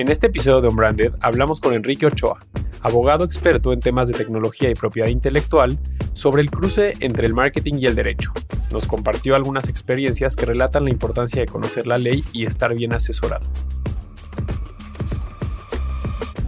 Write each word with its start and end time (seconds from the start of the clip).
En 0.00 0.08
este 0.08 0.28
episodio 0.28 0.62
de 0.62 0.68
Unbranded 0.68 1.12
hablamos 1.20 1.60
con 1.60 1.74
Enrique 1.74 2.06
Ochoa, 2.06 2.38
abogado 2.80 3.22
experto 3.22 3.74
en 3.74 3.80
temas 3.80 4.08
de 4.08 4.14
tecnología 4.14 4.70
y 4.70 4.74
propiedad 4.74 5.08
intelectual, 5.08 5.78
sobre 6.14 6.40
el 6.40 6.50
cruce 6.50 6.94
entre 7.00 7.26
el 7.26 7.34
marketing 7.34 7.74
y 7.74 7.84
el 7.84 7.94
derecho. 7.94 8.32
Nos 8.70 8.86
compartió 8.86 9.36
algunas 9.36 9.68
experiencias 9.68 10.36
que 10.36 10.46
relatan 10.46 10.84
la 10.84 10.90
importancia 10.90 11.42
de 11.42 11.46
conocer 11.46 11.86
la 11.86 11.98
ley 11.98 12.24
y 12.32 12.46
estar 12.46 12.74
bien 12.74 12.94
asesorado. 12.94 13.46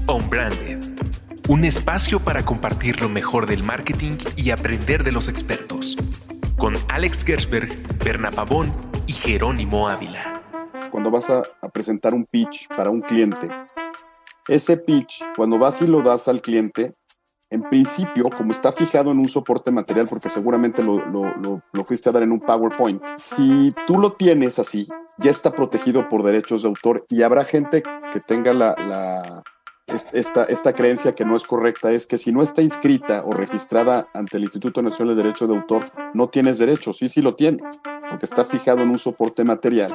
Unbranded, 0.09 0.79
un 1.49 1.67
espacio 1.67 2.21
para 2.21 2.47
compartir 2.47 3.03
lo 3.03 3.11
mejor 3.11 3.45
del 3.47 3.65
marketing 3.65 4.17
y 4.35 4.49
aprender 4.49 5.05
de 5.05 5.13
los 5.13 5.29
expertos. 5.29 5.99
Con 6.57 6.73
Alex 6.89 7.23
Gersberg, 7.23 7.71
Berna 8.03 8.31
Pavón 8.31 8.73
y 9.07 9.13
Jerónimo 9.13 9.91
Ávila 9.91 10.32
cuando 10.91 11.11
vas 11.11 11.31
a, 11.31 11.43
presentar 11.73 12.15
un 12.15 12.25
pitch 12.25 12.69
para 12.69 12.91
un 12.91 13.01
cliente, 13.01 13.49
ese 14.49 14.77
pitch, 14.77 15.23
cuando 15.37 15.59
vas 15.59 15.81
y 15.83 15.87
lo 15.87 16.03
das 16.03 16.29
al 16.29 16.41
cliente, 16.41 16.95
en 17.51 17.63
principio, 17.63 18.31
como 18.35 18.51
está 18.51 18.73
fijado 18.73 19.11
en 19.11 19.19
un 19.19 19.29
soporte 19.29 19.71
material, 19.71 20.09
porque 20.09 20.31
seguramente 20.31 20.83
lo, 20.83 20.99
lo, 21.07 21.85
fuiste 21.85 22.09
a 22.09 22.13
dar 22.13 22.23
en 22.23 22.33
un 22.33 22.41
PowerPoint, 22.41 23.03
si 23.19 23.75
tú 23.87 23.99
lo 23.99 24.15
tienes 24.15 24.59
así, 24.59 24.89
ya 25.19 25.31
está 25.31 25.53
protegido 25.53 26.09
por 26.09 26.23
derechos 26.23 26.63
de 26.63 26.69
autor 26.69 27.05
y 27.11 27.23
habrá 27.23 27.45
gente 27.45 27.83
que 28.13 28.21
tenga 28.21 28.55
la, 28.55 29.43
esta, 30.13 30.45
esta 30.45 30.73
creencia 30.75 31.15
que 31.15 31.25
no 31.25 31.37
es 31.37 31.45
correcta, 31.45 31.93
es 31.93 32.07
que 32.07 32.19
si 32.19 32.33
no 32.33 32.43
está 32.43 32.63
inscrita 32.63 33.25
o 33.25 33.33
registrada 33.33 34.09
ante 34.15 34.37
el 34.37 34.45
Instituto 34.45 34.83
Nacional 34.83 35.17
de 35.17 35.23
Derecho 35.23 35.47
de 35.47 35.57
Autor, 35.57 35.85
no 36.15 36.29
tienes 36.29 36.59
derechos. 36.59 36.99
Sí, 36.99 37.09
sí 37.09 37.23
lo 37.23 37.35
tienes, 37.35 37.81
porque 38.09 38.27
está 38.27 38.45
fijado 38.45 38.83
en 38.83 38.91
un 38.91 38.99
soporte 38.99 39.45
material 39.45 39.95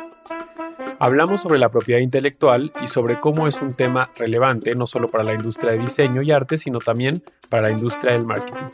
Hablamos 1.00 1.42
sobre 1.42 1.60
la 1.60 1.70
propiedad 1.70 2.00
intelectual 2.00 2.72
y 2.82 2.88
sobre 2.88 3.20
cómo 3.20 3.48
es 3.48 3.62
un 3.62 3.76
tema 3.76 4.10
relevante 4.16 4.74
no 4.74 4.88
solo 4.88 5.08
para 5.08 5.24
la 5.24 5.36
industria 5.36 5.74
de 5.74 5.78
diseño 5.78 6.24
y 6.24 6.32
arte, 6.32 6.58
sino 6.58 6.80
también 6.80 7.22
para 7.50 7.64
la 7.64 7.72
industria 7.72 8.14
del 8.14 8.26
marketing. 8.26 8.66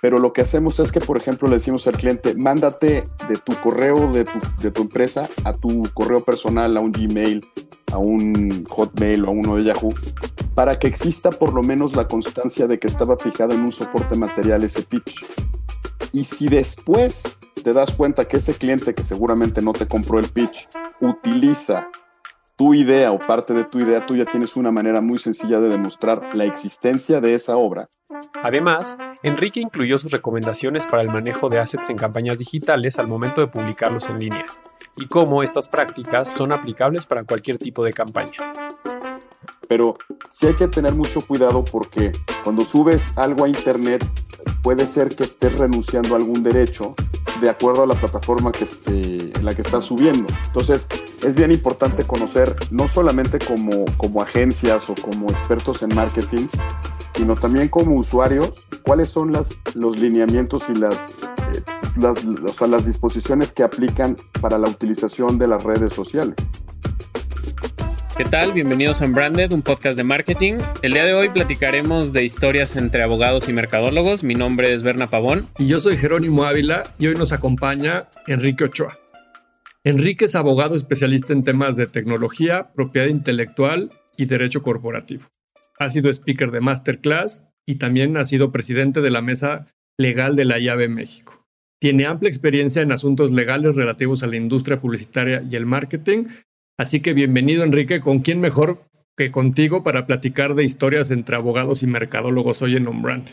Pero 0.00 0.18
lo 0.18 0.32
que 0.32 0.42
hacemos 0.42 0.78
es 0.78 0.92
que, 0.92 1.00
por 1.00 1.16
ejemplo, 1.16 1.48
le 1.48 1.54
decimos 1.54 1.86
al 1.88 1.96
cliente, 1.96 2.34
mándate 2.36 3.08
de 3.28 3.36
tu 3.44 3.54
correo 3.60 4.12
de 4.12 4.24
tu, 4.24 4.38
de 4.60 4.70
tu 4.70 4.82
empresa 4.82 5.28
a 5.44 5.52
tu 5.52 5.82
correo 5.94 6.20
personal, 6.20 6.76
a 6.76 6.80
un 6.80 6.92
Gmail, 6.92 7.44
a 7.92 7.98
un 7.98 8.64
Hotmail 8.68 9.24
o 9.24 9.28
a 9.28 9.30
uno 9.30 9.56
de 9.56 9.64
Yahoo, 9.64 9.94
para 10.54 10.78
que 10.78 10.88
exista 10.88 11.30
por 11.30 11.52
lo 11.52 11.62
menos 11.62 11.94
la 11.94 12.08
constancia 12.08 12.66
de 12.66 12.78
que 12.78 12.88
estaba 12.88 13.16
fijada 13.16 13.54
en 13.54 13.62
un 13.62 13.72
soporte 13.72 14.16
material 14.16 14.64
ese 14.64 14.82
pitch. 14.82 15.24
Y 16.12 16.24
si 16.24 16.48
después 16.48 17.38
te 17.62 17.72
das 17.72 17.92
cuenta 17.92 18.24
que 18.24 18.38
ese 18.38 18.54
cliente 18.54 18.94
que 18.94 19.04
seguramente 19.04 19.62
no 19.62 19.72
te 19.72 19.86
compró 19.86 20.18
el 20.18 20.28
pitch 20.28 20.68
utiliza 21.00 21.88
tu 22.56 22.74
idea 22.74 23.12
o 23.12 23.18
parte 23.18 23.54
de 23.54 23.64
tu 23.64 23.80
idea, 23.80 24.04
tú 24.04 24.14
ya 24.14 24.24
tienes 24.24 24.56
una 24.56 24.70
manera 24.70 25.00
muy 25.00 25.18
sencilla 25.18 25.58
de 25.60 25.68
demostrar 25.68 26.30
la 26.34 26.44
existencia 26.44 27.20
de 27.20 27.34
esa 27.34 27.56
obra. 27.56 27.88
Además, 28.42 28.98
Enrique 29.22 29.60
incluyó 29.60 29.98
sus 29.98 30.12
recomendaciones 30.12 30.86
para 30.86 31.02
el 31.02 31.08
manejo 31.08 31.48
de 31.48 31.58
assets 31.58 31.88
en 31.88 31.96
campañas 31.96 32.38
digitales 32.38 32.98
al 32.98 33.08
momento 33.08 33.40
de 33.40 33.46
publicarlos 33.46 34.08
en 34.08 34.18
línea, 34.18 34.44
y 34.96 35.06
cómo 35.06 35.42
estas 35.42 35.68
prácticas 35.68 36.28
son 36.28 36.52
aplicables 36.52 37.06
para 37.06 37.24
cualquier 37.24 37.58
tipo 37.58 37.84
de 37.84 37.92
campaña. 37.92 38.32
Pero 39.68 39.96
sí 40.28 40.46
hay 40.46 40.54
que 40.54 40.68
tener 40.68 40.94
mucho 40.94 41.22
cuidado 41.22 41.64
porque 41.64 42.12
cuando 42.44 42.64
subes 42.64 43.12
algo 43.16 43.44
a 43.44 43.48
Internet 43.48 44.06
puede 44.62 44.86
ser 44.86 45.14
que 45.14 45.24
estés 45.24 45.56
renunciando 45.58 46.14
a 46.14 46.18
algún 46.18 46.42
derecho 46.42 46.94
de 47.40 47.50
acuerdo 47.50 47.82
a 47.82 47.86
la 47.86 47.94
plataforma 47.94 48.52
que 48.52 48.64
esté, 48.64 49.36
en 49.36 49.44
la 49.44 49.54
que 49.54 49.62
estás 49.62 49.84
subiendo. 49.84 50.32
Entonces, 50.46 50.86
es 51.22 51.34
bien 51.34 51.50
importante 51.50 52.04
conocer, 52.04 52.54
no 52.70 52.86
solamente 52.86 53.38
como, 53.40 53.84
como 53.96 54.22
agencias 54.22 54.88
o 54.88 54.94
como 54.94 55.28
expertos 55.28 55.82
en 55.82 55.94
marketing, 55.94 56.46
sino 57.16 57.34
también 57.34 57.68
como 57.68 57.96
usuarios, 57.96 58.62
cuáles 58.82 59.08
son 59.08 59.32
las, 59.32 59.58
los 59.74 59.98
lineamientos 59.98 60.68
y 60.68 60.74
las, 60.74 61.18
eh, 61.52 61.62
las, 61.96 62.24
o 62.24 62.52
sea, 62.52 62.66
las 62.66 62.86
disposiciones 62.86 63.52
que 63.52 63.62
aplican 63.62 64.16
para 64.40 64.58
la 64.58 64.68
utilización 64.68 65.38
de 65.38 65.48
las 65.48 65.62
redes 65.62 65.92
sociales. 65.92 66.36
¿Qué 68.16 68.24
tal? 68.24 68.52
Bienvenidos 68.52 69.00
a 69.00 69.06
Unbranded, 69.06 69.52
un 69.52 69.62
podcast 69.62 69.96
de 69.96 70.04
marketing. 70.04 70.58
El 70.82 70.92
día 70.92 71.04
de 71.04 71.14
hoy 71.14 71.30
platicaremos 71.30 72.12
de 72.12 72.24
historias 72.24 72.76
entre 72.76 73.02
abogados 73.02 73.48
y 73.48 73.52
mercadólogos. 73.52 74.22
Mi 74.22 74.34
nombre 74.34 74.72
es 74.72 74.82
Berna 74.82 75.08
Pavón. 75.08 75.48
Y 75.58 75.66
yo 75.66 75.80
soy 75.80 75.96
Jerónimo 75.96 76.44
Ávila 76.44 76.84
y 76.98 77.06
hoy 77.06 77.14
nos 77.14 77.32
acompaña 77.32 78.08
Enrique 78.26 78.64
Ochoa. 78.64 78.98
Enrique 79.82 80.26
es 80.26 80.34
abogado 80.34 80.76
especialista 80.76 81.32
en 81.32 81.42
temas 81.42 81.76
de 81.76 81.86
tecnología, 81.86 82.72
propiedad 82.74 83.08
intelectual 83.08 83.90
y 84.16 84.26
derecho 84.26 84.62
corporativo. 84.62 85.24
Ha 85.78 85.90
sido 85.90 86.10
speaker 86.10 86.50
de 86.50 86.60
masterclass 86.60 87.44
y 87.66 87.76
también 87.76 88.16
ha 88.18 88.24
sido 88.24 88.52
presidente 88.52 89.00
de 89.00 89.10
la 89.10 89.22
mesa 89.22 89.66
legal 89.96 90.36
de 90.36 90.44
la 90.44 90.58
llave 90.58 90.88
México. 90.88 91.41
Tiene 91.82 92.06
amplia 92.06 92.28
experiencia 92.28 92.80
en 92.80 92.92
asuntos 92.92 93.32
legales 93.32 93.74
relativos 93.74 94.22
a 94.22 94.28
la 94.28 94.36
industria 94.36 94.78
publicitaria 94.78 95.42
y 95.50 95.56
el 95.56 95.66
marketing 95.66 96.26
Así 96.78 97.00
que 97.00 97.12
bienvenido 97.12 97.64
Enrique, 97.64 97.98
¿con 97.98 98.20
quién 98.20 98.38
mejor 98.38 98.84
que 99.16 99.32
contigo 99.32 99.82
para 99.82 100.06
platicar 100.06 100.54
de 100.54 100.62
historias 100.62 101.10
entre 101.10 101.34
abogados 101.34 101.82
y 101.82 101.88
mercadólogos 101.88 102.62
hoy 102.62 102.76
en 102.76 102.86
Ombrand? 102.86 103.26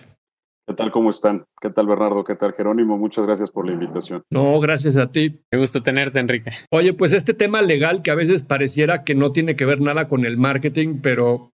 ¿Qué 0.68 0.74
tal? 0.74 0.90
¿Cómo 0.90 1.12
están? 1.12 1.46
¿Qué 1.62 1.70
tal 1.70 1.86
Bernardo? 1.86 2.24
¿Qué 2.24 2.36
tal 2.36 2.54
Jerónimo? 2.54 2.98
Muchas 2.98 3.28
gracias 3.28 3.52
por 3.52 3.68
la 3.68 3.74
invitación. 3.74 4.24
No, 4.32 4.60
gracias 4.60 4.98
a 4.98 5.12
ti. 5.12 5.40
Me 5.52 5.60
gusta 5.60 5.82
tenerte, 5.82 6.18
Enrique. 6.18 6.50
Oye, 6.72 6.94
pues 6.94 7.14
este 7.14 7.36
tema 7.36 7.62
legal 7.62 8.02
que 8.02 8.10
a 8.10 8.16
veces 8.16 8.42
pareciera 8.42 9.04
que 9.04 9.14
no 9.14 9.32
tiene 9.32 9.56
que 9.56 9.66
ver 9.66 9.80
nada 9.80 10.08
con 10.08 10.26
el 10.26 10.38
marketing, 10.38 11.02
pero 11.04 11.52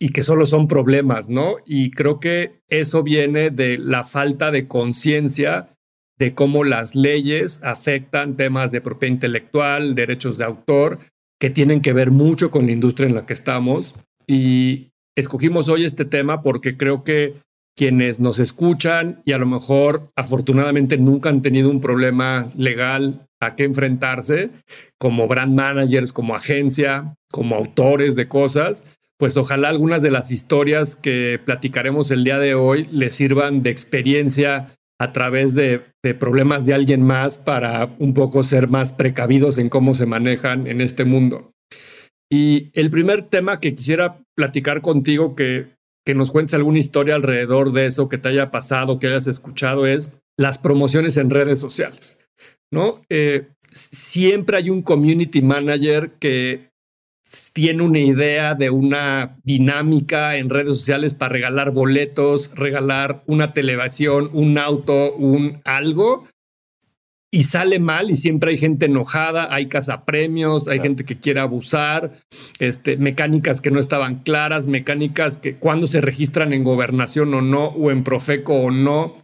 y 0.00 0.08
que 0.08 0.24
solo 0.24 0.46
son 0.46 0.66
problemas, 0.66 1.28
¿no? 1.28 1.54
Y 1.64 1.92
creo 1.92 2.18
que 2.18 2.60
eso 2.68 3.04
viene 3.04 3.50
de 3.50 3.78
la 3.78 4.02
falta 4.02 4.50
de 4.50 4.66
conciencia 4.66 5.73
de 6.18 6.34
cómo 6.34 6.64
las 6.64 6.94
leyes 6.94 7.62
afectan 7.64 8.36
temas 8.36 8.72
de 8.72 8.80
propiedad 8.80 9.14
intelectual, 9.14 9.94
derechos 9.94 10.38
de 10.38 10.44
autor 10.44 10.98
que 11.40 11.50
tienen 11.50 11.80
que 11.80 11.92
ver 11.92 12.10
mucho 12.10 12.50
con 12.50 12.66
la 12.66 12.72
industria 12.72 13.08
en 13.08 13.14
la 13.14 13.26
que 13.26 13.32
estamos. 13.32 13.94
Y 14.26 14.92
escogimos 15.16 15.68
hoy 15.68 15.84
este 15.84 16.04
tema 16.04 16.42
porque 16.42 16.76
creo 16.76 17.04
que 17.04 17.34
quienes 17.76 18.20
nos 18.20 18.38
escuchan 18.38 19.22
y 19.24 19.32
a 19.32 19.38
lo 19.38 19.46
mejor 19.46 20.10
afortunadamente 20.16 20.96
nunca 20.96 21.28
han 21.28 21.42
tenido 21.42 21.70
un 21.70 21.80
problema 21.80 22.48
legal 22.56 23.26
a 23.40 23.56
que 23.56 23.64
enfrentarse, 23.64 24.50
como 24.98 25.28
brand 25.28 25.54
managers, 25.54 26.12
como 26.12 26.34
agencia, 26.34 27.16
como 27.30 27.56
autores 27.56 28.14
de 28.14 28.28
cosas, 28.28 28.86
pues 29.18 29.36
ojalá 29.36 29.68
algunas 29.68 30.02
de 30.02 30.10
las 30.10 30.30
historias 30.30 30.96
que 30.96 31.40
platicaremos 31.44 32.10
el 32.10 32.24
día 32.24 32.38
de 32.38 32.54
hoy 32.54 32.88
les 32.90 33.14
sirvan 33.14 33.62
de 33.62 33.70
experiencia 33.70 34.68
a 35.00 35.12
través 35.12 35.54
de, 35.54 35.82
problemas 36.18 36.66
de 36.66 36.74
alguien 36.74 37.02
más 37.02 37.38
para 37.38 37.94
un 37.98 38.14
poco 38.14 38.42
ser 38.42 38.68
más 38.68 38.92
precavidos 38.92 39.58
en 39.58 39.68
cómo 39.68 39.94
se 39.94 40.06
manejan 40.06 40.66
en 40.66 40.80
este 40.80 41.04
mundo. 41.04 41.52
Y 42.30 42.70
el 42.74 42.90
primer 42.90 43.22
tema 43.22 43.60
que 43.60 43.74
quisiera 43.74 44.20
platicar 44.34 44.80
contigo, 44.80 45.34
que, 45.34 45.76
que 46.04 46.14
nos 46.14 46.30
cuentes 46.30 46.54
alguna 46.54 46.78
historia 46.78 47.14
alrededor 47.14 47.72
de 47.72 47.86
eso 47.86 48.08
que 48.08 48.18
te 48.18 48.28
haya 48.28 48.50
pasado, 48.50 48.98
que 48.98 49.08
hayas 49.08 49.26
escuchado, 49.26 49.86
es 49.86 50.14
las 50.36 50.58
promociones 50.58 51.16
en 51.16 51.30
redes 51.30 51.58
sociales. 51.58 52.18
¿no? 52.70 53.02
Eh, 53.08 53.48
siempre 53.70 54.56
hay 54.56 54.70
un 54.70 54.82
community 54.82 55.40
manager 55.42 56.12
que 56.18 56.70
tiene 57.52 57.82
una 57.82 57.98
idea 57.98 58.54
de 58.54 58.70
una 58.70 59.36
dinámica 59.44 60.36
en 60.36 60.50
redes 60.50 60.76
sociales 60.78 61.14
para 61.14 61.32
regalar 61.32 61.70
boletos, 61.70 62.50
regalar 62.54 63.22
una 63.26 63.52
televisión, 63.52 64.30
un 64.32 64.58
auto, 64.58 65.14
un 65.14 65.60
algo, 65.64 66.26
y 67.34 67.42
sale 67.42 67.80
mal 67.80 68.12
y 68.12 68.16
siempre 68.16 68.52
hay 68.52 68.58
gente 68.58 68.86
enojada, 68.86 69.52
hay 69.52 69.66
cazapremios, 69.66 70.68
hay 70.68 70.78
gente 70.78 71.04
que 71.04 71.18
quiere 71.18 71.40
abusar, 71.40 72.12
este, 72.60 72.96
mecánicas 72.96 73.60
que 73.60 73.72
no 73.72 73.80
estaban 73.80 74.20
claras, 74.20 74.68
mecánicas 74.68 75.38
que 75.38 75.56
cuando 75.56 75.88
se 75.88 76.00
registran 76.00 76.52
en 76.52 76.62
gobernación 76.62 77.34
o 77.34 77.42
no, 77.42 77.66
o 77.66 77.90
en 77.90 78.04
Profeco 78.04 78.54
o 78.54 78.70
no. 78.70 79.16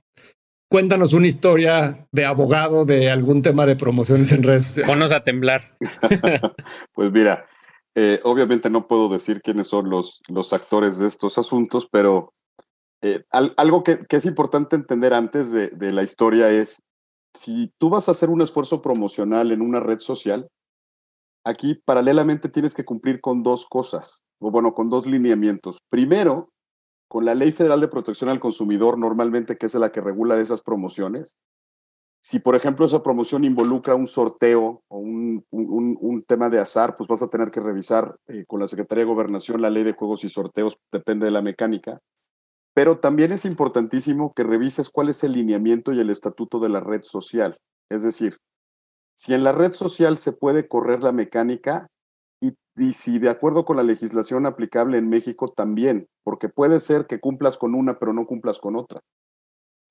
Cuéntanos 0.69 1.13
una 1.13 1.29
historia 1.29 2.09
de 2.11 2.25
abogado 2.25 2.85
de 2.85 3.11
algún 3.11 3.43
tema 3.43 3.65
de 3.65 3.77
promociones 3.77 4.33
en 4.33 4.43
redes 4.43 4.65
sociales. 4.65 4.91
Ponos 4.91 5.13
a 5.13 5.23
temblar. 5.23 5.63
pues 6.95 7.13
mira, 7.13 7.47
eh, 7.95 8.21
obviamente 8.25 8.71
no 8.71 8.87
puedo 8.87 9.09
decir 9.09 9.43
quiénes 9.43 9.69
son 9.69 9.91
los, 9.91 10.21
los 10.29 10.53
actores 10.53 10.99
de 10.99 11.09
estos 11.09 11.39
asuntos, 11.39 11.89
pero 11.91 12.33
eh, 13.03 13.25
algo 13.31 13.83
que, 13.83 14.01
es 14.09 14.27
importante 14.27 14.77
entender 14.77 15.15
antes 15.15 15.51
de, 15.51 15.69
de, 15.69 15.93
la 15.93 16.03
historia 16.03 16.51
es, 16.51 16.83
si 17.35 17.73
tú 17.79 17.91
vas 17.91 18.09
a 18.09 18.13
hacer 18.13 18.31
un 18.31 18.43
esfuerzo 18.43 18.83
promocional 18.83 19.53
en 19.53 19.63
una 19.63 19.81
red 19.81 19.99
social, 19.99 20.49
aquí 21.45 21.75
paralelamente 21.85 22.49
tienes 22.49 22.75
que 22.75 22.85
cumplir 22.85 23.21
con 23.21 23.43
dos 23.43 23.67
cosas, 23.67 24.25
o 24.41 24.51
bueno, 24.51 24.75
con 24.75 24.91
dos 24.91 25.07
lineamientos. 25.07 25.79
Primero, 25.89 26.51
con 27.09 27.25
la 27.25 27.35
Ley 27.35 27.51
Federal 27.51 27.81
de 27.81 27.89
Protección 27.89 28.31
al 28.31 28.39
Consumidor, 28.39 28.99
normalmente, 28.99 29.57
que 29.57 29.67
es 29.67 29.75
la 29.75 29.91
que 29.91 30.01
regula 30.01 30.39
esas 30.39 30.63
promociones, 30.63 31.37
si, 32.23 32.39
por 32.39 32.55
ejemplo, 32.55 32.85
esa 32.85 33.03
promoción 33.03 33.45
involucra 33.45 33.95
un 33.95 34.07
sorteo 34.07 34.83
o 34.89 34.99
un, 34.99 35.45
tema 36.27 36.51
de 36.51 36.61
azar, 36.61 36.97
pues 36.97 37.09
vas 37.09 37.23
a 37.23 37.29
tener 37.29 37.51
que 37.51 37.61
revisar 37.61 38.15
eh, 38.29 38.45
con 38.47 38.61
la 38.61 38.69
Secretaría 38.69 39.05
de 39.05 39.11
Gobernación 39.11 39.61
la 39.61 39.71
ley 39.71 39.83
de 39.83 39.95
juegos 39.95 40.23
y 40.23 40.29
sorteos, 40.29 40.79
depende 40.93 41.25
de 41.25 41.33
la 41.33 41.43
mecánica. 41.43 41.99
Pero 42.73 43.01
también 43.01 43.33
es 43.33 43.45
importantísimo 43.45 44.33
que 44.33 44.45
revises 44.45 44.91
cuál 44.91 45.09
es 45.09 45.25
el 45.25 45.33
lineamiento 45.33 45.93
y 45.93 45.99
el 45.99 46.11
estatuto 46.11 46.61
de 46.61 46.69
la 46.69 46.79
red 46.81 47.03
social. 47.03 47.59
Es 47.91 48.03
decir, 48.03 48.37
si 49.17 49.35
en 49.35 49.43
la 49.43 49.51
red 49.51 49.73
social 49.73 50.19
se 50.19 50.33
puede 50.33 50.69
correr 50.69 51.03
la 51.03 51.11
mecánica 51.11 51.89
y, 52.41 52.55
y 52.77 52.93
si 52.93 53.19
de 53.19 53.31
acuerdo 53.31 53.65
con 53.65 53.77
la 53.77 53.83
legislación 53.83 54.47
aplicable 54.47 54.99
en 54.99 55.09
México 55.09 55.49
también, 55.49 56.07
porque 56.23 56.49
puede 56.49 56.79
ser 56.79 57.07
que 57.07 57.19
cumplas 57.19 57.57
con 57.57 57.75
una 57.75 57.99
pero 57.99 58.13
no 58.13 58.27
cumplas 58.27 58.61
con 58.61 58.77
otra. 58.77 59.01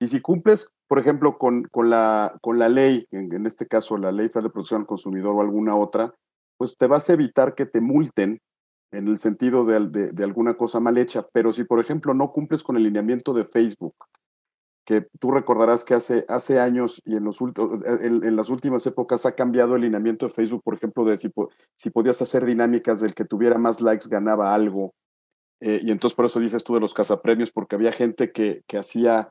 Y 0.00 0.08
si 0.08 0.22
cumples, 0.22 0.72
por 0.88 0.98
ejemplo, 0.98 1.36
con, 1.36 1.64
con, 1.64 1.90
la, 1.90 2.38
con 2.40 2.58
la 2.58 2.70
ley, 2.70 3.06
en, 3.10 3.46
este 3.46 3.66
caso 3.66 3.98
la 3.98 4.10
ley 4.10 4.28
federal 4.28 4.44
de 4.44 4.50
protección 4.50 4.80
al 4.80 4.86
consumidor 4.86 5.36
o 5.36 5.42
alguna 5.42 5.76
otra, 5.76 6.14
pues 6.56 6.76
te 6.78 6.86
vas 6.86 7.08
a 7.08 7.12
evitar 7.12 7.54
que 7.54 7.66
te 7.66 7.82
multen 7.82 8.40
en 8.92 9.08
el 9.08 9.18
sentido 9.18 9.66
de, 9.66 10.10
de, 10.10 10.24
alguna 10.24 10.54
cosa 10.54 10.80
mal 10.80 10.96
hecha. 10.96 11.26
Pero 11.32 11.52
si, 11.52 11.64
por 11.64 11.80
ejemplo, 11.80 12.14
no 12.14 12.28
cumples 12.28 12.62
con 12.62 12.78
el 12.78 12.84
lineamiento 12.84 13.34
de 13.34 13.44
Facebook, 13.44 13.94
que 14.86 15.06
tú 15.20 15.32
recordarás 15.32 15.84
que 15.84 15.92
hace, 15.92 16.24
hace 16.28 16.58
años 16.58 17.02
y 17.04 17.16
en, 17.16 17.24
los 17.24 17.38
en, 17.42 18.24
en, 18.24 18.36
las 18.36 18.48
últimas 18.48 18.86
épocas 18.86 19.26
ha 19.26 19.34
cambiado 19.34 19.76
el 19.76 19.82
lineamiento 19.82 20.26
de 20.26 20.32
Facebook, 20.32 20.62
por 20.64 20.74
ejemplo, 20.74 21.04
de 21.04 21.18
si, 21.18 21.30
si 21.76 21.90
podías 21.90 22.20
hacer 22.22 22.46
dinámicas 22.46 23.02
del 23.02 23.14
que 23.14 23.26
tuviera 23.26 23.58
más 23.58 23.82
likes 23.82 24.08
ganaba 24.08 24.54
algo. 24.54 24.94
Eh, 25.60 25.82
y 25.84 25.90
entonces 25.90 26.16
por 26.16 26.24
eso 26.24 26.40
dices 26.40 26.64
tú 26.64 26.72
de 26.72 26.80
los 26.80 26.94
cazapremios, 26.94 27.52
porque 27.52 27.76
había 27.76 27.92
gente 27.92 28.32
que, 28.32 28.62
que 28.66 28.78
hacía 28.78 29.30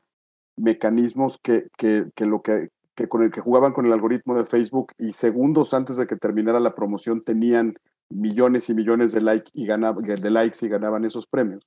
mecanismos 0.56 1.38
que, 1.42 1.68
que, 1.76 2.06
que 2.14 2.26
lo 2.26 2.42
que, 2.42 2.68
que, 2.94 3.08
con 3.08 3.22
el 3.22 3.30
que 3.30 3.40
jugaban 3.40 3.72
con 3.72 3.86
el 3.86 3.92
algoritmo 3.92 4.34
de 4.34 4.44
Facebook 4.44 4.92
y 4.98 5.12
segundos 5.12 5.74
antes 5.74 5.96
de 5.96 6.06
que 6.06 6.16
terminara 6.16 6.60
la 6.60 6.74
promoción 6.74 7.22
tenían 7.22 7.74
millones 8.10 8.68
y 8.68 8.74
millones 8.74 9.12
de, 9.12 9.20
like 9.20 9.50
y 9.54 9.66
ganaba, 9.66 10.00
de 10.02 10.30
likes 10.30 10.64
y 10.64 10.68
ganaban 10.68 11.04
esos 11.04 11.26
premios. 11.26 11.64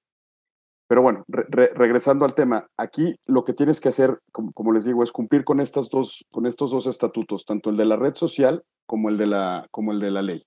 Pero 0.87 1.01
bueno, 1.01 1.23
regresando 1.27 2.25
al 2.25 2.35
tema, 2.35 2.67
aquí 2.77 3.15
lo 3.25 3.43
que 3.43 3.53
tienes 3.53 3.79
que 3.79 3.89
hacer, 3.89 4.19
como, 4.31 4.51
como, 4.51 4.73
les 4.73 4.85
digo, 4.85 5.01
es 5.01 5.11
cumplir 5.11 5.43
con, 5.43 5.59
estas 5.59 5.89
dos, 5.89 6.25
con 6.29 6.45
estos 6.45 6.71
dos 6.71 6.85
estatutos, 6.85 7.45
tanto 7.45 7.69
el 7.69 7.77
de 7.77 7.85
la 7.85 7.95
red 7.95 8.13
social 8.13 8.63
como 8.85 9.09
el 9.09 9.17
de 9.17 9.25
la, 9.25 9.65
como 9.71 9.91
el 9.91 9.99
de 9.99 10.11
la 10.11 10.21
ley. 10.21 10.43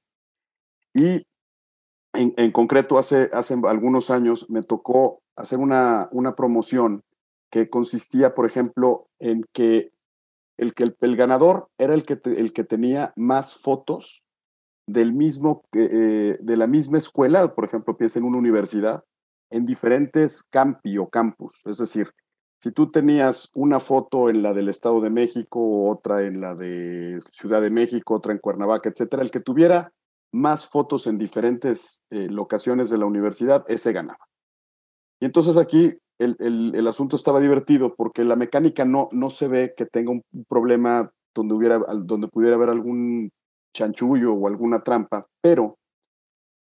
Y 0.95 1.27
en, 2.13 2.35
en 2.37 2.53
concreto, 2.53 2.99
hace, 2.99 3.31
hace 3.33 3.57
algunos 3.67 4.11
años 4.11 4.49
me 4.51 4.63
tocó 4.63 5.21
hacer 5.37 5.59
una, 5.59 6.09
una 6.13 6.35
promoción 6.35 7.03
que 7.51 7.71
consistía, 7.71 8.35
por 8.35 8.47
ejemplo, 8.47 9.09
en 9.19 9.45
que 9.53 9.93
el, 10.59 10.75
que 10.75 10.85
el, 11.01 11.17
ganador 11.17 11.69
era 11.79 11.95
el 11.95 12.05
que, 12.05 12.19
el 12.25 12.53
que 12.53 12.65
tenía 12.65 13.13
más 13.17 13.55
fotos 13.55 14.23
del 14.89 15.13
mismo, 15.13 15.65
eh, 15.73 16.39
de 16.41 16.57
la 16.57 16.67
misma 16.67 16.99
escuela, 16.99 17.55
por 17.55 17.65
ejemplo, 17.65 17.97
piensa 17.97 18.19
en 18.19 18.25
una 18.25 18.39
universidad, 18.39 19.05
en 19.51 19.67
diferentes 19.67 20.43
campi 20.43 20.99
o 20.99 21.09
campus. 21.09 21.61
Es 21.67 21.79
decir, 21.79 22.11
si 22.63 22.73
tú 22.73 22.91
tenías 22.91 23.51
una 23.55 23.81
foto 23.81 24.31
en 24.31 24.43
la 24.43 24.53
del 24.55 24.69
Estado 24.69 25.01
de 25.01 25.11
México, 25.11 25.89
otra 25.91 26.23
en 26.23 26.41
la 26.41 26.55
de 26.55 27.19
Ciudad 27.31 27.61
de 27.61 27.71
México, 27.71 28.15
otra 28.15 28.33
en 28.33 28.39
Cuernavaca, 28.39 28.89
etcétera, 28.89 29.23
el 29.23 29.31
que 29.31 29.41
tuviera 29.41 29.93
más 30.33 30.67
fotos 30.67 31.07
en 31.07 31.19
diferentes 31.19 32.03
eh, 32.11 32.29
locaciones 32.29 32.91
de 32.91 32.99
la 32.99 33.07
universidad, 33.07 33.65
ese 33.69 33.93
ganaba. 33.93 34.27
Y 35.21 35.27
entonces 35.27 35.57
aquí 35.57 35.97
el, 36.19 36.87
asunto 36.87 37.17
estaba 37.17 37.41
divertido 37.41 37.95
porque 37.95 38.25
la 38.25 38.37
mecánica 38.37 38.85
no, 38.85 39.09
no 39.13 39.31
se 39.31 39.49
ve 39.49 39.75
que 39.77 39.87
tenga 39.87 40.11
un 40.11 40.23
problema 40.49 41.11
donde, 41.35 41.55
hubiera, 41.55 41.79
donde 41.79 42.29
pudiera 42.29 42.57
haber 42.57 42.71
algún 42.71 43.31
chanchullo 43.75 44.33
o 44.33 44.49
alguna 44.49 44.83
trampa, 44.83 45.27
pero 45.43 45.77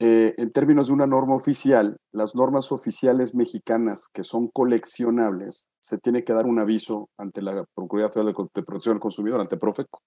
eh, 0.04 0.34
en 0.38 0.52
términos 0.52 0.88
de 0.88 0.94
una 0.94 1.06
norma 1.06 1.36
oficial, 1.36 1.98
las 2.12 2.36
normas 2.36 2.72
oficiales 2.72 3.36
mexicanas 3.36 4.08
que 4.12 4.24
son 4.24 4.48
coleccionables, 4.48 5.68
se 5.80 6.00
tiene 6.00 6.24
que 6.24 6.34
dar 6.34 6.48
un 6.48 6.58
aviso 6.58 7.10
ante 7.20 7.42
la 7.42 7.66
Procuraduría 7.76 8.12
Federal 8.12 8.34
de 8.54 8.64
Protección 8.64 8.96
del 8.96 9.00
Consumidor, 9.00 9.42
ante 9.42 9.58
Profeco. 9.58 10.02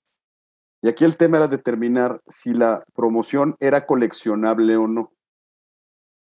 Y 0.83 0.89
aquí 0.89 1.05
el 1.05 1.17
tema 1.17 1.37
era 1.37 1.47
determinar 1.49 2.21
si 2.27 2.53
la 2.53 2.83
promoción 2.93 3.55
era 3.61 3.87
coleccionable 3.87 4.77
o 4.77 4.89
no. 4.89 5.13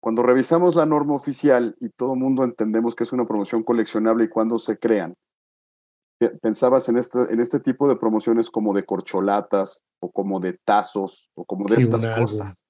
Cuando 0.02 0.24
revisamos 0.24 0.74
la 0.76 0.88
norma 0.88 1.14
oficial 1.14 1.76
y 1.80 1.90
todo 1.90 2.14
el 2.14 2.20
mundo 2.20 2.44
entendemos 2.44 2.96
que 2.96 3.04
es 3.04 3.14
una 3.14 3.26
promoción 3.26 3.62
coleccionable 3.62 4.24
y 4.24 4.30
cuando 4.30 4.58
se 4.58 4.80
crean, 4.80 5.16
pensabas 6.42 6.90
en 6.90 6.98
este, 6.98 7.20
en 7.32 7.40
este 7.40 7.60
tipo 7.60 7.88
de 7.88 7.96
promociones 7.96 8.50
como 8.50 8.74
de 8.74 8.84
corcholatas 8.84 9.84
o 10.00 10.12
como 10.12 10.40
de 10.40 10.58
tazos 10.66 11.30
o 11.36 11.46
como 11.46 11.68
de 11.68 11.76
estas 11.76 12.08
cosas, 12.18 12.66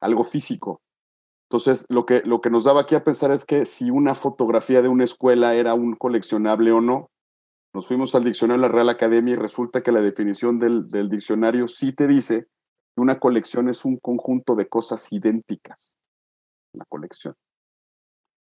algo 0.00 0.24
físico. 0.24 0.80
Entonces, 1.50 1.84
lo 1.90 2.06
que, 2.06 2.22
lo 2.24 2.40
que 2.40 2.48
nos 2.48 2.64
daba 2.64 2.80
aquí 2.80 2.94
a 2.94 3.04
pensar 3.04 3.32
es 3.32 3.44
que 3.44 3.66
si 3.66 3.90
una 3.90 4.14
fotografía 4.14 4.80
de 4.80 4.88
una 4.88 5.04
escuela 5.04 5.54
era 5.54 5.74
un 5.74 5.94
coleccionable 5.94 6.72
o 6.72 6.80
no, 6.80 7.10
nos 7.74 7.86
fuimos 7.86 8.14
al 8.14 8.24
diccionario 8.24 8.62
de 8.62 8.68
la 8.68 8.74
Real 8.74 8.88
Academia 8.88 9.34
y 9.34 9.36
resulta 9.36 9.82
que 9.82 9.92
la 9.92 10.00
definición 10.00 10.58
del, 10.58 10.88
del 10.88 11.10
diccionario 11.10 11.68
sí 11.68 11.92
te 11.92 12.06
dice 12.06 12.46
que 12.94 13.02
una 13.02 13.20
colección 13.20 13.68
es 13.68 13.84
un 13.84 13.98
conjunto 13.98 14.54
de 14.54 14.68
cosas 14.68 15.12
idénticas 15.12 15.98
la 16.72 16.84
colección. 16.88 17.34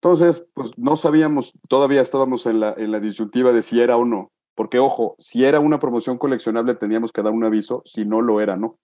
Entonces, 0.02 0.48
pues 0.54 0.78
no 0.78 0.96
sabíamos, 0.96 1.54
todavía 1.70 2.02
estábamos 2.02 2.46
en 2.48 2.60
la, 2.60 2.74
en 2.74 2.92
la 2.92 3.00
disyuntiva 3.00 3.52
de 3.52 3.62
si 3.62 3.82
era 3.82 3.98
o 3.98 4.06
no, 4.06 4.32
porque 4.56 4.80
ojo, 4.80 5.16
si 5.20 5.46
era 5.46 5.60
una 5.60 5.80
promoción 5.80 6.18
coleccionable 6.18 6.76
teníamos 6.76 7.12
que 7.12 7.22
dar 7.22 7.34
un 7.34 7.44
aviso, 7.44 7.84
si 7.86 8.06
no 8.06 8.22
lo 8.22 8.42
era, 8.42 8.58
no. 8.58 8.80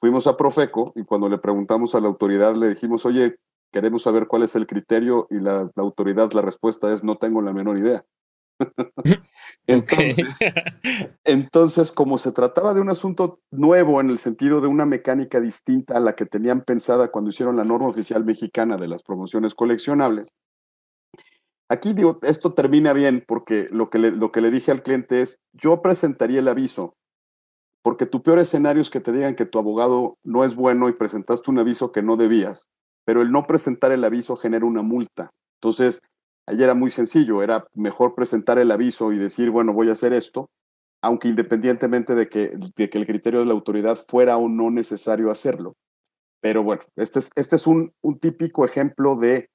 Fuimos 0.00 0.26
a 0.26 0.36
Profeco 0.36 0.92
y 0.96 1.04
cuando 1.04 1.28
le 1.28 1.38
preguntamos 1.38 1.94
a 1.94 2.00
la 2.00 2.08
autoridad 2.08 2.56
le 2.56 2.70
dijimos, 2.70 3.06
oye, 3.06 3.36
queremos 3.72 4.02
saber 4.02 4.26
cuál 4.26 4.42
es 4.42 4.54
el 4.54 4.66
criterio 4.66 5.26
y 5.30 5.38
la 5.38 5.70
autoridad, 5.76 6.32
la 6.32 6.42
respuesta 6.42 6.92
es, 6.92 7.02
no 7.02 7.16
tengo 7.16 7.40
la 7.40 7.52
menor 7.52 7.78
idea. 7.78 8.04
entonces, 9.66 10.36
entonces, 11.24 11.92
como 11.92 12.18
se 12.18 12.32
trataba 12.32 12.74
de 12.74 12.80
un 12.80 12.90
asunto 12.90 13.40
nuevo 13.50 14.00
en 14.00 14.10
el 14.10 14.18
sentido 14.18 14.60
de 14.60 14.68
una 14.68 14.86
mecánica 14.86 15.40
distinta 15.40 15.96
a 15.96 16.00
la 16.00 16.14
que 16.14 16.26
tenían 16.26 16.62
pensada 16.62 17.10
cuando 17.10 17.30
hicieron 17.30 17.56
la 17.56 17.64
norma 17.64 17.88
oficial 17.88 18.24
mexicana 18.24 18.76
de 18.76 18.88
las 18.88 19.02
promociones 19.02 19.54
coleccionables, 19.54 20.32
aquí 21.68 21.94
digo, 21.94 22.18
esto 22.22 22.52
termina 22.52 22.92
bien 22.92 23.24
porque 23.26 23.68
lo 23.70 23.90
que, 23.90 23.98
le, 23.98 24.10
lo 24.10 24.30
que 24.30 24.40
le 24.40 24.50
dije 24.50 24.70
al 24.70 24.82
cliente 24.82 25.20
es, 25.20 25.40
yo 25.52 25.80
presentaría 25.80 26.40
el 26.40 26.48
aviso, 26.48 26.94
porque 27.82 28.06
tu 28.06 28.22
peor 28.22 28.38
escenario 28.38 28.82
es 28.82 28.90
que 28.90 29.00
te 29.00 29.12
digan 29.12 29.34
que 29.34 29.46
tu 29.46 29.58
abogado 29.58 30.18
no 30.22 30.44
es 30.44 30.54
bueno 30.54 30.88
y 30.88 30.92
presentaste 30.92 31.50
un 31.50 31.58
aviso 31.58 31.90
que 31.90 32.02
no 32.02 32.16
debías, 32.16 32.70
pero 33.04 33.22
el 33.22 33.32
no 33.32 33.46
presentar 33.46 33.90
el 33.90 34.04
aviso 34.04 34.36
genera 34.36 34.66
una 34.66 34.82
multa. 34.82 35.30
Entonces, 35.60 36.02
Ayer 36.46 36.64
era 36.64 36.74
muy 36.74 36.90
sencillo, 36.90 37.42
era 37.42 37.66
mejor 37.74 38.14
presentar 38.14 38.58
el 38.58 38.70
aviso 38.70 39.12
y 39.12 39.18
decir, 39.18 39.50
bueno, 39.50 39.72
voy 39.72 39.88
a 39.88 39.92
hacer 39.92 40.12
esto, 40.12 40.50
aunque 41.00 41.28
independientemente 41.28 42.14
de 42.14 42.28
que, 42.28 42.58
que 42.74 42.98
el 42.98 43.06
criterio 43.06 43.40
de 43.40 43.46
la 43.46 43.52
autoridad 43.52 43.98
fuera 44.08 44.36
o 44.36 44.48
no 44.48 44.70
necesario 44.70 45.30
hacerlo. 45.30 45.76
Pero 46.40 46.64
bueno, 46.64 46.82
este 46.96 47.20
es, 47.20 47.30
este 47.36 47.56
es 47.56 47.66
un, 47.66 47.92
un 48.00 48.18
típico 48.18 48.64
ejemplo 48.64 49.16
de 49.16 49.48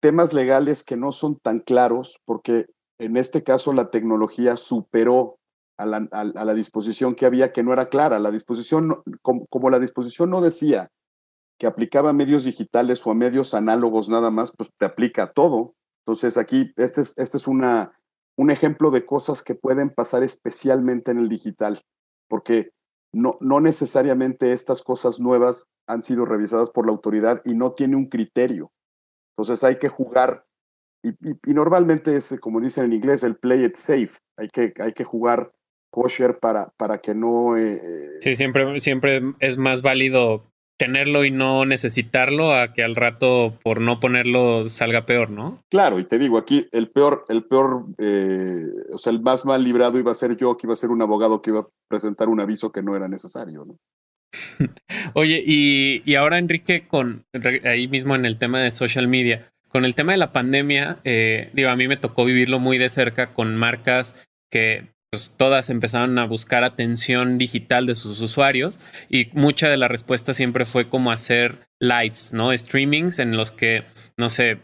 temas 0.00 0.32
legales 0.32 0.82
que 0.82 0.96
no 0.96 1.12
son 1.12 1.38
tan 1.38 1.60
claros 1.60 2.18
porque 2.24 2.66
en 2.98 3.16
este 3.16 3.42
caso 3.42 3.72
la 3.72 3.90
tecnología 3.90 4.56
superó 4.56 5.38
a 5.78 5.86
la, 5.86 6.08
a, 6.12 6.24
la, 6.24 6.54
disposición 6.54 7.14
que 7.14 7.24
había 7.24 7.52
que 7.52 7.62
no 7.62 7.72
era 7.72 7.88
clara. 7.88 8.18
La 8.18 8.30
disposición, 8.30 9.02
como, 9.22 9.46
como, 9.46 9.70
la 9.70 9.78
disposición 9.78 10.28
no 10.28 10.42
decía 10.42 10.90
que 11.58 11.66
aplicaba 11.66 12.10
a 12.10 12.14
medios 12.14 12.44
digitales 12.44 13.06
o 13.06 13.10
a 13.10 13.14
medios 13.14 13.54
análogos 13.54 14.08
nada 14.08 14.30
más, 14.30 14.52
pues 14.54 14.70
te 14.76 14.84
aplica 14.84 15.24
a 15.24 15.32
todo. 15.32 15.74
Entonces 16.10 16.38
aquí, 16.38 16.72
este 16.76 17.02
es, 17.02 17.16
este 17.16 17.36
es 17.36 17.46
una, 17.46 17.92
un 18.36 18.50
ejemplo 18.50 18.90
de 18.90 19.06
cosas 19.06 19.44
que 19.44 19.54
pueden 19.54 19.90
pasar 19.90 20.24
especialmente 20.24 21.12
en 21.12 21.18
el 21.18 21.28
digital, 21.28 21.82
porque 22.28 22.72
no, 23.12 23.38
no 23.40 23.60
necesariamente 23.60 24.50
estas 24.50 24.82
cosas 24.82 25.20
nuevas 25.20 25.68
han 25.86 26.02
sido 26.02 26.24
revisadas 26.24 26.70
por 26.70 26.84
la 26.84 26.90
autoridad 26.90 27.42
y 27.44 27.54
no 27.54 27.74
tiene 27.74 27.94
un 27.94 28.06
criterio. 28.06 28.72
Entonces 29.36 29.62
hay 29.62 29.78
que 29.78 29.88
jugar, 29.88 30.46
y, 31.04 31.14
normalmente 31.52 32.16
es, 32.16 32.36
como 32.40 32.60
dicen 32.60 32.86
en 32.86 32.94
inglés, 32.94 33.22
el 33.22 33.36
play 33.36 33.64
it 33.64 33.76
safe. 33.76 34.18
Hay 34.36 34.48
que, 34.48 34.74
hay 34.80 34.92
que 34.92 35.04
jugar 35.04 35.52
kosher 35.90 36.40
para, 36.40 36.70
para 36.76 36.98
que 36.98 37.14
no... 37.14 37.56
Eh, 37.56 38.18
sí, 38.18 38.34
siempre, 38.34 38.80
siempre 38.80 39.22
es 39.38 39.58
más 39.58 39.80
válido 39.80 40.49
tenerlo 40.80 41.26
y 41.26 41.30
no 41.30 41.66
necesitarlo 41.66 42.54
a 42.54 42.68
que 42.68 42.82
al 42.82 42.96
rato 42.96 43.58
por 43.62 43.82
no 43.82 44.00
ponerlo 44.00 44.66
salga 44.70 45.04
peor, 45.04 45.28
¿no? 45.28 45.62
Claro, 45.68 46.00
y 46.00 46.06
te 46.06 46.18
digo, 46.18 46.38
aquí 46.38 46.68
el 46.72 46.88
peor, 46.88 47.26
el 47.28 47.44
peor, 47.44 47.84
eh, 47.98 48.64
o 48.90 48.96
sea, 48.96 49.12
el 49.12 49.20
más 49.20 49.44
mal 49.44 49.62
librado 49.62 49.98
iba 49.98 50.10
a 50.10 50.14
ser 50.14 50.38
yo, 50.38 50.56
que 50.56 50.66
iba 50.66 50.72
a 50.72 50.76
ser 50.76 50.88
un 50.88 51.02
abogado 51.02 51.42
que 51.42 51.50
iba 51.50 51.60
a 51.60 51.68
presentar 51.86 52.30
un 52.30 52.40
aviso 52.40 52.72
que 52.72 52.82
no 52.82 52.96
era 52.96 53.08
necesario, 53.08 53.66
¿no? 53.66 53.76
Oye, 55.12 55.44
y, 55.46 56.02
y, 56.06 56.14
ahora 56.14 56.38
Enrique, 56.38 56.86
con 56.88 57.26
ahí 57.64 57.86
mismo 57.86 58.14
en 58.14 58.24
el 58.24 58.38
tema 58.38 58.62
de 58.62 58.70
social 58.70 59.06
media, 59.06 59.42
con 59.68 59.84
el 59.84 59.94
tema 59.94 60.12
de 60.12 60.18
la 60.18 60.32
pandemia, 60.32 60.96
eh, 61.04 61.50
digo, 61.52 61.68
a 61.68 61.76
mí 61.76 61.88
me 61.88 61.98
tocó 61.98 62.24
vivirlo 62.24 62.58
muy 62.58 62.78
de 62.78 62.88
cerca 62.88 63.34
con 63.34 63.54
marcas 63.54 64.16
que 64.50 64.86
pues 65.10 65.32
todas 65.36 65.70
empezaron 65.70 66.18
a 66.18 66.24
buscar 66.24 66.62
atención 66.62 67.36
digital 67.36 67.84
de 67.86 67.96
sus 67.96 68.20
usuarios 68.20 68.78
y 69.08 69.28
mucha 69.32 69.68
de 69.68 69.76
la 69.76 69.88
respuesta 69.88 70.34
siempre 70.34 70.64
fue 70.64 70.88
como 70.88 71.10
hacer 71.10 71.66
lives, 71.80 72.32
¿no? 72.32 72.56
Streamings 72.56 73.18
en 73.18 73.36
los 73.36 73.50
que, 73.50 73.84
no 74.16 74.30
sé, 74.30 74.60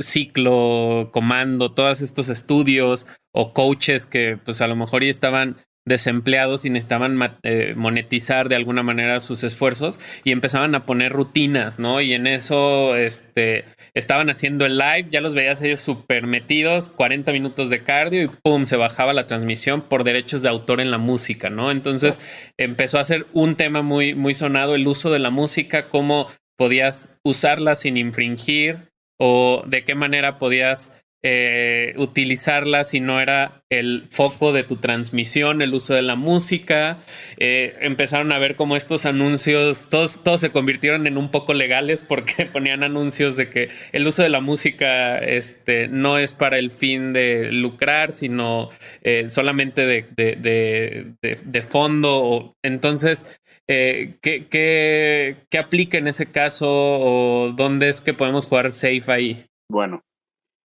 ciclo, 0.00 1.10
comando, 1.12 1.70
todos 1.70 2.00
estos 2.00 2.30
estudios 2.30 3.06
o 3.34 3.52
coaches 3.52 4.06
que 4.06 4.38
pues 4.42 4.62
a 4.62 4.66
lo 4.66 4.76
mejor 4.76 5.04
ya 5.04 5.10
estaban 5.10 5.56
desempleados 5.84 6.64
y 6.64 6.70
necesitaban 6.70 7.18
eh, 7.42 7.74
monetizar 7.76 8.48
de 8.48 8.56
alguna 8.56 8.82
manera 8.82 9.18
sus 9.20 9.42
esfuerzos 9.42 9.98
y 10.22 10.30
empezaban 10.30 10.74
a 10.74 10.86
poner 10.86 11.12
rutinas, 11.12 11.78
¿no? 11.78 12.00
Y 12.00 12.12
en 12.12 12.26
eso 12.26 12.94
este, 12.96 13.64
estaban 13.94 14.30
haciendo 14.30 14.64
el 14.64 14.78
live, 14.78 15.08
ya 15.10 15.20
los 15.20 15.34
veías 15.34 15.60
ellos 15.62 15.80
súper 15.80 16.26
metidos, 16.26 16.90
40 16.90 17.32
minutos 17.32 17.68
de 17.68 17.82
cardio 17.82 18.22
y 18.22 18.28
pum, 18.28 18.64
se 18.64 18.76
bajaba 18.76 19.12
la 19.12 19.24
transmisión 19.24 19.82
por 19.82 20.04
derechos 20.04 20.42
de 20.42 20.48
autor 20.48 20.80
en 20.80 20.90
la 20.90 20.98
música, 20.98 21.50
¿no? 21.50 21.70
Entonces 21.70 22.20
empezó 22.56 22.98
a 22.98 23.04
ser 23.04 23.26
un 23.32 23.56
tema 23.56 23.82
muy, 23.82 24.14
muy 24.14 24.34
sonado 24.34 24.74
el 24.74 24.86
uso 24.86 25.10
de 25.10 25.18
la 25.18 25.30
música, 25.30 25.88
cómo 25.88 26.28
podías 26.56 27.10
usarla 27.24 27.74
sin 27.74 27.96
infringir 27.96 28.92
o 29.18 29.62
de 29.66 29.84
qué 29.84 29.94
manera 29.94 30.38
podías 30.38 30.92
eh, 31.24 31.94
utilizarla 31.98 32.82
si 32.82 32.98
no 32.98 33.20
era 33.20 33.62
el 33.70 34.08
foco 34.10 34.52
de 34.52 34.64
tu 34.64 34.76
transmisión, 34.76 35.62
el 35.62 35.72
uso 35.72 35.94
de 35.94 36.02
la 36.02 36.16
música. 36.16 36.98
Eh, 37.36 37.76
empezaron 37.80 38.32
a 38.32 38.38
ver 38.38 38.56
cómo 38.56 38.74
estos 38.74 39.06
anuncios, 39.06 39.88
todos, 39.88 40.24
todos 40.24 40.40
se 40.40 40.50
convirtieron 40.50 41.06
en 41.06 41.16
un 41.16 41.30
poco 41.30 41.54
legales 41.54 42.04
porque 42.04 42.46
ponían 42.52 42.82
anuncios 42.82 43.36
de 43.36 43.48
que 43.48 43.68
el 43.92 44.06
uso 44.06 44.24
de 44.24 44.30
la 44.30 44.40
música 44.40 45.16
este, 45.18 45.86
no 45.86 46.18
es 46.18 46.34
para 46.34 46.58
el 46.58 46.72
fin 46.72 47.12
de 47.12 47.52
lucrar, 47.52 48.10
sino 48.10 48.70
eh, 49.02 49.28
solamente 49.28 49.86
de, 49.86 50.06
de, 50.16 51.14
de, 51.20 51.62
fondo. 51.62 52.56
Entonces, 52.64 53.26
¿qué, 53.68 54.16
qué, 54.20 55.36
qué 55.48 55.58
aplica 55.58 55.98
en 55.98 56.08
ese 56.08 56.26
caso 56.26 56.68
o 56.68 57.52
dónde 57.56 57.90
es 57.90 58.00
que 58.00 58.12
podemos 58.12 58.46
jugar 58.46 58.72
safe 58.72 59.04
ahí? 59.06 59.46
Bueno, 59.70 60.02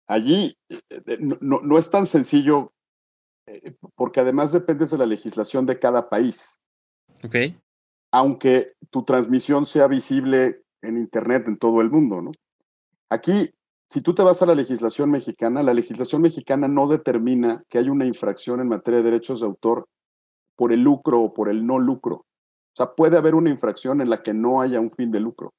Allí 0.06 0.56
eh, 0.68 0.80
eh, 0.90 1.18
no, 1.20 1.78
es 1.78 1.90
tan 1.90 2.06
sencillo 2.06 2.72
eh, 3.46 3.74
porque 3.94 4.20
además 4.20 4.52
dependes 4.52 4.90
de 4.90 4.98
la 4.98 5.06
legislación 5.06 5.66
de 5.66 5.78
cada 5.78 6.08
país. 6.08 6.60
Ok. 7.24 7.36
Aunque 8.12 8.68
tu 8.90 9.04
transmisión 9.04 9.66
sea 9.66 9.88
visible 9.88 10.62
en 10.82 10.96
Internet 10.96 11.48
en 11.48 11.58
todo 11.58 11.80
el 11.80 11.90
mundo, 11.90 12.22
¿no? 12.22 12.30
Aquí, 13.10 13.50
si 13.88 14.00
tú 14.00 14.14
te 14.14 14.22
vas 14.22 14.42
a 14.42 14.46
la 14.46 14.54
legislación 14.54 15.10
mexicana, 15.10 15.62
la 15.62 15.74
legislación 15.74 16.22
mexicana 16.22 16.68
no 16.68 16.88
determina 16.88 17.62
que 17.68 17.78
hay 17.78 17.88
una 17.88 18.04
infracción 18.04 18.60
en 18.60 18.68
materia 18.68 18.98
de 18.98 19.10
derechos 19.10 19.40
de 19.40 19.46
autor 19.46 19.88
por 20.56 20.72
el 20.72 20.80
lucro 20.80 21.20
o 21.20 21.34
por 21.34 21.48
el 21.48 21.66
no 21.66 21.78
lucro. 21.78 22.16
O 22.16 22.76
sea, 22.76 22.94
puede 22.94 23.16
haber 23.16 23.34
una 23.34 23.50
infracción 23.50 24.00
en 24.00 24.10
la 24.10 24.22
que 24.22 24.34
no 24.34 24.60
haya 24.60 24.80
un 24.80 24.90
fin 24.90 25.10
de 25.10 25.20
lucro. 25.20 25.54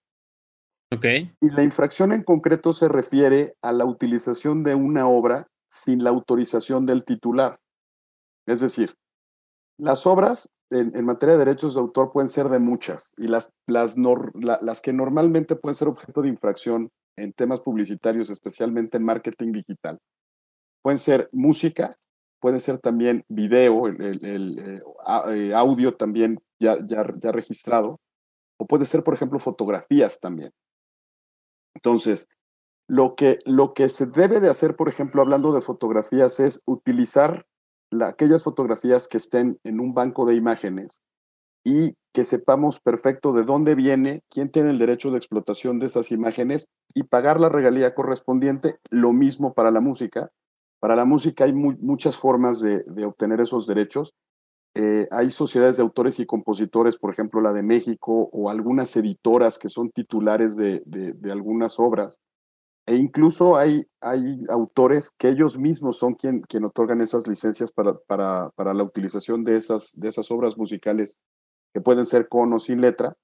Y 1.41 1.49
la 1.49 1.63
infracción 1.63 2.13
en 2.13 2.23
concreto 2.23 2.71
se 2.71 2.87
refiere 2.87 3.55
a 3.61 3.71
la 3.71 3.85
utilización 3.85 4.63
de 4.63 4.75
una 4.75 5.07
obra 5.07 5.47
sin 5.69 6.03
la 6.03 6.11
autorización 6.11 6.85
del 6.85 7.03
titular. 7.03 7.59
Es 8.47 8.61
decir, 8.61 8.95
las 9.77 10.07
obras 10.07 10.49
en, 10.69 11.05
materia 11.05 11.37
de 11.37 11.45
derechos 11.45 11.75
de 11.75 11.81
autor 11.81 12.11
pueden 12.11 12.29
ser 12.29 12.49
de 12.49 12.59
muchas 12.59 13.13
y 13.17 13.27
las, 13.27 13.53
las, 13.67 13.95
las 13.97 14.81
que 14.81 14.93
normalmente 14.93 15.55
pueden 15.55 15.75
ser 15.75 15.87
objeto 15.87 16.21
de 16.21 16.29
infracción 16.29 16.89
en 17.17 17.33
temas 17.33 17.61
publicitarios, 17.61 18.29
especialmente 18.29 18.97
en 18.97 19.03
marketing 19.03 19.51
digital, 19.51 19.99
pueden 20.81 20.97
ser 20.97 21.29
música, 21.31 21.97
puede 22.39 22.59
ser 22.59 22.79
también 22.79 23.25
video, 23.27 23.87
el, 23.87 24.19
eh, 24.23 24.81
eh, 25.29 25.53
audio 25.53 25.95
también 25.95 26.39
ya, 26.59 26.77
ya, 26.85 27.05
ya 27.17 27.31
registrado, 27.31 27.99
o 28.59 28.65
puede 28.67 28.85
ser, 28.85 29.03
por 29.03 29.15
ejemplo, 29.15 29.39
fotografías 29.39 30.19
también. 30.19 30.51
Entonces, 31.77 32.27
lo 32.87 33.15
que, 33.15 33.39
lo 33.45 33.73
que 33.73 33.87
se 33.87 34.07
debe 34.07 34.39
de 34.39 34.49
hacer, 34.49 34.75
por 34.75 34.89
ejemplo, 34.89 35.21
hablando 35.21 35.53
de 35.53 35.61
fotografías, 35.61 36.39
es 36.39 36.63
utilizar 36.65 37.45
aquellas 38.01 38.43
fotografías 38.43 39.07
que 39.07 39.17
estén 39.17 39.59
en 39.63 39.79
un 39.79 39.93
banco 39.93 40.25
de 40.25 40.35
imágenes 40.35 41.03
y 41.63 41.95
que 42.13 42.23
sepamos 42.23 42.79
perfecto 42.79 43.31
de 43.31 43.43
dónde 43.43 43.75
viene, 43.75 44.23
quién 44.29 44.49
tiene 44.49 44.71
el 44.71 44.79
derecho 44.79 45.11
de 45.11 45.17
explotación 45.17 45.77
de 45.77 45.85
esas 45.85 46.11
imágenes 46.11 46.67
y 46.95 47.03
pagar 47.03 47.39
la 47.39 47.49
regalía 47.49 47.93
correspondiente. 47.93 48.79
Lo 48.89 49.13
mismo 49.13 49.53
para 49.53 49.69
la 49.69 49.81
música. 49.81 50.31
Para 50.79 50.95
la 50.95 51.05
música 51.05 51.43
hay 51.43 51.53
muchas 51.53 52.17
formas 52.17 52.59
de, 52.59 52.83
de, 52.87 53.05
obtener 53.05 53.41
esos 53.41 53.67
derechos. 53.67 54.15
Eh, 54.75 55.07
hay 55.11 55.31
sociedades 55.31 55.77
de 55.77 55.83
autores 55.83 56.19
y 56.19 56.25
compositores, 56.25 56.97
por 56.97 57.11
ejemplo, 57.11 57.41
la 57.41 57.53
de 57.53 57.63
México, 57.63 58.29
o 58.31 58.49
algunas 58.49 58.95
editoras 58.95 59.57
que 59.57 59.69
son 59.69 59.89
titulares 59.89 60.55
de, 60.55 60.83
algunas 61.31 61.79
obras. 61.79 62.19
E 62.85 62.95
incluso 62.95 63.57
hay, 63.57 63.85
hay 64.01 64.45
autores 64.49 65.11
que 65.11 65.29
ellos 65.29 65.57
mismos 65.57 65.97
son 65.97 66.13
quien, 66.13 66.41
quien 66.41 66.63
otorgan 66.63 67.01
esas 67.01 67.27
licencias 67.27 67.71
para, 67.71 67.95
para, 68.07 68.49
para, 68.55 68.73
la 68.73 68.83
utilización 68.83 69.43
de 69.43 69.57
esas, 69.57 69.93
de 69.95 70.07
esas 70.07 70.31
obras 70.31 70.57
musicales 70.57 71.19
que 71.73 71.81
pueden 71.81 72.05
ser 72.05 72.29
con 72.29 72.53
o 72.53 72.59
sin 72.59 72.79
letra. 72.79 73.15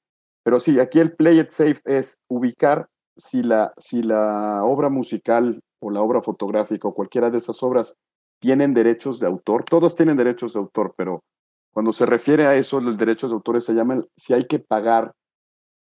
Pero 0.43 0.59
sí, 0.59 0.79
aquí 0.79 0.99
el 0.99 1.15
play 1.15 1.39
it 1.39 1.49
safe 1.49 1.79
es 1.85 2.21
ubicar 2.27 2.89
si 3.15 3.43
la, 3.43 3.73
si 3.77 4.03
la 4.03 4.63
obra 4.63 4.89
musical 4.89 5.61
o 5.79 5.91
la 5.91 6.01
obra 6.01 6.21
fotográfica 6.21 6.87
o 6.87 6.93
cualquiera 6.93 7.29
de 7.29 7.37
esas 7.37 7.61
obras 7.63 7.95
tienen 8.43 8.73
derechos 8.73 9.21
de 9.21 9.27
autor. 9.27 9.63
Todos 9.63 9.95
tienen 9.95 10.17
derechos 10.17 10.51
de 10.51 10.59
autor, 10.59 10.93
pero 10.97 11.23
cuando 11.71 11.93
se 11.93 12.05
refiere 12.05 12.45
a 12.45 12.55
eso, 12.55 12.81
los 12.81 12.97
derechos 12.97 13.31
de 13.31 13.35
autores 13.35 13.63
se 13.63 13.73
llaman 13.73 14.03
si 14.17 14.33
hay 14.33 14.47
que 14.47 14.59
pagar 14.59 15.13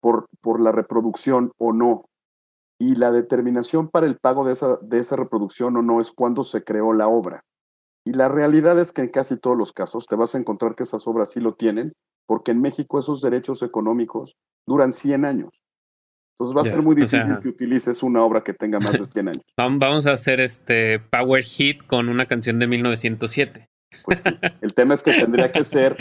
por, 0.02 0.28
por 0.42 0.60
la 0.60 0.74
reproducción 0.74 1.54
o 1.58 1.72
no. 1.72 2.04
Y 2.78 2.96
la 2.96 3.12
determinación 3.14 3.88
para 3.88 4.08
el 4.08 4.18
pago 4.18 4.44
de 4.44 4.52
esa, 4.52 4.76
de 4.82 5.00
esa 5.00 5.16
reproducción 5.16 5.78
o 5.78 5.82
no 5.82 6.02
es 6.02 6.12
cuando 6.12 6.44
se 6.44 6.66
creó 6.66 6.92
la 6.92 7.08
obra. 7.08 7.46
Y 8.06 8.12
la 8.12 8.28
realidad 8.28 8.78
es 8.78 8.92
que 8.92 9.04
en 9.04 9.10
casi 9.10 9.40
todos 9.40 9.58
los 9.58 9.72
casos 9.72 10.06
te 10.06 10.18
vas 10.18 10.36
a 10.36 10.38
encontrar 10.38 10.76
que 10.76 10.84
esas 10.84 11.08
obras 11.08 11.32
sí 11.32 11.40
lo 11.40 11.54
tienen, 11.54 11.94
porque 12.28 12.52
en 12.52 12.60
México 12.60 13.00
esos 13.00 13.22
derechos 13.22 13.64
económicos 13.64 14.36
duran 14.68 14.92
100 14.92 15.24
años. 15.24 15.62
Entonces 16.34 16.58
va 16.58 16.62
a 16.62 16.72
ser 16.72 16.82
muy 16.82 16.96
difícil 16.96 17.40
que 17.42 17.50
utilices 17.50 18.02
una 18.04 18.24
obra 18.24 18.44
que 18.44 18.54
tenga 18.54 18.80
más 18.80 18.94
de 18.94 19.06
100 19.06 19.28
años. 19.28 19.44
Vamos 19.58 20.08
a 20.08 20.14
hacer 20.14 20.40
este 20.40 21.00
Power 21.00 21.44
Hit 21.44 21.84
con 21.86 22.10
una 22.10 22.26
canción 22.26 22.60
de 22.60 22.68
1907. 22.68 23.70
Pues 24.04 24.24
el 24.62 24.74
tema 24.74 24.96
es 24.96 25.04
que 25.04 25.14
tendría 25.14 25.52
que 25.52 25.64
ser, 25.64 25.96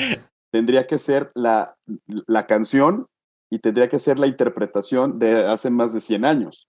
tendría 0.50 0.86
que 0.86 0.98
ser 0.98 1.30
la, 1.34 1.76
la 2.26 2.46
canción 2.46 3.06
y 3.50 3.58
tendría 3.58 3.88
que 3.88 3.98
ser 3.98 4.18
la 4.18 4.26
interpretación 4.26 5.18
de 5.18 5.46
hace 5.46 5.70
más 5.70 5.92
de 5.92 6.00
100 6.00 6.24
años. 6.24 6.68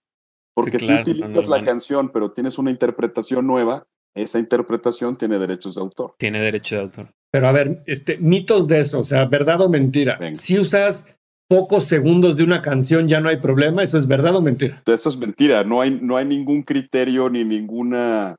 Porque 0.54 0.78
si 0.78 0.92
utilizas 0.92 1.48
la 1.48 1.62
canción, 1.64 2.10
pero 2.10 2.30
tienes 2.30 2.58
una 2.58 2.70
interpretación 2.70 3.46
nueva, 3.46 3.86
esa 4.14 4.38
interpretación 4.38 5.16
tiene 5.16 5.38
derechos 5.38 5.74
de 5.74 5.80
autor. 5.80 6.14
Tiene 6.18 6.40
derecho 6.40 6.76
de 6.76 6.82
autor. 6.82 7.10
Pero 7.32 7.48
a 7.48 7.52
ver, 7.52 7.82
este, 7.86 8.18
mitos 8.18 8.68
de 8.68 8.80
eso, 8.80 9.00
o 9.00 9.04
sea, 9.04 9.24
verdad 9.24 9.60
o 9.62 9.68
mentira. 9.68 10.20
Si 10.34 10.56
usas 10.56 11.13
pocos 11.48 11.84
segundos 11.84 12.36
de 12.36 12.44
una 12.44 12.62
canción 12.62 13.08
ya 13.08 13.20
no 13.20 13.28
hay 13.28 13.36
problema, 13.36 13.82
¿eso 13.82 13.98
es 13.98 14.06
verdad 14.06 14.36
o 14.36 14.42
mentira? 14.42 14.82
Eso 14.86 15.08
es 15.08 15.16
mentira, 15.16 15.64
no 15.64 15.80
hay, 15.80 15.90
no 15.90 16.16
hay 16.16 16.24
ningún 16.24 16.62
criterio 16.62 17.28
ni 17.30 17.44
ninguna 17.44 18.36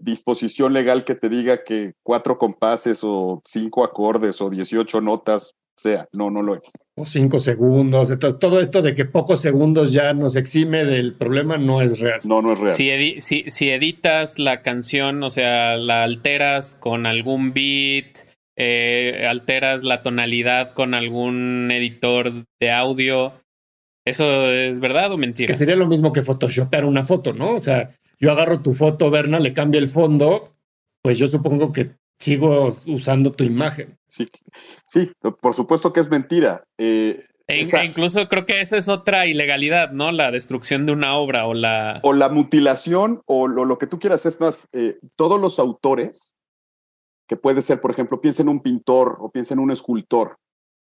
disposición 0.00 0.72
legal 0.72 1.04
que 1.04 1.14
te 1.14 1.28
diga 1.28 1.62
que 1.64 1.92
cuatro 2.02 2.38
compases 2.38 3.00
o 3.02 3.42
cinco 3.44 3.84
acordes 3.84 4.40
o 4.40 4.48
18 4.48 5.00
notas 5.00 5.54
sea, 5.76 6.08
no, 6.12 6.30
no 6.30 6.42
lo 6.42 6.54
es. 6.54 6.70
O 6.96 7.04
cinco 7.04 7.38
segundos, 7.38 8.10
entonces 8.10 8.38
todo 8.38 8.60
esto 8.60 8.82
de 8.82 8.94
que 8.94 9.04
pocos 9.04 9.40
segundos 9.40 9.92
ya 9.92 10.12
nos 10.14 10.36
exime 10.36 10.84
del 10.84 11.14
problema 11.14 11.58
no 11.58 11.82
es 11.82 11.98
real. 11.98 12.20
No, 12.24 12.40
no 12.42 12.52
es 12.52 12.60
real. 12.60 12.76
Si, 13.20 13.44
si, 13.48 13.70
editas 13.70 14.38
la 14.38 14.62
canción, 14.62 15.22
o 15.22 15.30
sea, 15.30 15.76
la 15.76 16.04
alteras 16.04 16.76
con 16.76 17.06
algún 17.06 17.52
beat, 17.52 18.18
eh, 18.56 19.26
alteras 19.28 19.84
la 19.84 20.02
tonalidad 20.02 20.70
con 20.70 20.94
algún 20.94 21.70
editor 21.70 22.44
de 22.60 22.70
audio, 22.70 23.32
¿eso 24.04 24.46
es 24.50 24.80
verdad 24.80 25.12
o 25.12 25.18
mentira? 25.18 25.46
Que 25.46 25.58
sería 25.58 25.76
lo 25.76 25.86
mismo 25.86 26.12
que 26.12 26.22
photoshopear 26.22 26.84
una 26.84 27.02
foto, 27.02 27.32
¿no? 27.32 27.54
O 27.54 27.60
sea, 27.60 27.88
yo 28.18 28.30
agarro 28.30 28.60
tu 28.60 28.72
foto, 28.72 29.10
Berna, 29.10 29.40
le 29.40 29.52
cambio 29.52 29.80
el 29.80 29.88
fondo, 29.88 30.54
pues 31.02 31.18
yo 31.18 31.28
supongo 31.28 31.72
que 31.72 31.92
sigo 32.18 32.68
usando 32.86 33.32
tu 33.32 33.44
imagen. 33.44 33.98
Sí, 34.08 34.28
sí 34.86 35.10
por 35.40 35.54
supuesto 35.54 35.92
que 35.92 36.00
es 36.00 36.10
mentira. 36.10 36.64
Eh, 36.78 37.24
e, 37.46 37.84
incluso 37.84 38.28
creo 38.28 38.46
que 38.46 38.60
esa 38.60 38.78
es 38.78 38.88
otra 38.88 39.26
ilegalidad, 39.26 39.90
¿no? 39.90 40.12
La 40.12 40.30
destrucción 40.30 40.86
de 40.86 40.92
una 40.92 41.16
obra 41.16 41.46
o 41.46 41.54
la... 41.54 42.00
O 42.02 42.12
la 42.12 42.28
mutilación 42.30 43.22
o 43.26 43.48
lo, 43.48 43.78
que 43.78 43.86
tú 43.86 43.98
quieras. 43.98 44.24
Es 44.24 44.40
más, 44.40 44.68
eh, 44.72 44.98
todos 45.16 45.40
los 45.40 45.58
autores, 45.58 46.36
que 47.26 47.36
puede 47.36 47.62
ser, 47.62 47.80
por 47.80 47.90
ejemplo, 47.90 48.20
piensa 48.20 48.42
en 48.42 48.48
un 48.48 48.60
pintor 48.60 49.16
o 49.20 49.30
piensa 49.30 49.54
en 49.54 49.60
un 49.60 49.70
escultor, 49.70 50.36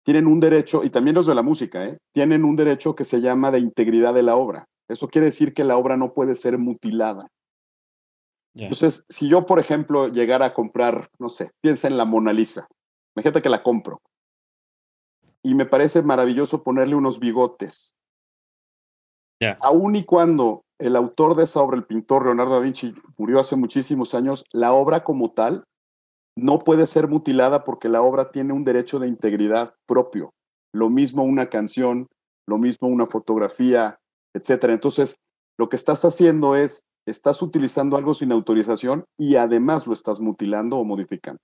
tienen 0.04 0.28
un 0.28 0.40
derecho, 0.40 0.84
y 0.84 0.90
también 0.90 1.16
los 1.16 1.28
de 1.28 1.36
la 1.36 1.44
música, 1.44 1.86
¿eh? 1.86 1.98
tienen 2.14 2.44
un 2.44 2.56
derecho 2.56 2.96
que 2.96 3.04
se 3.04 3.22
llama 3.22 3.52
de 3.52 3.60
integridad 3.60 4.14
de 4.14 4.24
la 4.24 4.36
obra. 4.36 4.66
Eso 4.88 5.08
quiere 5.08 5.26
decir 5.26 5.54
que 5.54 5.64
la 5.64 5.78
obra 5.78 5.98
no 5.98 6.14
puede 6.14 6.36
ser 6.36 6.58
mutilada. 6.58 7.28
Entonces, 8.54 9.06
si 9.08 9.30
yo, 9.30 9.46
por 9.46 9.60
ejemplo, 9.60 10.10
llegara 10.10 10.48
a 10.48 10.54
comprar, 10.54 11.10
no 11.20 11.30
sé, 11.30 11.52
piensa 11.62 11.88
en 11.88 11.96
la 11.96 12.04
Mona 12.04 12.34
Lisa, 12.34 12.68
imagínate 13.16 13.42
que 13.42 13.50
la 13.50 13.64
compro, 13.64 14.02
y 15.44 15.56
me 15.56 15.66
parece 15.66 16.02
maravilloso 16.02 16.64
ponerle 16.64 16.96
unos 16.96 17.20
bigotes. 17.20 17.96
Ya. 19.42 19.58
Aún 19.62 19.96
y 19.96 20.04
cuando 20.04 20.64
el 20.80 20.96
autor 20.96 21.36
de 21.36 21.46
esa 21.46 21.62
obra, 21.62 21.78
el 21.78 21.86
pintor 21.86 22.26
Leonardo 22.26 22.56
da 22.56 22.60
Vinci, 22.60 22.94
murió 23.18 23.40
hace 23.40 23.56
muchísimos 23.56 24.14
años, 24.14 24.44
la 24.52 24.74
obra 24.74 25.04
como 25.04 25.32
tal 25.32 25.64
no 26.38 26.60
puede 26.60 26.88
ser 26.88 27.08
mutilada 27.08 27.64
porque 27.64 27.90
la 27.90 28.02
obra 28.02 28.32
tiene 28.32 28.54
un 28.54 28.64
derecho 28.64 29.00
de 29.00 29.08
integridad 29.08 29.76
propio. 29.86 30.34
Lo 30.74 30.90
mismo 30.90 31.24
una 31.24 31.50
canción, 31.50 32.08
lo 32.48 32.58
mismo 32.58 32.88
una 32.88 33.06
fotografía, 33.06 34.00
etcétera. 34.34 34.74
Entonces, 34.74 35.18
lo 35.58 35.70
que 35.70 35.76
estás 35.76 36.06
haciendo 36.06 36.56
es, 36.56 36.86
estás 37.06 37.42
utilizando 37.42 37.98
algo 37.98 38.14
sin 38.14 38.32
autorización 38.32 39.06
y 39.18 39.36
además 39.36 39.88
lo 39.88 39.94
estás 39.94 40.20
mutilando 40.20 40.78
o 40.78 40.86
modificando. 40.86 41.40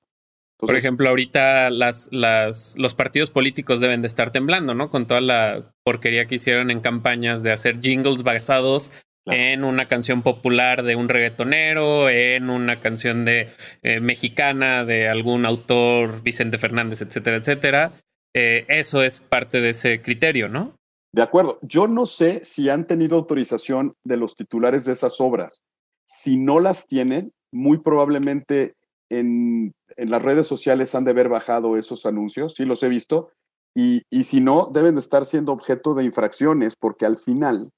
Por 0.59 0.75
ejemplo, 0.75 1.07
ahorita 1.07 1.69
las, 1.69 2.09
las, 2.11 2.73
los 2.77 2.95
partidos 2.95 3.29
políticos 3.29 3.79
deben 3.79 4.01
de 4.01 4.07
estar 4.07 4.31
temblando, 4.31 4.73
¿no? 4.73 4.89
Con 4.89 5.05
toda 5.05 5.21
la 5.21 5.71
porquería 5.83 6.25
que 6.25 6.35
hicieron 6.35 6.71
en 6.71 6.79
campañas 6.79 7.43
de 7.43 7.51
hacer 7.51 7.79
jingles 7.79 8.23
basados 8.23 8.91
en 9.29 9.63
una 9.63 9.87
canción 9.87 10.21
popular 10.21 10.83
de 10.83 10.95
un 10.95 11.09
reggaetonero, 11.09 12.09
en 12.09 12.49
una 12.49 12.79
canción 12.79 13.25
de 13.25 13.49
eh, 13.83 13.99
mexicana 13.99 14.85
de 14.85 15.07
algún 15.07 15.45
autor, 15.45 16.21
Vicente 16.23 16.57
Fernández, 16.57 17.01
etcétera, 17.01 17.37
etcétera. 17.37 17.91
Eh, 18.33 18.65
eso 18.67 19.03
es 19.03 19.19
parte 19.19 19.61
de 19.61 19.69
ese 19.69 20.01
criterio, 20.01 20.49
¿no? 20.49 20.75
De 21.13 21.21
acuerdo. 21.21 21.59
Yo 21.61 21.87
no 21.87 22.05
sé 22.05 22.43
si 22.43 22.69
han 22.69 22.85
tenido 22.85 23.17
autorización 23.17 23.93
de 24.03 24.17
los 24.17 24.35
titulares 24.35 24.85
de 24.85 24.93
esas 24.93 25.19
obras. 25.19 25.63
Si 26.05 26.37
no 26.37 26.59
las 26.59 26.87
tienen, 26.87 27.31
muy 27.51 27.79
probablemente 27.79 28.75
en, 29.09 29.73
en 29.95 30.11
las 30.11 30.21
redes 30.21 30.47
sociales 30.47 30.93
han 30.95 31.05
de 31.05 31.11
haber 31.11 31.29
bajado 31.29 31.77
esos 31.77 32.05
anuncios, 32.05 32.55
sí 32.55 32.65
los 32.65 32.83
he 32.83 32.89
visto, 32.89 33.31
y, 33.73 34.03
y 34.09 34.23
si 34.23 34.41
no, 34.41 34.69
deben 34.73 34.95
de 34.95 35.01
estar 35.01 35.25
siendo 35.25 35.51
objeto 35.51 35.93
de 35.95 36.03
infracciones, 36.03 36.75
porque 36.75 37.05
al 37.05 37.15
final 37.15 37.71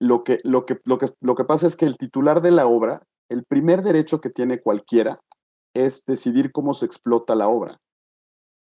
lo 0.00 0.24
que, 0.24 0.38
lo, 0.44 0.64
que, 0.66 0.78
lo, 0.84 0.98
que, 0.98 1.06
lo 1.20 1.34
que 1.34 1.44
pasa 1.44 1.66
es 1.66 1.76
que 1.76 1.86
el 1.86 1.96
titular 1.96 2.40
de 2.40 2.50
la 2.50 2.66
obra, 2.66 3.02
el 3.28 3.44
primer 3.44 3.82
derecho 3.82 4.20
que 4.20 4.30
tiene 4.30 4.60
cualquiera 4.60 5.18
es 5.74 6.04
decidir 6.04 6.52
cómo 6.52 6.74
se 6.74 6.86
explota 6.86 7.34
la 7.34 7.48
obra. 7.48 7.78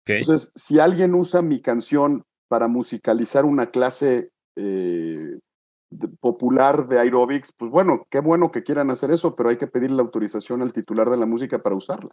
Entonces, 0.07 0.53
si 0.55 0.79
alguien 0.79 1.15
usa 1.15 1.43
mi 1.43 1.61
canción 1.61 2.25
para 2.49 2.67
musicalizar 2.67 3.45
una 3.45 3.71
clase 3.71 4.31
eh, 4.57 5.39
popular 6.21 6.89
de 6.89 6.99
aerobics, 6.99 7.53
pues 7.57 7.71
bueno, 7.71 8.07
qué 8.11 8.21
bueno 8.21 8.51
que 8.51 8.63
quieran 8.63 8.91
hacer 8.91 9.11
eso, 9.11 9.37
pero 9.37 9.51
hay 9.51 9.59
que 9.59 9.67
pedirle 9.67 9.97
la 9.97 10.03
autorización 10.03 10.63
al 10.63 10.73
titular 10.73 11.11
de 11.11 11.19
la 11.19 11.27
música 11.27 11.63
para 11.63 11.77
usarla. 11.77 12.11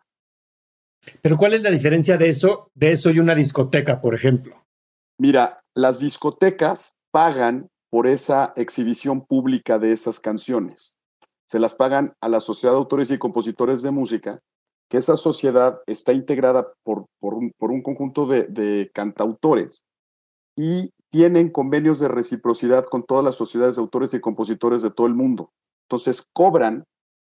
Pero 1.22 1.38
¿cuál 1.38 1.54
es 1.54 1.64
la 1.64 1.72
diferencia 1.72 2.18
de 2.18 2.30
eso, 2.30 2.70
de 2.74 2.92
eso 2.92 3.12
y 3.12 3.20
una 3.20 3.36
discoteca, 3.36 4.02
por 4.02 4.14
ejemplo? 4.14 4.66
Mira, 5.18 5.58
las 5.74 6.00
discotecas 6.00 6.96
pagan 7.12 7.70
por 7.96 8.08
esa 8.08 8.52
exhibición 8.58 9.26
pública 9.26 9.80
de 9.80 9.94
esas 9.94 10.20
canciones. 10.20 10.98
Se 11.48 11.60
las 11.60 11.76
pagan 11.76 12.14
a 12.20 12.28
la 12.28 12.42
Sociedad 12.42 12.74
de 12.74 12.80
Autores 12.80 13.10
y 13.10 13.18
Compositores 13.18 13.82
de 13.84 13.92
Música, 13.92 14.42
que 14.90 14.98
esa 14.98 15.16
sociedad 15.16 15.80
está 15.86 16.12
integrada 16.12 16.74
por, 16.84 17.06
por, 17.22 17.36
un, 17.36 17.82
conjunto 17.82 18.26
de, 18.26 18.48
de 18.48 18.92
cantautores 18.94 19.86
y 20.58 20.92
tienen 21.10 21.50
convenios 21.50 22.00
de 22.00 22.10
reciprocidad 22.10 22.84
con 22.84 23.06
todas 23.06 23.24
las 23.24 23.36
sociedades 23.36 23.78
de 23.78 23.84
autores 23.84 24.14
y 24.14 24.20
compositores 24.20 24.82
de 24.82 24.92
todo 24.92 25.08
el 25.08 25.16
mundo. 25.16 25.54
Entonces 25.88 26.22
cobran 26.34 26.84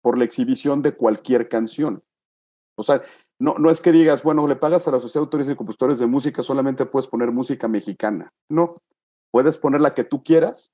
por 0.02 0.18
la 0.18 0.26
exhibición 0.26 0.82
de 0.82 0.96
cualquier 0.96 1.50
canción. 1.50 2.02
O 2.80 2.82
sea, 2.82 3.04
no, 3.40 3.54
no 3.60 3.70
es 3.70 3.80
que 3.80 3.92
digas, 3.92 4.24
bueno, 4.24 4.48
le 4.48 4.56
pagas 4.56 4.88
a 4.88 4.92
la 4.92 5.00
Sociedad 5.00 5.22
de 5.22 5.26
Autores 5.26 5.50
y 5.50 5.56
Compositores 5.56 6.00
de 6.00 6.08
Música, 6.08 6.42
solamente 6.42 6.88
puedes 6.88 7.06
poner 7.06 7.32
música 7.32 7.68
mexicana. 7.68 8.34
No, 8.50 8.74
Puedes 9.38 9.58
poner 9.60 9.82
la 9.82 9.94
que 9.94 10.04
tú 10.04 10.24
quieras 10.24 10.74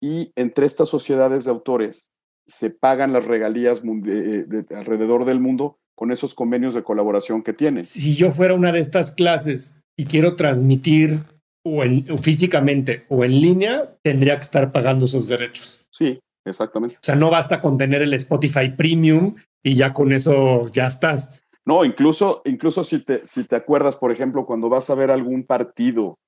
y 0.00 0.32
entre 0.34 0.64
estas 0.64 0.88
sociedades 0.88 1.44
de 1.44 1.50
autores 1.50 2.10
se 2.46 2.70
pagan 2.70 3.12
las 3.12 3.26
regalías 3.26 3.82
de, 3.84 4.44
de, 4.44 4.64
alrededor 4.74 5.26
del 5.26 5.40
mundo 5.40 5.76
con 5.94 6.10
esos 6.10 6.34
convenios 6.34 6.74
de 6.74 6.82
colaboración 6.82 7.42
que 7.42 7.52
tienen. 7.52 7.84
Si 7.84 8.14
yo 8.14 8.32
fuera 8.32 8.54
una 8.54 8.72
de 8.72 8.78
estas 8.78 9.12
clases 9.12 9.74
y 9.94 10.06
quiero 10.06 10.36
transmitir 10.36 11.18
o, 11.62 11.84
en, 11.84 12.10
o 12.10 12.16
físicamente 12.16 13.04
o 13.10 13.26
en 13.26 13.42
línea, 13.42 13.98
tendría 14.02 14.36
que 14.36 14.44
estar 14.44 14.72
pagando 14.72 15.04
esos 15.04 15.28
derechos. 15.28 15.78
Sí, 15.90 16.18
exactamente. 16.46 16.96
O 16.96 17.02
sea, 17.02 17.14
no 17.14 17.28
basta 17.28 17.60
con 17.60 17.76
tener 17.76 18.00
el 18.00 18.14
Spotify 18.14 18.70
Premium 18.74 19.34
y 19.62 19.74
ya 19.74 19.92
con 19.92 20.12
eso 20.12 20.66
ya 20.68 20.86
estás. 20.86 21.42
No, 21.66 21.84
incluso, 21.84 22.40
incluso 22.46 22.84
si 22.84 23.00
te, 23.00 23.26
si 23.26 23.44
te 23.44 23.56
acuerdas, 23.56 23.96
por 23.96 24.12
ejemplo, 24.12 24.46
cuando 24.46 24.70
vas 24.70 24.88
a 24.88 24.94
ver 24.94 25.10
algún 25.10 25.44
partido 25.44 26.18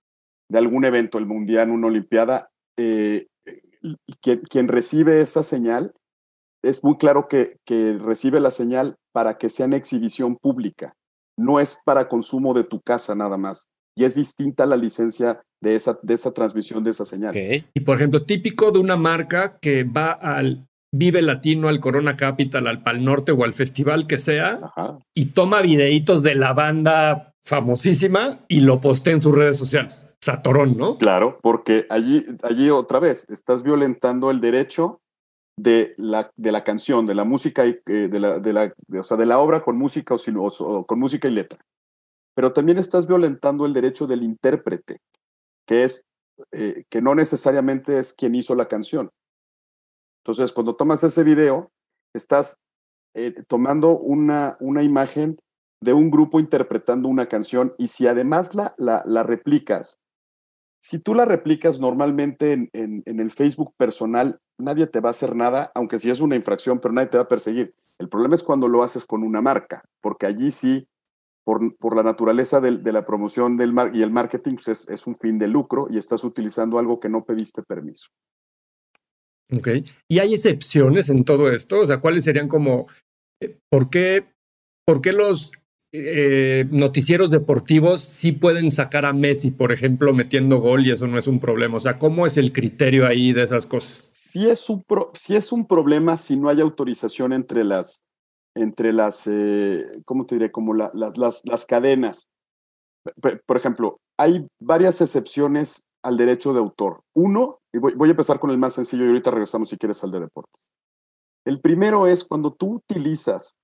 de 0.50 0.58
algún 0.58 0.84
evento, 0.84 1.16
el 1.16 1.26
mundial, 1.26 1.70
una 1.70 1.86
olimpiada, 1.86 2.50
eh, 2.76 3.28
quien, 4.20 4.40
quien, 4.40 4.68
recibe 4.68 5.20
esa 5.20 5.42
señal, 5.42 5.94
es 6.62 6.84
muy 6.84 6.98
claro 6.98 7.28
que, 7.28 7.56
que 7.64 7.96
recibe 7.98 8.40
la 8.40 8.50
señal 8.50 8.96
para 9.12 9.38
que 9.38 9.48
sea 9.48 9.66
en 9.66 9.72
exhibición 9.72 10.36
pública, 10.36 10.94
no 11.38 11.60
es 11.60 11.78
para 11.84 12.08
consumo 12.08 12.52
de 12.52 12.64
tu 12.64 12.80
casa 12.80 13.14
nada 13.14 13.38
más. 13.38 13.68
Y 13.96 14.04
es 14.04 14.14
distinta 14.14 14.66
la 14.66 14.76
licencia 14.76 15.40
de 15.60 15.74
esa, 15.74 15.98
de 16.02 16.14
esa 16.14 16.32
transmisión 16.32 16.82
de 16.84 16.90
esa 16.90 17.04
señal. 17.04 17.30
Okay. 17.30 17.64
Y 17.74 17.80
por 17.80 17.96
ejemplo, 17.96 18.24
típico 18.24 18.72
de 18.72 18.78
una 18.78 18.96
marca 18.96 19.58
que 19.60 19.84
va 19.84 20.12
al 20.12 20.66
Vive 20.92 21.22
Latino, 21.22 21.68
al 21.68 21.80
Corona 21.80 22.16
Capital, 22.16 22.66
al 22.66 22.82
Pal 22.82 23.04
Norte 23.04 23.32
o 23.32 23.44
al 23.44 23.52
festival 23.52 24.06
que 24.06 24.18
sea, 24.18 24.58
Ajá. 24.62 24.98
y 25.14 25.26
toma 25.26 25.62
videitos 25.62 26.22
de 26.22 26.34
la 26.34 26.52
banda 26.52 27.29
famosísima 27.42 28.40
y 28.48 28.60
lo 28.60 28.80
postea 28.80 29.14
en 29.14 29.20
sus 29.20 29.34
redes 29.34 29.56
sociales. 29.56 30.08
Satorón, 30.20 30.76
¿no? 30.76 30.98
Claro, 30.98 31.38
porque 31.42 31.86
allí, 31.88 32.26
allí 32.42 32.70
otra 32.70 33.00
vez 33.00 33.28
estás 33.30 33.62
violentando 33.62 34.30
el 34.30 34.40
derecho 34.40 35.00
de 35.56 35.94
la, 35.96 36.30
de 36.36 36.52
la 36.52 36.64
canción, 36.64 37.06
de 37.06 37.14
la 37.14 37.24
música, 37.24 37.66
y, 37.66 37.80
eh, 37.86 38.08
de, 38.08 38.20
la, 38.20 38.38
de, 38.38 38.52
la, 38.52 38.74
o 38.98 39.04
sea, 39.04 39.16
de 39.16 39.26
la 39.26 39.38
obra 39.38 39.62
con 39.62 39.76
música 39.76 40.14
o, 40.14 40.18
sin, 40.18 40.36
o, 40.36 40.44
o, 40.46 40.86
con 40.86 40.98
música 40.98 41.28
y 41.28 41.32
letra. 41.32 41.58
Pero 42.34 42.52
también 42.52 42.78
estás 42.78 43.06
violentando 43.06 43.66
el 43.66 43.72
derecho 43.72 44.06
del 44.06 44.22
intérprete, 44.22 44.98
que 45.66 45.82
es 45.82 46.04
eh, 46.52 46.84
que 46.88 47.02
no 47.02 47.14
necesariamente 47.14 47.98
es 47.98 48.12
quien 48.12 48.34
hizo 48.34 48.54
la 48.54 48.68
canción. 48.68 49.10
Entonces, 50.22 50.52
cuando 50.52 50.76
tomas 50.76 51.02
ese 51.04 51.24
video, 51.24 51.70
estás 52.14 52.58
eh, 53.14 53.34
tomando 53.46 53.98
una, 53.98 54.56
una 54.60 54.82
imagen 54.82 55.38
de 55.82 55.92
un 55.92 56.10
grupo 56.10 56.40
interpretando 56.40 57.08
una 57.08 57.26
canción 57.26 57.74
y 57.78 57.88
si 57.88 58.06
además 58.06 58.54
la, 58.54 58.74
la, 58.76 59.22
replicas, 59.22 59.98
si 60.82 60.98
tú 60.98 61.14
la 61.14 61.24
replicas 61.24 61.80
normalmente 61.80 62.52
en, 62.52 62.70
en, 62.72 63.20
el 63.20 63.30
Facebook 63.30 63.74
personal, 63.76 64.40
nadie 64.58 64.86
te 64.86 65.00
va 65.00 65.08
a 65.08 65.10
hacer 65.10 65.34
nada, 65.34 65.72
aunque 65.74 65.98
sí 65.98 66.10
es 66.10 66.20
una 66.20 66.36
infracción, 66.36 66.80
pero 66.80 66.94
nadie 66.94 67.08
te 67.08 67.18
va 67.18 67.24
a 67.24 67.28
perseguir. 67.28 67.74
El 67.98 68.08
problema 68.08 68.34
es 68.34 68.42
cuando 68.42 68.68
lo 68.68 68.82
haces 68.82 69.04
con 69.04 69.22
una 69.22 69.40
marca, 69.40 69.84
porque 70.00 70.26
allí 70.26 70.50
sí, 70.50 70.86
por, 71.44 71.76
por 71.76 71.96
la 71.96 72.02
naturaleza 72.02 72.60
de, 72.60 72.78
de, 72.78 72.92
la 72.92 73.04
promoción 73.04 73.56
del 73.56 73.72
mar 73.72 73.90
y 73.94 74.02
el 74.02 74.10
marketing, 74.10 74.52
pues 74.56 74.68
es, 74.68 74.88
es 74.88 75.06
un 75.06 75.16
fin 75.16 75.38
de 75.38 75.48
lucro 75.48 75.86
y 75.90 75.98
estás 75.98 76.24
utilizando 76.24 76.78
algo 76.78 77.00
que 77.00 77.08
no 77.08 77.24
pediste 77.24 77.62
permiso. 77.62 78.10
Ok. 79.52 79.68
¿Y 80.08 80.18
hay 80.18 80.34
excepciones 80.34 81.08
en 81.08 81.24
todo 81.24 81.50
esto? 81.50 81.80
O 81.80 81.86
sea, 81.86 82.00
¿cuáles 82.00 82.24
serían 82.24 82.48
como, 82.48 82.86
eh, 83.40 83.58
¿por 83.68 83.90
qué, 83.90 84.32
por 84.86 85.00
qué 85.00 85.12
los 85.12 85.52
eh, 85.92 86.66
noticieros 86.70 87.30
deportivos 87.30 88.00
sí 88.00 88.32
pueden 88.32 88.70
sacar 88.70 89.04
a 89.04 89.12
Messi, 89.12 89.50
por 89.50 89.72
ejemplo, 89.72 90.12
metiendo 90.12 90.60
gol 90.60 90.86
y 90.86 90.92
eso 90.92 91.06
no 91.06 91.18
es 91.18 91.26
un 91.26 91.40
problema? 91.40 91.78
O 91.78 91.80
sea, 91.80 91.98
¿cómo 91.98 92.26
es 92.26 92.36
el 92.36 92.52
criterio 92.52 93.06
ahí 93.06 93.32
de 93.32 93.42
esas 93.42 93.66
cosas? 93.66 94.08
Sí 94.12 94.48
es 94.48 94.70
un, 94.70 94.84
sí 95.14 95.34
es 95.34 95.50
un 95.50 95.66
problema 95.66 96.16
si 96.16 96.36
no 96.36 96.48
hay 96.48 96.60
autorización 96.60 97.32
entre 97.32 97.64
las, 97.64 98.04
entre 98.54 98.92
las, 98.92 99.26
eh, 99.26 99.84
¿cómo 100.04 100.26
te 100.26 100.36
diré? 100.36 100.52
Como 100.52 100.74
la, 100.74 100.90
las, 100.94 101.18
las, 101.18 101.42
las 101.44 101.66
cadenas. 101.66 102.30
Por 103.46 103.56
ejemplo, 103.56 103.98
hay 104.16 104.46
varias 104.60 105.00
excepciones 105.00 105.88
al 106.02 106.16
derecho 106.16 106.52
de 106.52 106.60
autor. 106.60 107.02
Uno, 107.14 107.58
y 107.72 107.78
voy, 107.78 107.94
voy, 107.94 108.08
a 108.08 108.12
empezar 108.12 108.38
con 108.38 108.50
el 108.50 108.58
más 108.58 108.74
sencillo 108.74 109.04
y 109.04 109.08
ahorita 109.08 109.30
regresamos 109.30 109.68
si 109.68 109.76
quieres 109.76 110.02
al 110.04 110.12
de 110.12 110.20
deportes. 110.20 110.70
El 111.44 111.60
primero 111.60 112.06
es 112.06 112.24
cuando 112.24 112.52
tú 112.52 112.74
utilizas 112.74 113.58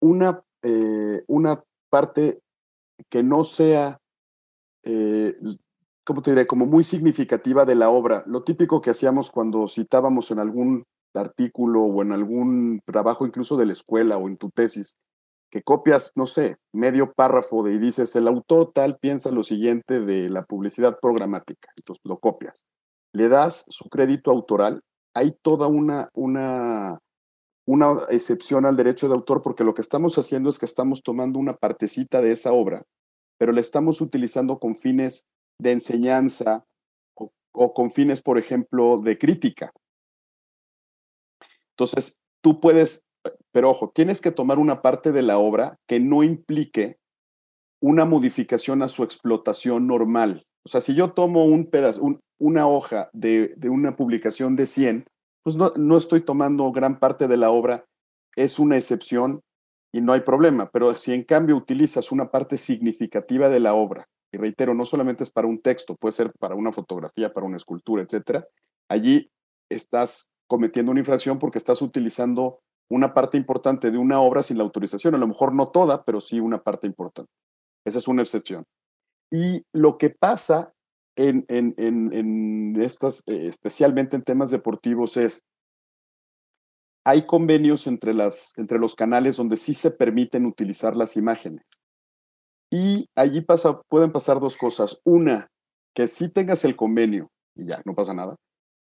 una, 0.00 0.42
eh, 0.62 1.22
una 1.26 1.62
parte 1.92 2.40
que 3.10 3.22
no 3.22 3.44
sea, 3.44 3.98
eh, 4.82 5.36
¿cómo 6.04 6.22
te 6.22 6.30
diré? 6.30 6.46
Como 6.46 6.64
muy 6.64 6.84
significativa 6.84 7.66
de 7.66 7.74
la 7.74 7.90
obra. 7.90 8.24
Lo 8.26 8.42
típico 8.42 8.80
que 8.80 8.90
hacíamos 8.90 9.30
cuando 9.30 9.68
citábamos 9.68 10.30
en 10.30 10.38
algún 10.38 10.84
artículo 11.14 11.82
o 11.82 12.00
en 12.00 12.12
algún 12.12 12.80
trabajo 12.86 13.26
incluso 13.26 13.58
de 13.58 13.66
la 13.66 13.72
escuela 13.72 14.16
o 14.16 14.26
en 14.26 14.38
tu 14.38 14.48
tesis, 14.48 14.96
que 15.50 15.62
copias, 15.62 16.12
no 16.14 16.26
sé, 16.26 16.56
medio 16.72 17.12
párrafo 17.12 17.62
de 17.62 17.74
y 17.74 17.78
dices, 17.78 18.16
el 18.16 18.26
autor 18.26 18.72
tal 18.72 18.96
piensa 18.96 19.30
lo 19.30 19.42
siguiente 19.42 20.00
de 20.00 20.30
la 20.30 20.44
publicidad 20.46 20.98
programática. 20.98 21.68
Entonces 21.76 22.02
lo 22.06 22.18
copias. 22.18 22.64
Le 23.12 23.28
das 23.28 23.66
su 23.68 23.90
crédito 23.90 24.30
autoral. 24.30 24.80
Hay 25.12 25.36
toda 25.42 25.66
una, 25.66 26.08
una 26.14 26.98
una 27.66 27.96
excepción 28.10 28.66
al 28.66 28.76
derecho 28.76 29.08
de 29.08 29.14
autor 29.14 29.42
porque 29.42 29.64
lo 29.64 29.74
que 29.74 29.82
estamos 29.82 30.18
haciendo 30.18 30.50
es 30.50 30.58
que 30.58 30.66
estamos 30.66 31.02
tomando 31.02 31.38
una 31.38 31.56
partecita 31.56 32.20
de 32.20 32.32
esa 32.32 32.52
obra, 32.52 32.84
pero 33.38 33.52
la 33.52 33.60
estamos 33.60 34.00
utilizando 34.00 34.58
con 34.58 34.74
fines 34.74 35.28
de 35.58 35.72
enseñanza 35.72 36.64
o, 37.14 37.74
con 37.74 37.90
fines, 37.90 38.22
por 38.22 38.38
ejemplo, 38.38 38.98
de 38.98 39.18
crítica. 39.18 39.72
Entonces, 41.70 42.18
tú 42.40 42.60
puedes, 42.60 43.06
pero 43.52 43.70
ojo, 43.70 43.92
tienes 43.94 44.20
que 44.20 44.32
tomar 44.32 44.58
una 44.58 44.82
parte 44.82 45.12
de 45.12 45.22
la 45.22 45.38
obra 45.38 45.78
que 45.86 46.00
no 46.00 46.22
implique 46.22 46.98
una 47.80 48.04
modificación 48.04 48.82
a 48.82 48.88
su 48.88 49.04
explotación 49.04 49.86
normal. 49.86 50.46
O 50.64 50.68
sea, 50.68 50.80
si 50.80 50.94
yo 50.94 51.12
tomo 51.12 51.44
un 51.44 51.66
pedazo, 51.66 52.20
una 52.38 52.66
hoja 52.66 53.10
de, 53.12 53.54
de, 53.56 53.68
una 53.68 53.96
publicación 53.96 54.56
de 54.56 54.66
100, 54.66 55.04
pues 55.42 55.56
no, 55.56 55.72
no 55.76 55.96
estoy 55.96 56.20
tomando 56.20 56.70
gran 56.72 56.98
parte 56.98 57.28
de 57.28 57.36
la 57.36 57.50
obra, 57.50 57.84
es 58.36 58.58
una 58.58 58.76
excepción 58.76 59.40
y 59.92 60.00
no 60.00 60.12
hay 60.12 60.20
problema. 60.20 60.70
Pero 60.70 60.94
si 60.94 61.12
en 61.12 61.24
cambio 61.24 61.56
utilizas 61.56 62.12
una 62.12 62.30
parte 62.30 62.56
significativa 62.56 63.48
de 63.48 63.60
la 63.60 63.74
obra, 63.74 64.08
y 64.32 64.38
reitero, 64.38 64.74
no 64.74 64.84
solamente 64.84 65.24
es 65.24 65.30
para 65.30 65.46
un 65.46 65.60
texto, 65.60 65.94
puede 65.94 66.12
ser 66.12 66.32
para 66.38 66.54
una 66.54 66.72
fotografía, 66.72 67.32
para 67.32 67.46
una 67.46 67.58
escultura, 67.58 68.02
etcétera, 68.02 68.46
allí 68.88 69.30
estás 69.70 70.30
cometiendo 70.48 70.90
una 70.90 71.00
infracción 71.00 71.38
porque 71.38 71.58
estás 71.58 71.82
utilizando 71.82 72.60
una 72.90 73.14
parte 73.14 73.36
importante 73.36 73.90
de 73.90 73.98
una 73.98 74.20
obra 74.20 74.42
sin 74.42 74.58
la 74.58 74.64
autorización. 74.64 75.14
A 75.14 75.18
lo 75.18 75.26
mejor 75.26 75.54
no 75.54 75.68
toda, 75.68 76.04
pero 76.04 76.20
sí 76.20 76.40
una 76.40 76.62
parte 76.62 76.86
importante. 76.86 77.30
Esa 77.86 77.98
es 77.98 78.08
una 78.08 78.22
excepción. 78.22 78.64
Y 79.30 79.64
lo 79.72 79.98
que 79.98 80.10
pasa 80.10 80.72
en, 81.16 81.44
en, 81.48 81.74
en, 81.76 82.80
estas, 82.80 83.22
eh, 83.26 83.46
especialmente 83.46 84.16
en 84.16 84.22
temas 84.22 84.50
deportivos, 84.50 85.16
es 85.16 85.42
hay 87.04 87.26
convenios 87.26 87.86
entre, 87.86 88.14
las, 88.14 88.56
entre 88.56 88.78
los 88.78 88.94
canales 88.94 89.36
donde 89.36 89.56
sí 89.56 89.74
se 89.74 89.90
permiten 89.90 90.46
utilizar 90.46 90.96
las 90.96 91.16
imágenes. 91.16 91.80
Y 92.70 93.06
allí 93.16 93.40
pasa, 93.40 93.82
pueden 93.88 94.12
pasar 94.12 94.40
dos 94.40 94.56
cosas. 94.56 95.00
Una, 95.04 95.48
que 95.94 96.06
sí 96.06 96.28
tengas 96.30 96.64
el 96.64 96.76
convenio 96.76 97.30
y 97.54 97.66
ya, 97.66 97.82
no 97.84 97.94
pasa 97.94 98.14
nada. 98.14 98.36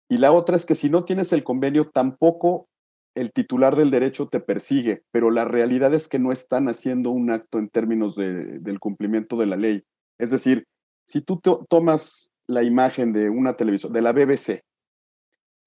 Y 0.08 0.18
la 0.18 0.32
otra 0.32 0.56
es 0.56 0.64
que 0.64 0.74
si 0.74 0.90
no 0.90 1.04
tienes 1.04 1.32
el 1.32 1.44
convenio, 1.44 1.88
tampoco 1.88 2.68
el 3.16 3.32
titular 3.32 3.76
del 3.76 3.90
derecho 3.90 4.28
te 4.28 4.40
persigue, 4.40 5.02
pero 5.10 5.30
la 5.30 5.44
realidad 5.44 5.92
es 5.94 6.08
que 6.08 6.18
no 6.18 6.30
están 6.30 6.68
haciendo 6.68 7.10
un 7.10 7.30
acto 7.30 7.58
en 7.58 7.68
términos 7.68 8.14
de, 8.14 8.58
del 8.60 8.78
cumplimiento 8.78 9.36
de 9.36 9.46
la 9.46 9.56
ley. 9.56 9.82
Es 10.18 10.30
decir, 10.30 10.66
si 11.10 11.22
tú 11.22 11.40
tomas 11.68 12.30
la 12.46 12.62
imagen 12.62 13.12
de 13.12 13.28
una 13.28 13.56
televisión, 13.56 13.92
de 13.92 14.00
la 14.00 14.12
BBC, 14.12 14.62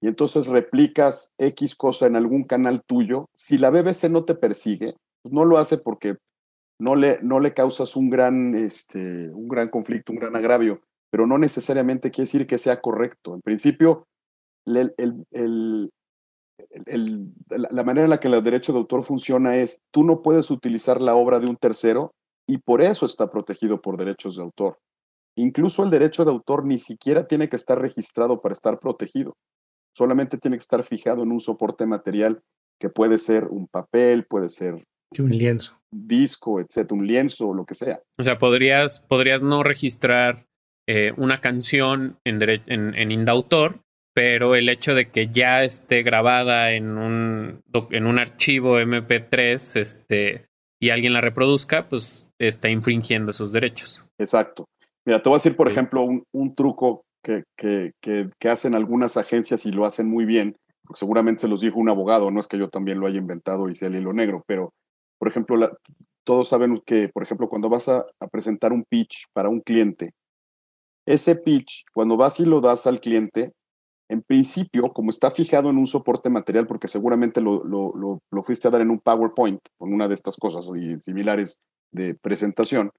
y 0.00 0.08
entonces 0.08 0.46
replicas 0.46 1.34
X 1.36 1.74
cosa 1.74 2.06
en 2.06 2.16
algún 2.16 2.44
canal 2.44 2.82
tuyo, 2.82 3.28
si 3.34 3.58
la 3.58 3.68
BBC 3.68 4.08
no 4.08 4.24
te 4.24 4.34
persigue, 4.34 4.94
pues 5.22 5.34
no 5.34 5.44
lo 5.44 5.58
hace 5.58 5.76
porque 5.76 6.16
no 6.80 6.96
le, 6.96 7.18
no 7.20 7.40
le 7.40 7.52
causas 7.52 7.94
un 7.94 8.08
gran, 8.08 8.54
este, 8.54 9.28
un 9.34 9.46
gran 9.46 9.68
conflicto, 9.68 10.12
un 10.12 10.18
gran 10.18 10.34
agravio, 10.34 10.80
pero 11.10 11.26
no 11.26 11.36
necesariamente 11.36 12.10
quiere 12.10 12.26
decir 12.26 12.46
que 12.46 12.56
sea 12.56 12.80
correcto. 12.80 13.34
En 13.34 13.42
principio, 13.42 14.06
la 14.64 14.94
manera 17.84 18.04
en 18.04 18.10
la 18.10 18.18
que 18.18 18.28
el 18.28 18.42
derecho 18.42 18.72
de 18.72 18.78
autor 18.78 19.02
funciona 19.02 19.56
es, 19.56 19.82
tú 19.90 20.04
no 20.04 20.22
puedes 20.22 20.50
utilizar 20.50 21.02
la 21.02 21.14
obra 21.14 21.38
de 21.38 21.48
un 21.48 21.56
tercero 21.56 22.14
y 22.48 22.56
por 22.58 22.80
eso 22.80 23.04
está 23.04 23.28
protegido 23.28 23.82
por 23.82 23.98
derechos 23.98 24.36
de 24.36 24.42
autor. 24.42 24.78
Incluso 25.36 25.84
el 25.84 25.90
derecho 25.90 26.24
de 26.24 26.30
autor 26.30 26.64
ni 26.64 26.78
siquiera 26.78 27.26
tiene 27.26 27.48
que 27.48 27.56
estar 27.56 27.80
registrado 27.80 28.40
para 28.40 28.52
estar 28.52 28.78
protegido. 28.78 29.36
Solamente 29.96 30.38
tiene 30.38 30.56
que 30.56 30.62
estar 30.62 30.84
fijado 30.84 31.22
en 31.22 31.32
un 31.32 31.40
soporte 31.40 31.86
material 31.86 32.42
que 32.80 32.88
puede 32.88 33.18
ser 33.18 33.46
un 33.46 33.66
papel, 33.68 34.26
puede 34.26 34.48
ser 34.48 34.84
un 35.18 35.30
lienzo, 35.30 35.78
un 35.92 36.08
disco, 36.08 36.60
etcétera, 36.60 36.96
un 37.00 37.06
lienzo 37.06 37.48
o 37.48 37.54
lo 37.54 37.64
que 37.64 37.74
sea. 37.74 38.00
O 38.18 38.22
sea, 38.24 38.38
podrías, 38.38 39.00
podrías 39.00 39.42
no 39.42 39.62
registrar 39.62 40.46
eh, 40.88 41.12
una 41.16 41.40
canción 41.40 42.18
en, 42.24 42.42
en, 42.42 42.94
en 42.94 43.10
indautor, 43.12 43.80
pero 44.14 44.54
el 44.54 44.68
hecho 44.68 44.94
de 44.94 45.10
que 45.10 45.28
ya 45.28 45.64
esté 45.64 46.02
grabada 46.02 46.72
en 46.72 46.98
un, 46.98 47.62
en 47.90 48.06
un 48.06 48.18
archivo 48.18 48.78
MP3 48.78 49.80
este, 49.80 50.46
y 50.80 50.90
alguien 50.90 51.12
la 51.12 51.20
reproduzca, 51.20 51.88
pues 51.88 52.28
está 52.38 52.68
infringiendo 52.68 53.30
esos 53.30 53.52
derechos. 53.52 54.04
Exacto. 54.18 54.66
Mira, 55.04 55.22
te 55.22 55.28
voy 55.28 55.36
a 55.36 55.38
decir, 55.38 55.56
por 55.56 55.68
ejemplo, 55.68 56.02
un, 56.02 56.24
un 56.32 56.54
truco 56.54 57.04
que, 57.22 57.44
que, 57.56 57.92
que, 58.00 58.30
que, 58.38 58.48
hacen 58.48 58.74
algunas 58.74 59.16
agencias 59.16 59.66
y 59.66 59.70
lo 59.70 59.84
hacen 59.84 60.08
muy 60.08 60.24
bien, 60.24 60.56
seguramente 60.94 61.42
se 61.42 61.48
los 61.48 61.60
dijo 61.60 61.78
un 61.78 61.88
abogado, 61.88 62.30
no 62.30 62.40
es 62.40 62.46
que 62.46 62.58
yo 62.58 62.68
también 62.68 63.00
lo 63.00 63.06
haya 63.06 63.18
inventado 63.18 63.68
y 63.68 63.74
sea 63.74 63.88
el 63.88 63.96
hilo 63.96 64.12
negro, 64.12 64.42
pero, 64.46 64.72
por 65.18 65.28
ejemplo, 65.28 65.56
la, 65.56 65.76
todos 66.24 66.48
saben 66.48 66.80
que, 66.84 67.08
por 67.08 67.22
ejemplo, 67.22 67.48
cuando 67.48 67.68
vas 67.68 67.88
a, 67.88 68.04
a 68.20 68.28
presentar 68.28 68.72
un 68.72 68.84
pitch 68.84 69.26
para 69.32 69.48
un 69.48 69.60
cliente, 69.60 70.12
ese 71.06 71.36
pitch, 71.36 71.84
cuando 71.92 72.16
vas 72.16 72.40
y 72.40 72.46
lo 72.46 72.60
das 72.60 72.86
al 72.86 73.00
cliente, 73.00 73.52
en 74.08 74.22
principio, 74.22 74.92
como 74.92 75.10
está 75.10 75.30
fijado 75.30 75.70
en 75.70 75.78
un 75.78 75.86
soporte 75.86 76.28
material, 76.30 76.66
porque 76.66 76.88
seguramente 76.88 77.40
lo, 77.40 77.64
lo, 77.64 78.20
lo, 78.30 78.42
fuiste 78.42 78.68
a 78.68 78.70
dar 78.70 78.82
en 78.82 78.90
un 78.90 79.00
PowerPoint, 79.00 79.60
con 79.78 79.92
una 79.92 80.08
de 80.08 80.14
estas 80.14 80.36
cosas 80.36 80.70
y 80.76 80.98
similares 80.98 81.62
de 81.90 82.14
presentación, 82.14 82.90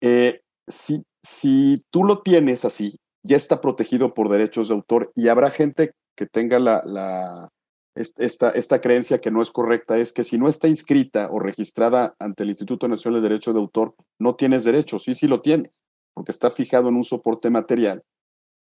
eh, 0.00 0.40
si, 0.68 1.04
si 1.22 1.82
tú 1.90 2.04
lo 2.04 2.22
tienes 2.22 2.64
así, 2.64 2.98
ya 3.22 3.36
está 3.36 3.60
protegido 3.60 4.14
por 4.14 4.28
derechos 4.28 4.68
de 4.68 4.74
autor 4.74 5.12
y 5.14 5.28
habrá 5.28 5.50
gente 5.50 5.92
que 6.16 6.26
tenga 6.26 6.58
la, 6.58 7.48
esta, 7.94 8.50
esta 8.50 8.80
creencia 8.80 9.20
que 9.20 9.30
no 9.30 9.42
es 9.42 9.50
correcta, 9.50 9.98
es 9.98 10.12
que 10.12 10.24
si 10.24 10.38
no 10.38 10.48
está 10.48 10.68
inscrita 10.68 11.28
o 11.30 11.38
registrada 11.38 12.14
ante 12.18 12.44
el 12.44 12.50
Instituto 12.50 12.88
Nacional 12.88 13.20
de 13.20 13.28
Derecho 13.28 13.52
de 13.52 13.60
Autor, 13.60 13.94
no 14.18 14.36
tienes 14.36 14.64
derechos. 14.64 15.02
Sí, 15.04 15.14
sí 15.14 15.26
lo 15.26 15.40
tienes, 15.40 15.82
porque 16.14 16.32
está 16.32 16.50
fijado 16.50 16.88
en 16.88 16.96
un 16.96 17.04
soporte 17.04 17.50
material 17.50 18.02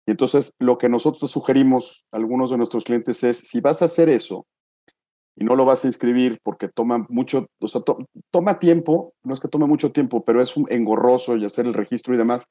y 0.05 0.11
entonces 0.11 0.53
lo 0.59 0.77
que 0.77 0.89
nosotros 0.89 1.29
sugerimos 1.31 2.05
a 2.11 2.17
algunos 2.17 2.51
de 2.51 2.57
nuestros 2.57 2.83
clientes 2.83 3.23
es, 3.23 3.37
si 3.37 3.59
vas 3.59 3.81
a 3.81 3.85
hacer 3.85 4.09
eso 4.09 4.45
y 5.35 5.43
no 5.43 5.55
lo 5.55 5.65
vas 5.65 5.83
a 5.83 5.87
inscribir 5.87 6.39
porque 6.43 6.69
toma 6.69 7.05
mucho, 7.09 7.47
o 7.59 7.67
sea, 7.67 7.81
to, 7.81 7.97
toma 8.31 8.59
tiempo, 8.59 9.13
no 9.23 9.33
es 9.33 9.39
que 9.39 9.49
tome 9.49 9.65
mucho 9.65 9.91
tiempo, 9.91 10.23
pero 10.23 10.41
es 10.41 10.55
un 10.55 10.65
engorroso 10.69 11.35
y 11.35 11.45
hacer 11.45 11.65
el 11.65 11.73
registro 11.73 12.13
y 12.13 12.17
demás. 12.17 12.47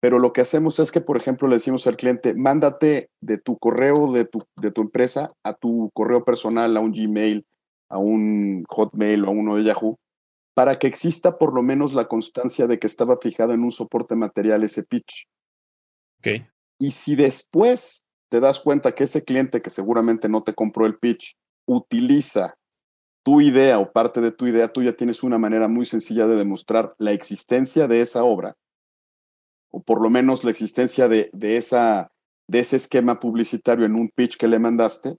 Pero 0.00 0.18
lo 0.18 0.34
que 0.34 0.42
hacemos 0.42 0.78
es 0.78 0.92
que, 0.92 1.00
por 1.00 1.16
ejemplo, 1.16 1.48
le 1.48 1.56
decimos 1.56 1.86
al 1.86 1.96
cliente, 1.96 2.34
mándate 2.34 3.08
de 3.22 3.38
tu 3.38 3.58
correo 3.58 4.12
de 4.12 4.26
tu, 4.26 4.42
de 4.60 4.70
tu 4.70 4.82
empresa 4.82 5.32
a 5.42 5.54
tu 5.54 5.90
correo 5.94 6.22
personal, 6.22 6.76
a 6.76 6.80
un 6.80 6.92
Gmail, 6.92 7.46
a 7.88 7.98
un 7.98 8.64
Hotmail 8.68 9.24
o 9.24 9.28
a 9.28 9.30
uno 9.30 9.56
de 9.56 9.64
Yahoo, 9.64 9.98
para 10.54 10.78
que 10.78 10.86
exista 10.86 11.38
por 11.38 11.54
lo 11.54 11.62
menos 11.62 11.94
la 11.94 12.08
constancia 12.08 12.66
de 12.66 12.78
que 12.78 12.86
estaba 12.86 13.16
fijado 13.16 13.54
en 13.54 13.64
un 13.64 13.72
soporte 13.72 14.14
material 14.14 14.64
ese 14.64 14.82
pitch. 14.82 15.26
Okay. 16.18 16.46
Y 16.78 16.90
si 16.90 17.16
después 17.16 18.04
te 18.30 18.40
das 18.40 18.60
cuenta 18.60 18.94
que 18.94 19.04
ese 19.04 19.24
cliente 19.24 19.62
que 19.62 19.70
seguramente 19.70 20.28
no 20.28 20.42
te 20.42 20.52
compró 20.52 20.84
el 20.84 20.98
pitch 20.98 21.36
utiliza 21.66 22.56
tu 23.24 23.40
idea 23.40 23.80
o 23.80 23.90
parte 23.90 24.20
de 24.20 24.30
tu 24.30 24.46
idea, 24.46 24.72
tú 24.72 24.84
ya 24.84 24.92
tienes 24.92 25.24
una 25.24 25.36
manera 25.36 25.66
muy 25.66 25.84
sencilla 25.84 26.28
de 26.28 26.36
demostrar 26.36 26.94
la 26.98 27.10
existencia 27.10 27.88
de 27.88 28.00
esa 28.00 28.22
obra, 28.22 28.54
o 29.72 29.82
por 29.82 30.00
lo 30.00 30.10
menos 30.10 30.44
la 30.44 30.52
existencia 30.52 31.08
de, 31.08 31.28
de, 31.32 31.56
esa, 31.56 32.12
de 32.48 32.60
ese 32.60 32.76
esquema 32.76 33.18
publicitario 33.18 33.84
en 33.84 33.96
un 33.96 34.10
pitch 34.14 34.36
que 34.36 34.46
le 34.46 34.60
mandaste. 34.60 35.16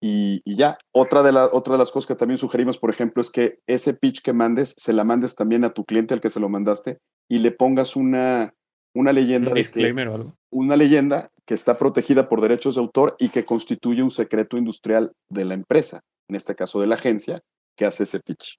Y, 0.00 0.40
y 0.44 0.56
ya, 0.56 0.78
otra 0.94 1.24
de, 1.24 1.32
la, 1.32 1.46
otra 1.46 1.72
de 1.72 1.78
las 1.78 1.90
cosas 1.90 2.06
que 2.06 2.14
también 2.14 2.38
sugerimos, 2.38 2.78
por 2.78 2.90
ejemplo, 2.90 3.20
es 3.20 3.28
que 3.28 3.58
ese 3.66 3.92
pitch 3.92 4.22
que 4.22 4.32
mandes, 4.32 4.76
se 4.78 4.92
la 4.92 5.02
mandes 5.02 5.34
también 5.34 5.64
a 5.64 5.74
tu 5.74 5.84
cliente 5.84 6.14
al 6.14 6.20
que 6.20 6.30
se 6.30 6.38
lo 6.38 6.48
mandaste 6.48 6.98
y 7.28 7.38
le 7.38 7.50
pongas 7.50 7.96
una, 7.96 8.54
una 8.94 9.12
leyenda. 9.12 9.48
Un 9.48 9.54
disclaimer 9.54 10.06
que, 10.06 10.12
o 10.12 10.14
algo. 10.14 10.32
Una 10.52 10.76
leyenda 10.76 11.32
que 11.48 11.54
está 11.54 11.78
protegida 11.78 12.28
por 12.28 12.42
derechos 12.42 12.74
de 12.74 12.82
autor 12.82 13.16
y 13.18 13.30
que 13.30 13.46
constituye 13.46 14.02
un 14.02 14.10
secreto 14.10 14.58
industrial 14.58 15.12
de 15.30 15.46
la 15.46 15.54
empresa, 15.54 16.02
en 16.28 16.36
este 16.36 16.54
caso 16.54 16.78
de 16.78 16.86
la 16.86 16.96
agencia, 16.96 17.40
que 17.74 17.86
hace 17.86 18.02
ese 18.02 18.20
pitch. 18.20 18.58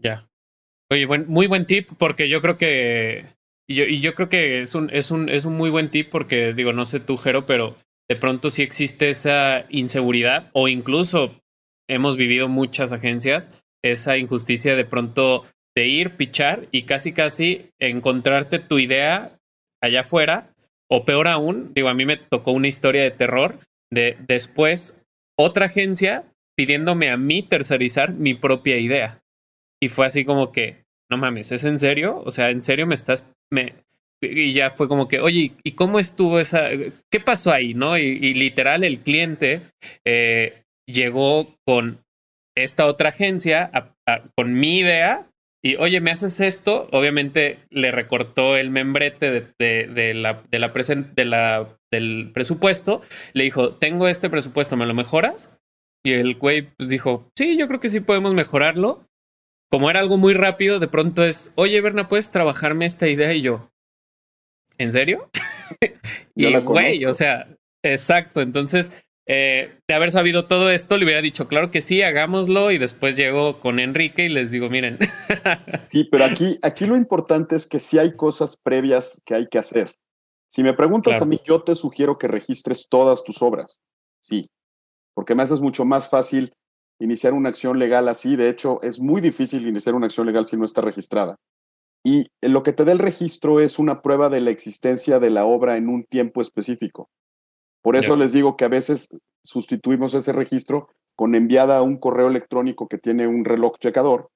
Ya. 0.00 0.28
Oye, 0.92 1.06
buen, 1.06 1.26
muy 1.26 1.48
buen 1.48 1.66
tip, 1.66 1.90
porque 1.98 2.28
yo 2.28 2.40
creo 2.40 2.56
que. 2.56 3.26
Y 3.68 3.74
yo, 3.74 3.84
y 3.84 4.00
yo 4.00 4.14
creo 4.14 4.28
que 4.28 4.62
es 4.62 4.76
un, 4.76 4.90
es, 4.90 5.10
un, 5.10 5.28
es 5.28 5.44
un 5.44 5.56
muy 5.56 5.70
buen 5.70 5.90
tip, 5.90 6.08
porque 6.08 6.54
digo, 6.54 6.72
no 6.72 6.84
sé 6.84 7.00
tú, 7.00 7.16
Jero, 7.16 7.46
pero 7.46 7.74
de 8.08 8.14
pronto 8.14 8.48
sí 8.48 8.62
existe 8.62 9.10
esa 9.10 9.66
inseguridad, 9.68 10.50
o 10.52 10.68
incluso 10.68 11.34
hemos 11.88 12.16
vivido 12.16 12.48
muchas 12.48 12.92
agencias, 12.92 13.64
esa 13.82 14.16
injusticia 14.18 14.76
de 14.76 14.84
pronto 14.84 15.44
de 15.76 15.88
ir, 15.88 16.14
pichar 16.16 16.68
y 16.70 16.82
casi 16.82 17.12
casi 17.12 17.70
encontrarte 17.80 18.60
tu 18.60 18.78
idea 18.78 19.36
allá 19.82 20.00
afuera. 20.00 20.48
O 20.90 21.04
peor 21.04 21.28
aún, 21.28 21.72
digo, 21.74 21.88
a 21.88 21.94
mí 21.94 22.06
me 22.06 22.16
tocó 22.16 22.52
una 22.52 22.68
historia 22.68 23.02
de 23.02 23.10
terror 23.10 23.58
de 23.90 24.16
después 24.26 24.98
otra 25.38 25.66
agencia 25.66 26.24
pidiéndome 26.56 27.10
a 27.10 27.16
mí 27.16 27.42
tercerizar 27.42 28.12
mi 28.12 28.34
propia 28.34 28.78
idea. 28.78 29.20
Y 29.80 29.88
fue 29.88 30.06
así 30.06 30.24
como 30.24 30.50
que, 30.50 30.84
no 31.10 31.16
mames, 31.16 31.52
¿es 31.52 31.64
en 31.64 31.78
serio? 31.78 32.20
O 32.24 32.30
sea, 32.30 32.50
¿en 32.50 32.62
serio 32.62 32.86
me 32.86 32.94
estás... 32.94 33.28
Me... 33.50 33.74
Y 34.20 34.52
ya 34.52 34.70
fue 34.70 34.88
como 34.88 35.06
que, 35.06 35.20
oye, 35.20 35.52
¿y 35.62 35.72
cómo 35.72 36.00
estuvo 36.00 36.40
esa... 36.40 36.70
¿Qué 37.10 37.20
pasó 37.20 37.52
ahí? 37.52 37.74
¿No? 37.74 37.96
Y, 37.96 38.34
literal 38.34 38.82
el 38.82 38.98
cliente 38.98 39.62
eh, 40.04 40.64
llegó 40.86 41.54
con 41.64 42.00
esta 42.56 42.86
otra 42.86 43.10
agencia 43.10 43.70
con 44.34 44.54
mi 44.54 44.78
idea 44.78 45.28
y 45.62 45.76
oye, 45.76 46.00
¿me 46.00 46.12
haces 46.12 46.40
esto? 46.40 46.88
Obviamente 46.92 47.58
le 47.70 47.90
recortó 47.90 48.56
el 48.56 48.70
membrete 48.70 49.30
de, 49.58 49.86
de, 49.88 50.14
la, 50.14 50.42
de 50.50 50.58
la, 50.58 50.68
de 50.68 51.24
la 51.24 51.78
del 51.90 52.30
presupuesto. 52.32 53.00
Le 53.32 53.44
dijo, 53.44 53.74
tengo 53.74 54.06
este 54.06 54.30
presupuesto, 54.30 54.76
¿me 54.76 54.86
lo 54.86 54.94
mejoras? 54.94 55.58
Y 56.04 56.12
el 56.12 56.36
güey 56.36 56.62
pues 56.62 56.88
dijo, 56.88 57.30
sí, 57.36 57.58
yo 57.58 57.66
creo 57.66 57.80
que 57.80 57.88
sí 57.88 58.00
podemos 58.00 58.34
mejorarlo. 58.34 59.04
Como 59.70 59.90
era 59.90 60.00
algo 60.00 60.16
muy 60.16 60.32
rápido, 60.32 60.78
de 60.78 60.88
pronto 60.88 61.24
es, 61.24 61.52
oye, 61.56 61.80
Berna, 61.80 62.08
¿puedes 62.08 62.30
trabajarme 62.30 62.86
esta 62.86 63.08
idea? 63.08 63.34
Y 63.34 63.42
yo, 63.42 63.70
¿en 64.78 64.92
serio? 64.92 65.28
y 66.34 66.56
güey, 66.60 67.04
o 67.04 67.12
sea, 67.12 67.48
exacto. 67.82 68.40
Entonces, 68.40 69.04
eh, 69.30 69.78
de 69.86 69.94
haber 69.94 70.10
sabido 70.10 70.46
todo 70.46 70.70
esto, 70.70 70.96
le 70.96 71.04
hubiera 71.04 71.20
dicho, 71.20 71.48
claro 71.48 71.70
que 71.70 71.82
sí, 71.82 72.00
hagámoslo. 72.00 72.70
Y 72.72 72.78
después 72.78 73.14
llego 73.14 73.60
con 73.60 73.78
Enrique 73.78 74.24
y 74.24 74.28
les 74.30 74.50
digo, 74.50 74.70
miren. 74.70 74.98
sí, 75.88 76.04
pero 76.04 76.24
aquí, 76.24 76.58
aquí 76.62 76.86
lo 76.86 76.96
importante 76.96 77.54
es 77.54 77.66
que 77.66 77.78
sí 77.78 77.98
hay 77.98 78.16
cosas 78.16 78.56
previas 78.56 79.20
que 79.26 79.34
hay 79.34 79.46
que 79.48 79.58
hacer. 79.58 79.94
Si 80.50 80.62
me 80.62 80.72
preguntas 80.72 81.20
a 81.20 81.26
mí, 81.26 81.40
yo 81.44 81.62
te 81.62 81.74
sugiero 81.74 82.16
que 82.16 82.26
registres 82.26 82.88
todas 82.88 83.22
tus 83.22 83.42
obras. 83.42 83.80
Sí, 84.18 84.48
porque 85.14 85.34
me 85.34 85.42
haces 85.42 85.60
mucho 85.60 85.84
más 85.84 86.08
fácil 86.08 86.54
iniciar 86.98 87.34
una 87.34 87.50
acción 87.50 87.78
legal 87.78 88.08
así. 88.08 88.34
De 88.34 88.48
hecho, 88.48 88.80
es 88.82 88.98
muy 88.98 89.20
difícil 89.20 89.66
iniciar 89.66 89.94
una 89.94 90.06
acción 90.06 90.26
legal 90.26 90.46
si 90.46 90.56
no 90.56 90.64
está 90.64 90.80
registrada. 90.80 91.36
Y 92.02 92.26
lo 92.40 92.62
que 92.62 92.72
te 92.72 92.86
da 92.86 92.92
el 92.92 92.98
registro 92.98 93.60
es 93.60 93.78
una 93.78 94.00
prueba 94.00 94.30
de 94.30 94.40
la 94.40 94.50
existencia 94.50 95.18
de 95.18 95.28
la 95.28 95.44
obra 95.44 95.76
en 95.76 95.90
un 95.90 96.04
tiempo 96.04 96.40
específico. 96.40 97.10
Por 97.82 97.96
eso 97.96 98.16
les 98.16 98.32
digo 98.32 98.56
que 98.56 98.64
a 98.64 98.68
veces 98.68 99.08
sustituimos 99.42 100.14
ese 100.14 100.32
registro 100.32 100.88
con 101.16 101.34
enviada 101.34 101.78
a 101.78 101.82
un 101.82 101.96
correo 101.96 102.28
electrónico 102.28 102.88
que 102.88 102.98
tiene 102.98 103.26
un 103.26 103.44
reloj 103.44 103.78
checador 103.78 104.30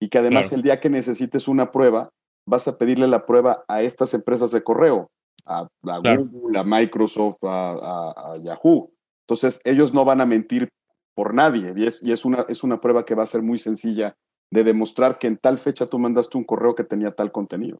y 0.00 0.08
que 0.08 0.18
además 0.18 0.52
el 0.52 0.62
día 0.62 0.80
que 0.80 0.90
necesites 0.90 1.48
una 1.48 1.72
prueba, 1.72 2.10
vas 2.46 2.66
a 2.68 2.78
pedirle 2.78 3.06
la 3.06 3.26
prueba 3.26 3.64
a 3.68 3.82
estas 3.82 4.14
empresas 4.14 4.50
de 4.50 4.62
correo, 4.62 5.10
a, 5.44 5.68
Google, 5.82 6.58
a 6.58 6.64
Microsoft, 6.64 7.38
a, 7.42 8.36
Yahoo. 8.42 8.90
Entonces, 9.26 9.60
ellos 9.64 9.92
no 9.92 10.04
van 10.04 10.20
a 10.20 10.26
mentir 10.26 10.68
por 11.14 11.34
nadie 11.34 11.74
y, 11.76 11.86
es, 11.86 12.02
y 12.02 12.12
es, 12.12 12.24
una, 12.24 12.46
es 12.48 12.62
una 12.62 12.80
prueba 12.80 13.04
que 13.04 13.14
va 13.14 13.24
a 13.24 13.26
ser 13.26 13.42
muy 13.42 13.58
sencilla 13.58 14.14
de 14.50 14.64
demostrar 14.64 15.18
que 15.18 15.26
en 15.26 15.36
tal 15.36 15.58
fecha 15.58 15.86
tú 15.86 15.98
mandaste 15.98 16.38
un 16.38 16.44
correo 16.44 16.74
que 16.74 16.84
tenía 16.84 17.12
tal 17.12 17.30
contenido. 17.30 17.78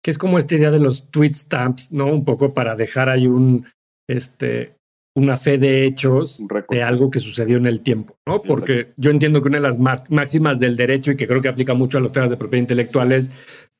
Que 0.00 0.10
es 0.10 0.18
como 0.18 0.38
esta 0.38 0.54
idea 0.54 0.70
de 0.70 0.78
los 0.78 1.10
tweet 1.10 1.34
stamps, 1.34 1.90
¿no? 1.90 2.06
Un 2.06 2.24
poco 2.24 2.54
para 2.54 2.76
dejar 2.76 3.08
ahí 3.08 3.26
un, 3.26 3.66
este, 4.08 4.76
una 5.16 5.36
fe 5.36 5.56
de 5.56 5.86
hechos 5.86 6.42
de 6.68 6.82
algo 6.82 7.10
que 7.10 7.20
sucedió 7.20 7.56
en 7.56 7.66
el 7.66 7.80
tiempo, 7.80 8.18
¿no? 8.26 8.42
Porque 8.42 8.92
yo 8.96 9.10
entiendo 9.10 9.40
que 9.40 9.48
una 9.48 9.58
de 9.58 9.62
las 9.62 9.78
máximas 9.78 10.60
del 10.60 10.76
derecho 10.76 11.12
y 11.12 11.16
que 11.16 11.26
creo 11.26 11.40
que 11.40 11.48
aplica 11.48 11.74
mucho 11.74 11.98
a 11.98 12.00
los 12.02 12.12
temas 12.12 12.30
de 12.30 12.36
propiedad 12.36 12.62
intelectual 12.62 13.12
es 13.12 13.32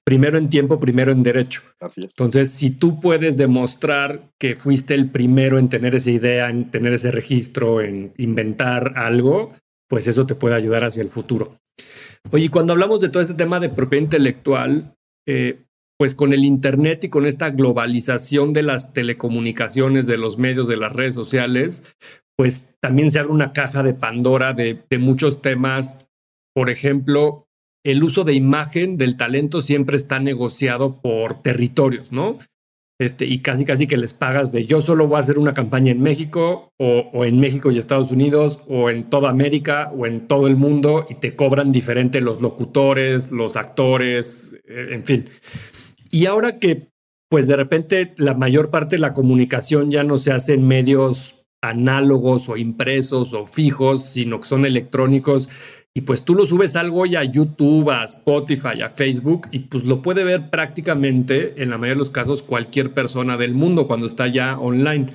primero 0.02 0.38
en 0.38 0.48
tiempo, 0.48 0.80
primero 0.80 1.12
en 1.12 1.22
derecho. 1.22 1.62
Así 1.80 2.04
es. 2.04 2.12
Entonces, 2.12 2.50
si 2.50 2.70
tú 2.70 3.00
puedes 3.00 3.36
demostrar 3.36 4.30
que 4.38 4.54
fuiste 4.54 4.94
el 4.94 5.10
primero 5.10 5.58
en 5.58 5.68
tener 5.68 5.94
esa 5.94 6.10
idea, 6.10 6.48
en 6.48 6.70
tener 6.70 6.94
ese 6.94 7.10
registro, 7.10 7.82
en 7.82 8.14
inventar 8.16 8.92
algo, 8.94 9.52
pues 9.88 10.08
eso 10.08 10.26
te 10.26 10.36
puede 10.36 10.54
ayudar 10.54 10.84
hacia 10.84 11.02
el 11.02 11.10
futuro. 11.10 11.58
Oye, 12.30 12.50
cuando 12.50 12.72
hablamos 12.72 13.00
de 13.00 13.10
todo 13.10 13.20
este 13.22 13.34
tema 13.34 13.60
de 13.60 13.68
propiedad 13.68 14.04
intelectual, 14.04 14.94
eh, 15.26 15.65
pues 15.98 16.14
con 16.14 16.32
el 16.32 16.44
Internet 16.44 17.04
y 17.04 17.08
con 17.08 17.26
esta 17.26 17.50
globalización 17.50 18.52
de 18.52 18.62
las 18.62 18.92
telecomunicaciones, 18.92 20.06
de 20.06 20.18
los 20.18 20.38
medios, 20.38 20.68
de 20.68 20.76
las 20.76 20.92
redes 20.92 21.14
sociales, 21.14 21.82
pues 22.36 22.76
también 22.80 23.10
se 23.10 23.18
abre 23.18 23.32
una 23.32 23.52
caja 23.52 23.82
de 23.82 23.94
Pandora 23.94 24.52
de, 24.52 24.84
muchos 24.98 25.40
temas. 25.40 25.98
Por 26.54 26.68
ejemplo, 26.70 27.48
el 27.84 28.04
uso 28.04 28.24
de 28.24 28.34
imagen 28.34 28.98
del 28.98 29.16
talento 29.16 29.62
siempre 29.62 29.96
está 29.96 30.20
negociado 30.20 31.00
por 31.00 31.42
territorios, 31.42 32.12
¿no? 32.12 32.38
Este, 32.98 33.26
y 33.26 33.40
casi 33.40 33.66
casi 33.66 33.86
que 33.86 33.98
les 33.98 34.14
pagas 34.14 34.52
de 34.52 34.64
yo 34.64 34.80
solo 34.80 35.06
voy 35.06 35.18
a 35.18 35.20
hacer 35.20 35.38
una 35.38 35.52
campaña 35.52 35.92
en 35.92 36.02
México 36.02 36.72
o, 36.78 37.10
o, 37.12 37.26
en 37.26 37.38
México 37.38 37.70
y 37.70 37.76
Estados 37.76 38.10
Unidos 38.10 38.62
o 38.68 38.88
en 38.88 39.10
toda 39.10 39.28
América 39.28 39.92
o 39.94 40.06
en 40.06 40.26
todo 40.26 40.46
el 40.46 40.56
mundo 40.56 41.06
y 41.10 41.16
te 41.16 41.36
cobran 41.36 41.72
diferente 41.72 42.22
los 42.22 42.40
locutores, 42.40 43.32
los 43.32 43.56
actores, 43.56 44.52
eh, 44.66 44.88
en 44.92 45.04
fin. 45.04 45.26
Y 46.16 46.24
ahora 46.24 46.58
que, 46.58 46.88
pues 47.28 47.46
de 47.46 47.56
repente, 47.56 48.14
la 48.16 48.32
mayor 48.32 48.70
parte 48.70 48.96
de 48.96 49.00
la 49.00 49.12
comunicación 49.12 49.90
ya 49.90 50.02
no 50.02 50.16
se 50.16 50.32
hace 50.32 50.54
en 50.54 50.66
medios 50.66 51.44
análogos 51.62 52.48
o 52.48 52.56
impresos 52.56 53.34
o 53.34 53.44
fijos, 53.44 54.04
sino 54.04 54.40
que 54.40 54.48
son 54.48 54.64
electrónicos. 54.64 55.50
Y 55.94 56.00
pues 56.00 56.24
tú 56.24 56.34
lo 56.34 56.46
subes 56.46 56.74
algo 56.74 57.04
ya 57.04 57.20
a 57.20 57.24
YouTube, 57.24 57.90
a 57.90 58.04
Spotify, 58.04 58.80
a 58.80 58.88
Facebook, 58.88 59.48
y 59.50 59.58
pues 59.58 59.84
lo 59.84 60.00
puede 60.00 60.24
ver 60.24 60.48
prácticamente, 60.48 61.62
en 61.62 61.68
la 61.68 61.76
mayoría 61.76 61.96
de 61.96 61.98
los 61.98 62.10
casos, 62.10 62.42
cualquier 62.42 62.94
persona 62.94 63.36
del 63.36 63.52
mundo 63.52 63.86
cuando 63.86 64.06
está 64.06 64.26
ya 64.26 64.58
online. 64.58 65.12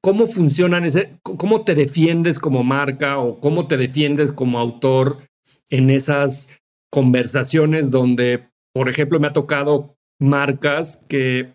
¿Cómo 0.00 0.26
funcionan 0.26 0.86
ese, 0.86 1.18
cómo 1.22 1.66
te 1.66 1.74
defiendes 1.74 2.38
como 2.38 2.64
marca 2.64 3.18
o 3.18 3.40
cómo 3.40 3.66
te 3.66 3.76
defiendes 3.76 4.32
como 4.32 4.58
autor 4.58 5.18
en 5.68 5.90
esas 5.90 6.48
conversaciones 6.90 7.90
donde, 7.90 8.48
por 8.72 8.88
ejemplo, 8.88 9.20
me 9.20 9.26
ha 9.26 9.34
tocado 9.34 9.94
marcas 10.20 11.02
que 11.08 11.54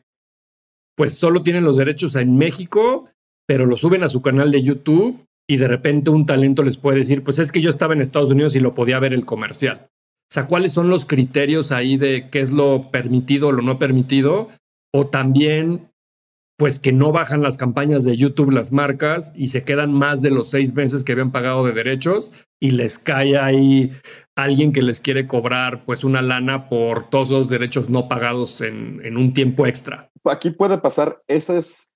pues 0.95 1.17
solo 1.17 1.43
tienen 1.43 1.63
los 1.63 1.77
derechos 1.77 2.15
en 2.15 2.37
México, 2.37 3.09
pero 3.47 3.65
lo 3.65 3.77
suben 3.77 4.03
a 4.03 4.09
su 4.09 4.21
canal 4.21 4.51
de 4.51 4.61
YouTube 4.61 5.25
y 5.49 5.57
de 5.57 5.67
repente 5.67 6.11
un 6.11 6.25
talento 6.25 6.61
les 6.61 6.77
puede 6.77 6.99
decir, 6.99 7.23
pues 7.23 7.39
es 7.39 7.51
que 7.51 7.61
yo 7.61 7.69
estaba 7.69 7.93
en 7.93 8.01
Estados 8.01 8.31
Unidos 8.31 8.55
y 8.55 8.59
lo 8.59 8.73
podía 8.73 8.99
ver 8.99 9.13
el 9.13 9.25
comercial. 9.25 9.87
O 10.31 10.33
sea, 10.33 10.45
¿cuáles 10.45 10.73
son 10.73 10.89
los 10.89 11.05
criterios 11.05 11.71
ahí 11.71 11.97
de 11.97 12.29
qué 12.29 12.41
es 12.41 12.51
lo 12.51 12.91
permitido 12.91 13.47
o 13.47 13.51
lo 13.51 13.63
no 13.63 13.79
permitido? 13.79 14.49
O 14.93 15.07
también, 15.07 15.88
pues 16.59 16.77
que 16.77 16.91
no 16.91 17.13
bajan 17.13 17.41
las 17.41 17.55
campañas 17.55 18.03
de 18.03 18.17
YouTube 18.17 18.51
las 18.51 18.73
marcas 18.73 19.31
y 19.33 19.47
se 19.47 19.63
quedan 19.63 19.93
más 19.93 20.21
de 20.21 20.29
los 20.29 20.49
seis 20.49 20.73
meses 20.73 21.05
que 21.05 21.13
habían 21.13 21.31
pagado 21.31 21.65
de 21.65 21.71
derechos 21.71 22.31
y 22.59 22.71
les 22.71 22.99
cae 22.99 23.37
ahí 23.37 23.91
alguien 24.35 24.73
que 24.73 24.81
les 24.81 24.99
quiere 24.99 25.25
cobrar 25.25 25.85
pues 25.85 26.03
una 26.03 26.21
lana 26.21 26.67
por 26.67 27.09
todos 27.09 27.31
los 27.31 27.47
derechos 27.47 27.89
no 27.89 28.09
pagados 28.09 28.59
en, 28.59 29.15
un 29.15 29.33
tiempo 29.33 29.67
extra. 29.67 30.11
Aquí 30.25 30.51
puede 30.51 30.77
pasar, 30.77 31.23
ese 31.29 31.59
es, 31.59 31.91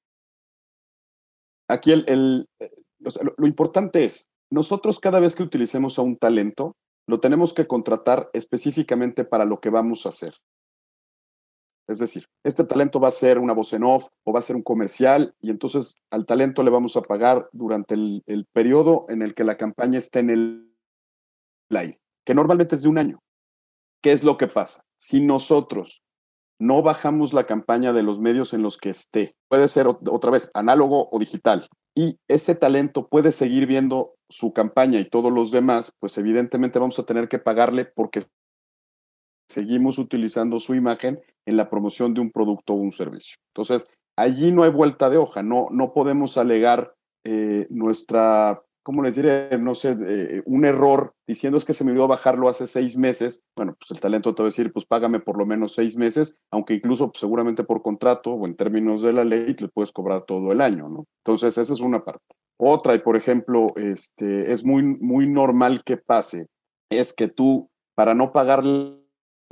aquí 1.68 1.92
el, 1.92 2.48
eh, 2.62 2.70
lo, 3.38 3.46
importante 3.46 4.06
es, 4.06 4.30
nosotros 4.50 5.02
cada 5.02 5.20
vez 5.20 5.36
que 5.36 5.44
utilicemos 5.44 6.00
a 6.00 6.04
un 6.04 6.16
talento, 6.16 6.78
lo 7.06 7.20
tenemos 7.20 7.54
que 7.54 7.68
contratar 7.68 8.30
específicamente 8.32 9.26
para 9.26 9.44
lo 9.44 9.60
que 9.60 9.70
vamos 9.70 10.06
a 10.06 10.10
hacer. 10.10 10.36
Es 11.88 12.00
decir, 12.00 12.28
este 12.44 12.64
talento 12.64 13.00
va 13.00 13.10
a 13.10 13.12
ser 13.12 13.40
una 13.40 13.54
voz 13.54 13.74
en 13.74 13.84
off 13.84 14.10
o 14.24 14.32
va 14.32 14.40
a 14.40 14.44
ser 14.44 14.56
un 14.56 14.64
comercial 14.64 15.36
y 15.42 15.50
entonces 15.50 15.96
al 16.10 16.26
talento 16.26 16.64
le 16.64 16.72
vamos 16.72 16.96
a 16.96 17.02
pagar 17.02 17.50
durante 17.52 17.96
el, 17.96 18.48
periodo 18.54 19.06
en 19.10 19.22
el 19.22 19.34
que 19.34 19.44
la 19.44 19.58
campaña 19.58 20.00
esté 20.00 20.20
en 20.20 20.30
el 20.30 20.76
aire 21.72 22.00
que 22.26 22.34
normalmente 22.34 22.76
es 22.76 22.84
de 22.84 22.90
un 22.90 22.98
año. 22.98 23.22
¿Qué 24.02 24.12
es 24.12 24.24
lo 24.24 24.38
que 24.38 24.48
pasa? 24.48 24.84
Si 24.98 25.22
nosotros 25.22 26.04
no 26.60 26.82
bajamos 26.82 27.34
la 27.34 27.46
campaña 27.46 27.94
de 27.94 28.04
los 28.04 28.20
medios 28.20 28.54
en 28.54 28.62
los 28.62 28.78
que 28.78 28.90
esté, 28.90 29.36
puede 29.50 29.68
ser 29.68 29.88
otra 29.88 30.32
vez 30.32 30.52
análogo 30.54 31.10
o 31.12 31.20
digital, 31.20 31.68
y 31.96 32.18
ese 32.28 32.56
talento 32.56 33.08
puede 33.08 33.32
seguir 33.32 33.68
viendo 33.68 34.16
su 34.30 34.54
campaña 34.54 35.00
y 35.00 35.10
todos 35.10 35.32
los 35.32 35.52
demás, 35.52 35.94
pues 36.00 36.18
evidentemente 36.18 36.80
vamos 36.80 36.98
a 36.98 37.06
tener 37.06 37.28
que 37.28 37.38
pagarle 37.38 37.86
porque 37.86 38.24
seguimos 39.48 39.98
utilizando 39.98 40.60
su 40.60 40.76
imagen 40.76 41.20
en 41.46 41.58
la 41.58 41.70
promoción 41.70 42.14
de 42.14 42.22
un 42.22 42.32
producto 42.32 42.74
o 42.74 42.78
un 42.78 42.92
servicio. 42.92 43.38
Entonces, 43.54 43.88
allí 44.18 44.52
no 44.52 44.64
hay 44.64 44.72
vuelta 44.72 45.10
de 45.10 45.18
hoja, 45.18 45.44
no, 45.44 45.68
no 45.72 45.94
podemos 45.94 46.38
alegar 46.38 46.94
eh, 47.26 47.68
nuestra 47.70 48.62
¿cómo 48.84 49.02
les 49.02 49.16
diré? 49.16 49.50
No 49.58 49.74
sé, 49.74 49.98
eh, 50.08 50.44
un 50.46 50.66
error 50.66 51.16
diciendo 51.26 51.58
es 51.58 51.66
que 51.66 51.74
se 51.74 51.84
me 51.84 51.92
olvidó 51.92 52.08
bajarlo 52.08 52.50
hace 52.50 52.68
seis 52.68 52.98
meses. 52.98 53.44
Bueno, 53.56 53.76
pues 53.80 53.90
el 53.92 54.02
talento 54.02 54.36
te 54.36 54.44
va 54.44 54.48
a 54.48 54.52
decir, 54.52 54.72
pues 54.72 54.86
págame 54.86 55.22
por 55.22 55.38
lo 55.38 55.46
menos 55.46 55.74
seis 55.74 55.96
meses, 55.96 56.38
aunque 56.52 56.76
incluso 56.76 57.10
pues, 57.10 57.22
seguramente 57.22 57.64
por 57.64 57.82
contrato 57.82 58.32
o 58.32 58.46
en 58.46 58.56
términos 58.56 59.02
de 59.02 59.14
la 59.14 59.24
ley 59.24 59.56
le 59.58 59.70
puedes 59.70 59.92
cobrar 59.92 60.26
todo 60.26 60.52
el 60.52 60.62
año, 60.62 60.90
¿no? 60.90 61.06
Entonces, 61.26 61.58
esa 61.58 61.74
es 61.74 61.80
una 61.80 62.04
parte. 62.04 62.24
Otra, 62.58 62.94
y 62.94 63.00
por 63.00 63.16
ejemplo, 63.16 63.68
este, 63.78 64.52
es 64.52 64.64
muy, 64.64 64.84
muy 64.84 65.28
normal 65.28 65.84
que 65.84 65.98
pase, 65.98 66.48
es 66.90 67.14
que 67.14 67.28
tú, 67.28 67.70
para 67.96 68.14
no 68.14 68.32
pagarle 68.32 69.00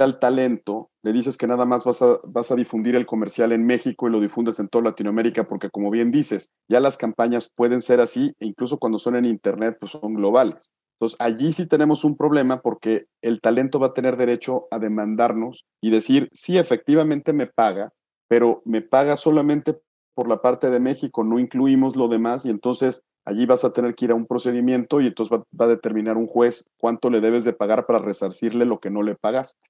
al 0.01 0.19
talento, 0.19 0.89
le 1.03 1.13
dices 1.13 1.37
que 1.37 1.47
nada 1.47 1.65
más 1.65 1.83
vas 1.83 2.01
a, 2.01 2.17
vas 2.27 2.51
a 2.51 2.55
difundir 2.55 2.95
el 2.95 3.05
comercial 3.05 3.51
en 3.51 3.65
México 3.65 4.07
y 4.07 4.11
lo 4.11 4.19
difundes 4.19 4.59
en 4.59 4.67
toda 4.67 4.85
Latinoamérica, 4.85 5.47
porque 5.47 5.69
como 5.69 5.89
bien 5.89 6.11
dices, 6.11 6.53
ya 6.67 6.79
las 6.79 6.97
campañas 6.97 7.49
pueden 7.55 7.81
ser 7.81 8.01
así, 8.01 8.33
e 8.39 8.45
incluso 8.45 8.77
cuando 8.77 8.99
son 8.99 9.15
en 9.15 9.25
Internet, 9.25 9.77
pues 9.79 9.93
son 9.93 10.13
globales. 10.13 10.73
Entonces, 10.99 11.17
allí 11.19 11.51
sí 11.53 11.67
tenemos 11.67 12.03
un 12.03 12.15
problema 12.15 12.61
porque 12.61 13.05
el 13.21 13.41
talento 13.41 13.79
va 13.79 13.87
a 13.87 13.93
tener 13.93 14.17
derecho 14.17 14.67
a 14.69 14.77
demandarnos 14.77 15.65
y 15.81 15.89
decir, 15.89 16.29
sí, 16.31 16.57
efectivamente 16.57 17.33
me 17.33 17.47
paga, 17.47 17.91
pero 18.27 18.61
me 18.65 18.81
paga 18.81 19.15
solamente 19.15 19.79
por 20.13 20.27
la 20.27 20.41
parte 20.41 20.69
de 20.69 20.79
México, 20.79 21.23
no 21.23 21.39
incluimos 21.39 21.95
lo 21.95 22.07
demás 22.07 22.45
y 22.45 22.49
entonces 22.49 23.03
Allí 23.23 23.45
vas 23.45 23.63
a 23.63 23.71
tener 23.71 23.93
que 23.93 24.05
ir 24.05 24.11
a 24.11 24.15
un 24.15 24.25
procedimiento 24.25 24.99
y 24.99 25.07
entonces 25.07 25.31
va, 25.31 25.43
va, 25.59 25.65
a 25.65 25.69
determinar 25.69 26.17
un 26.17 26.25
juez 26.25 26.67
cuánto 26.77 27.09
le 27.09 27.21
debes 27.21 27.43
de 27.43 27.53
pagar 27.53 27.85
para 27.85 27.99
resarcirle 27.99 28.65
lo 28.65 28.79
que 28.79 28.89
no 28.89 29.03
le 29.03 29.15
pagaste. 29.15 29.69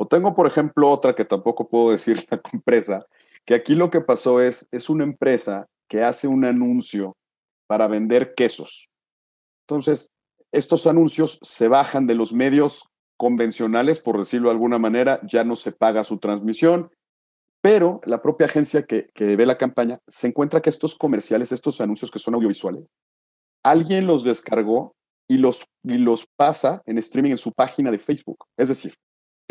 O 0.00 0.06
tengo, 0.06 0.32
por 0.32 0.46
ejemplo, 0.46 0.88
otra 0.88 1.14
que 1.14 1.26
tampoco 1.26 1.68
puedo 1.68 1.90
decir 1.90 2.24
la 2.30 2.40
empresa, 2.54 3.06
que 3.44 3.52
aquí 3.52 3.74
lo 3.74 3.90
que 3.90 4.00
pasó 4.00 4.40
es, 4.40 4.66
es 4.70 4.88
una 4.88 5.04
empresa 5.04 5.66
que 5.90 6.02
hace 6.02 6.26
un 6.26 6.46
anuncio 6.46 7.18
para 7.66 7.86
vender 7.86 8.34
quesos. 8.34 8.88
Entonces, 9.68 10.10
estos 10.52 10.86
anuncios 10.86 11.38
se 11.42 11.68
bajan 11.68 12.06
de 12.06 12.14
los 12.14 12.32
medios 12.32 12.88
convencionales, 13.18 14.00
por 14.00 14.16
decirlo 14.16 14.48
de 14.48 14.54
alguna 14.54 14.78
manera, 14.78 15.20
ya 15.22 15.44
no 15.44 15.54
se 15.54 15.70
paga 15.70 16.02
su 16.02 16.16
transmisión, 16.16 16.90
pero 17.60 18.00
la 18.04 18.22
propia 18.22 18.46
agencia 18.46 18.84
que, 18.84 19.10
que, 19.12 19.36
ve 19.36 19.44
la 19.44 19.58
campaña 19.58 19.98
se 20.08 20.28
encuentra 20.28 20.62
que 20.62 20.70
estos 20.70 20.94
comerciales, 20.94 21.52
estos 21.52 21.78
anuncios 21.82 22.10
que 22.10 22.18
son 22.18 22.34
audiovisuales, 22.36 22.86
alguien 23.62 24.06
los 24.06 24.24
descargó 24.24 24.94
y 25.28 25.36
los, 25.36 25.62
y 25.84 25.98
los 25.98 26.26
pasa 26.36 26.80
en 26.86 26.96
streaming 26.96 27.32
en 27.32 27.36
su 27.36 27.52
página 27.52 27.90
de 27.90 27.98
Facebook. 27.98 28.46
Es 28.56 28.68
decir, 28.68 28.94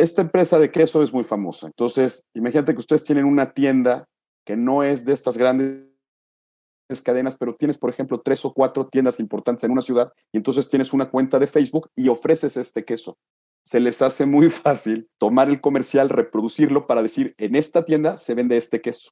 esta 0.02 0.22
empresa 0.22 0.60
de 0.60 0.72
queso 0.72 1.02
es 1.04 1.14
muy 1.14 1.24
famosa. 1.24 1.68
Entonces, 1.68 2.26
imagínate 2.34 2.74
que 2.74 2.80
ustedes 2.80 3.04
tienen 3.04 3.26
una 3.26 3.54
tienda 3.54 4.08
que 4.46 4.56
no 4.56 4.84
es 4.84 5.06
de 5.06 5.14
estas 5.14 5.38
grandes 5.38 5.86
cadenas, 7.04 7.38
pero 7.38 7.56
tienes, 7.56 7.78
por 7.78 7.90
ejemplo, 7.90 8.22
tres 8.22 8.44
o 8.46 8.54
cuatro 8.54 8.88
tiendas 8.88 9.20
importantes 9.20 9.64
en 9.64 9.72
una 9.72 9.82
ciudad 9.82 10.12
y 10.32 10.38
entonces 10.38 10.68
tienes 10.70 10.94
una 10.94 11.10
cuenta 11.10 11.38
de 11.38 11.48
Facebook 11.48 11.90
y 11.96 12.10
ofreces 12.10 12.58
este 12.58 12.84
queso 12.84 13.18
se 13.70 13.80
les 13.80 14.02
hace 14.02 14.26
muy 14.26 14.50
fácil 14.50 15.10
tomar 15.20 15.50
el 15.50 15.62
comercial, 15.62 16.10
reproducirlo 16.10 16.88
para 16.88 17.04
decir, 17.04 17.36
en 17.38 17.56
esta 17.56 17.86
tienda 17.86 18.18
se 18.18 18.34
vende 18.34 18.58
este 18.58 18.82
queso. 18.82 19.12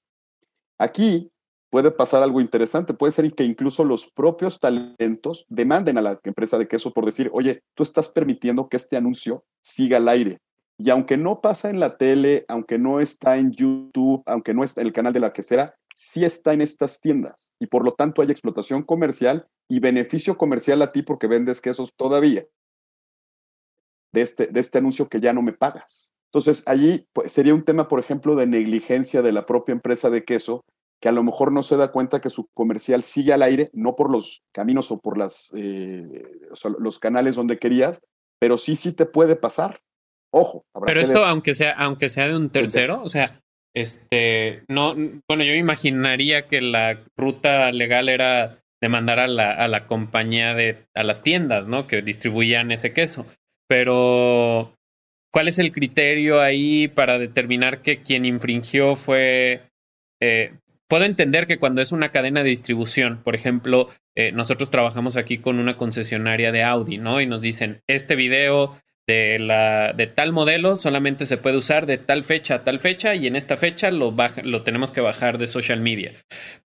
Aquí 0.79 1.31
puede 1.69 1.91
pasar 1.91 2.23
algo 2.23 2.41
interesante, 2.41 2.93
puede 2.93 3.11
ser 3.11 3.31
que 3.33 3.43
incluso 3.43 3.83
los 3.83 4.11
propios 4.11 4.59
talentos 4.59 5.45
demanden 5.49 5.97
a 5.97 6.01
la 6.01 6.19
empresa 6.23 6.57
de 6.57 6.67
queso 6.67 6.93
por 6.93 7.05
decir, 7.05 7.29
oye, 7.33 7.61
tú 7.75 7.83
estás 7.83 8.09
permitiendo 8.09 8.69
que 8.69 8.77
este 8.77 8.97
anuncio 8.97 9.43
siga 9.61 9.97
al 9.97 10.07
aire. 10.07 10.39
Y 10.77 10.89
aunque 10.89 11.17
no 11.17 11.41
pasa 11.41 11.69
en 11.69 11.79
la 11.79 11.97
tele, 11.97 12.45
aunque 12.47 12.77
no 12.77 12.99
está 12.99 13.37
en 13.37 13.51
YouTube, 13.51 14.21
aunque 14.25 14.53
no 14.53 14.63
está 14.63 14.81
en 14.81 14.87
el 14.87 14.93
canal 14.93 15.13
de 15.13 15.19
la 15.19 15.33
quesera, 15.33 15.75
sí 15.95 16.23
está 16.23 16.53
en 16.53 16.61
estas 16.61 17.01
tiendas. 17.01 17.51
Y 17.59 17.67
por 17.67 17.83
lo 17.83 17.93
tanto 17.93 18.21
hay 18.21 18.29
explotación 18.29 18.83
comercial 18.83 19.47
y 19.67 19.79
beneficio 19.79 20.37
comercial 20.37 20.81
a 20.81 20.91
ti 20.91 21.01
porque 21.01 21.27
vendes 21.27 21.61
quesos 21.61 21.93
todavía 21.95 22.45
de 24.13 24.21
este, 24.21 24.47
de 24.47 24.59
este 24.59 24.77
anuncio 24.77 25.09
que 25.09 25.19
ya 25.19 25.33
no 25.33 25.41
me 25.41 25.53
pagas. 25.53 26.13
Entonces, 26.31 26.63
allí 26.67 27.07
pues, 27.13 27.31
sería 27.31 27.55
un 27.55 27.63
tema, 27.63 27.87
por 27.87 27.99
ejemplo, 27.99 28.35
de 28.35 28.45
negligencia 28.45 29.21
de 29.21 29.31
la 29.31 29.45
propia 29.45 29.73
empresa 29.73 30.09
de 30.09 30.23
queso, 30.23 30.63
que 30.99 31.09
a 31.09 31.11
lo 31.11 31.23
mejor 31.23 31.51
no 31.51 31.63
se 31.63 31.77
da 31.77 31.91
cuenta 31.91 32.21
que 32.21 32.29
su 32.29 32.47
comercial 32.53 33.03
sigue 33.03 33.33
al 33.33 33.43
aire, 33.43 33.69
no 33.73 33.95
por 33.95 34.09
los 34.09 34.43
caminos 34.51 34.91
o 34.91 34.99
por 34.99 35.17
eh, 35.55 36.23
los 36.79 36.99
canales 36.99 37.35
donde 37.35 37.59
querías, 37.59 38.01
pero 38.39 38.57
sí, 38.57 38.75
sí 38.75 38.93
te 38.93 39.05
puede 39.05 39.35
pasar. 39.35 39.81
Ojo. 40.37 40.65
pero 40.85 41.01
esto, 41.01 41.25
aunque 41.25 41.53
sea, 41.53 41.71
aunque 41.71 42.09
sea 42.09 42.27
de 42.27 42.35
un 42.35 42.49
tercero, 42.49 43.01
o 43.01 43.09
sea, 43.09 43.31
este, 43.75 44.63
no, 44.67 44.95
bueno, 45.27 45.43
yo 45.43 45.53
imaginaría 45.53 46.47
que 46.47 46.61
la 46.61 46.99
ruta 47.15 47.71
legal 47.71 48.09
era 48.09 48.55
demandar 48.81 49.19
a 49.19 49.27
la, 49.27 49.51
a 49.51 49.67
la 49.67 49.85
compañía 49.85 50.53
de, 50.53 50.85
a 50.95 51.03
las 51.03 51.23
tiendas, 51.23 51.67
¿no? 51.67 51.87
Que 51.87 52.01
distribuían 52.01 52.71
ese 52.71 52.93
queso. 52.93 53.25
Pero, 53.67 54.73
¿cuál 55.31 55.47
es 55.47 55.59
el 55.59 55.71
criterio 55.71 56.41
ahí 56.41 56.87
para 56.87 57.19
determinar 57.19 57.81
que 57.81 58.01
quien 58.01 58.25
infringió 58.25 58.95
fue... 58.95 59.61
Eh, 60.21 60.53
puedo 60.89 61.03
entender 61.03 61.47
que 61.47 61.59
cuando 61.59 61.81
es 61.81 61.91
una 61.91 62.09
cadena 62.09 62.43
de 62.43 62.49
distribución, 62.49 63.21
por 63.23 63.35
ejemplo, 63.35 63.87
eh, 64.15 64.31
nosotros 64.31 64.71
trabajamos 64.71 65.17
aquí 65.17 65.37
con 65.37 65.59
una 65.59 65.77
concesionaria 65.77 66.51
de 66.51 66.63
Audi, 66.63 66.97
¿no? 66.97 67.21
Y 67.21 67.27
nos 67.27 67.41
dicen, 67.41 67.81
este 67.87 68.15
video 68.15 68.75
de, 69.07 69.39
la, 69.39 69.93
de 69.93 70.07
tal 70.07 70.33
modelo 70.33 70.75
solamente 70.75 71.25
se 71.25 71.37
puede 71.37 71.57
usar 71.57 71.85
de 71.85 71.97
tal 71.97 72.23
fecha 72.23 72.55
a 72.55 72.63
tal 72.63 72.79
fecha 72.79 73.15
y 73.15 73.27
en 73.27 73.35
esta 73.35 73.57
fecha 73.57 73.89
lo, 73.89 74.13
lo 74.43 74.63
tenemos 74.63 74.91
que 74.91 75.01
bajar 75.01 75.37
de 75.37 75.47
social 75.47 75.79
media. 75.79 76.13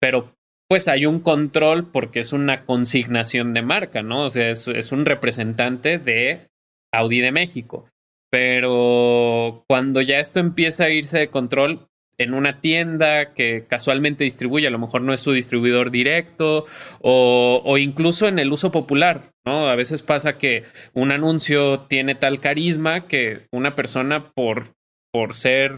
Pero 0.01 0.35
pues 0.69 0.89
hay 0.89 1.07
un 1.07 1.21
control 1.21 1.91
porque 1.91 2.21
es 2.21 2.33
una 2.33 2.65
consignación 2.65 3.55
de 3.55 3.63
marca, 3.63 4.03
¿no? 4.03 4.25
O 4.25 4.31
sea, 4.31 4.51
es 4.51 4.93
un 4.93 5.05
representante 5.05 5.99
de 5.99 6.49
Audi 6.93 7.21
de 7.21 7.33
México. 7.33 7.89
Pero 8.31 9.65
cuando 9.69 10.01
ya 10.01 10.19
esto 10.19 10.41
empieza 10.41 10.85
a 10.85 10.91
irse 10.91 11.19
de 11.19 11.29
control 11.29 11.91
en 12.23 12.35
una 12.35 12.61
tienda 12.61 13.33
que 13.33 13.67
casualmente 13.69 14.25
distribuye, 14.25 14.67
a 14.67 14.71
lo 14.71 14.79
mejor 14.79 15.03
no 15.03 15.13
es 15.13 15.21
su 15.21 15.33
distribuidor 15.33 15.91
directo 15.91 16.65
o, 17.01 17.77
incluso 17.79 18.29
en 18.29 18.39
el 18.39 18.53
uso 18.53 18.73
popular, 18.73 19.23
¿no? 19.45 19.69
A 19.69 19.77
veces 19.77 20.03
pasa 20.03 20.39
que 20.39 20.65
un 20.95 21.11
anuncio 21.11 21.81
tiene 21.89 22.15
tal 22.15 22.41
carisma 22.41 23.07
que 23.07 23.47
una 23.53 23.75
persona 23.75 24.33
por, 24.33 24.75
por 25.13 25.35
ser 25.35 25.73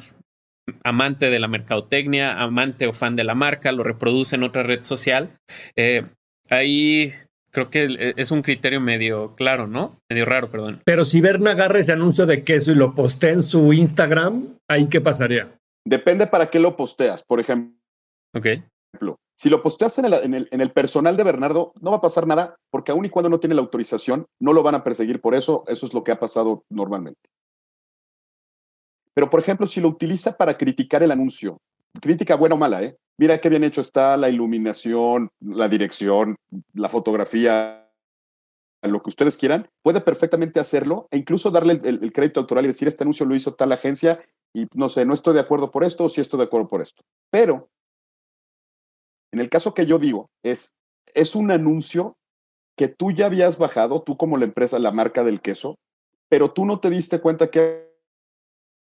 amante 0.82 1.30
de 1.30 1.40
la 1.40 1.48
mercadotecnia, 1.48 2.40
amante 2.40 2.86
o 2.86 2.92
fan 2.92 3.16
de 3.16 3.24
la 3.24 3.34
marca, 3.34 3.72
lo 3.72 3.82
reproduce 3.82 4.36
en 4.36 4.42
otra 4.42 4.62
red 4.62 4.82
social. 4.82 5.30
Eh, 5.76 6.04
ahí 6.48 7.12
creo 7.54 7.70
que 7.70 7.84
e, 7.84 8.14
es 8.16 8.30
un 8.30 8.42
criterio 8.42 8.80
medio 8.80 9.34
claro, 9.36 9.66
¿no? 9.66 10.00
Medio 10.10 10.26
raro, 10.26 10.50
perdón. 10.50 10.82
Pero 10.84 11.04
si 11.04 11.20
Berna 11.20 11.52
agarra 11.52 11.78
ese 11.78 11.92
anuncio 11.92 12.26
de 12.26 12.44
queso 12.44 12.72
y 12.72 12.74
lo 12.74 12.94
postea 12.94 13.30
en 13.30 13.42
su 13.42 13.72
Instagram, 13.72 14.58
¿ahí 14.68 14.88
qué 14.88 15.00
pasaría? 15.00 15.48
Depende 15.84 16.26
para 16.26 16.50
qué 16.50 16.58
lo 16.58 16.76
posteas. 16.76 17.22
Por 17.22 17.40
ejemplo, 17.40 17.78
okay. 18.34 18.64
si 19.36 19.50
lo 19.50 19.62
posteas 19.62 19.98
en 19.98 20.06
el, 20.06 20.14
en, 20.14 20.34
el, 20.34 20.48
en 20.50 20.60
el, 20.60 20.72
personal 20.72 21.16
de 21.16 21.24
Bernardo, 21.24 21.72
no 21.80 21.90
va 21.90 21.98
a 21.98 22.02
pasar 22.02 22.26
nada, 22.26 22.56
porque 22.70 22.92
aun 22.92 23.04
y 23.04 23.10
cuando 23.10 23.28
no 23.28 23.40
tiene 23.40 23.54
la 23.54 23.60
autorización, 23.60 24.26
no 24.40 24.52
lo 24.52 24.62
van 24.62 24.74
a 24.74 24.84
perseguir 24.84 25.20
por 25.20 25.34
eso. 25.34 25.64
Eso 25.66 25.86
es 25.86 25.92
lo 25.92 26.02
que 26.02 26.12
ha 26.12 26.18
pasado 26.20 26.64
normalmente. 26.70 27.20
Pero, 29.14 29.30
por 29.30 29.40
ejemplo, 29.40 29.66
si 29.66 29.80
lo 29.80 29.88
utiliza 29.88 30.36
para 30.36 30.56
criticar 30.56 31.02
el 31.02 31.12
anuncio, 31.12 31.58
crítica 32.00 32.34
buena 32.34 32.56
o 32.56 32.58
mala, 32.58 32.82
¿eh? 32.82 32.96
Mira 33.16 33.38
qué 33.38 33.48
bien 33.48 33.62
hecho 33.62 33.80
está 33.80 34.16
la 34.16 34.28
iluminación, 34.28 35.28
la 35.40 35.68
dirección, 35.68 36.34
la 36.72 36.88
fotografía, 36.88 37.88
lo 38.82 39.00
que 39.02 39.08
ustedes 39.08 39.36
quieran, 39.36 39.68
puede 39.82 40.00
perfectamente 40.00 40.58
hacerlo 40.58 41.06
e 41.10 41.18
incluso 41.18 41.50
darle 41.50 41.74
el, 41.74 42.02
el, 42.02 42.12
crédito 42.12 42.40
autoral 42.40 42.64
y 42.64 42.68
decir, 42.68 42.88
este 42.88 43.04
anuncio 43.04 43.24
lo 43.24 43.36
hizo 43.36 43.54
tal 43.54 43.70
agencia 43.70 44.20
y 44.54 44.68
no 44.74 44.88
sé, 44.88 45.04
no 45.04 45.14
estoy 45.14 45.34
de 45.34 45.40
acuerdo 45.40 45.70
por 45.70 45.84
esto 45.84 46.04
o 46.04 46.08
sí 46.08 46.20
estoy 46.20 46.38
de 46.38 46.44
acuerdo 46.44 46.68
por 46.68 46.80
esto. 46.80 47.02
Pero, 47.30 47.68
en 49.32 49.40
el 49.40 49.50
caso 49.50 49.74
que 49.74 49.84
yo 49.84 49.98
digo, 49.98 50.30
es, 50.42 50.76
es 51.12 51.34
un 51.34 51.50
anuncio 51.50 52.16
que 52.76 52.88
tú 52.88 53.10
ya 53.10 53.26
habías 53.26 53.58
bajado, 53.58 54.02
tú 54.02 54.16
como 54.16 54.36
la 54.36 54.44
empresa, 54.44 54.78
la 54.78 54.92
marca 54.92 55.24
del 55.24 55.40
queso, 55.40 55.76
pero 56.28 56.52
tú 56.52 56.66
no 56.66 56.80
te 56.80 56.88
diste 56.88 57.20
cuenta 57.20 57.50
que 57.50 57.92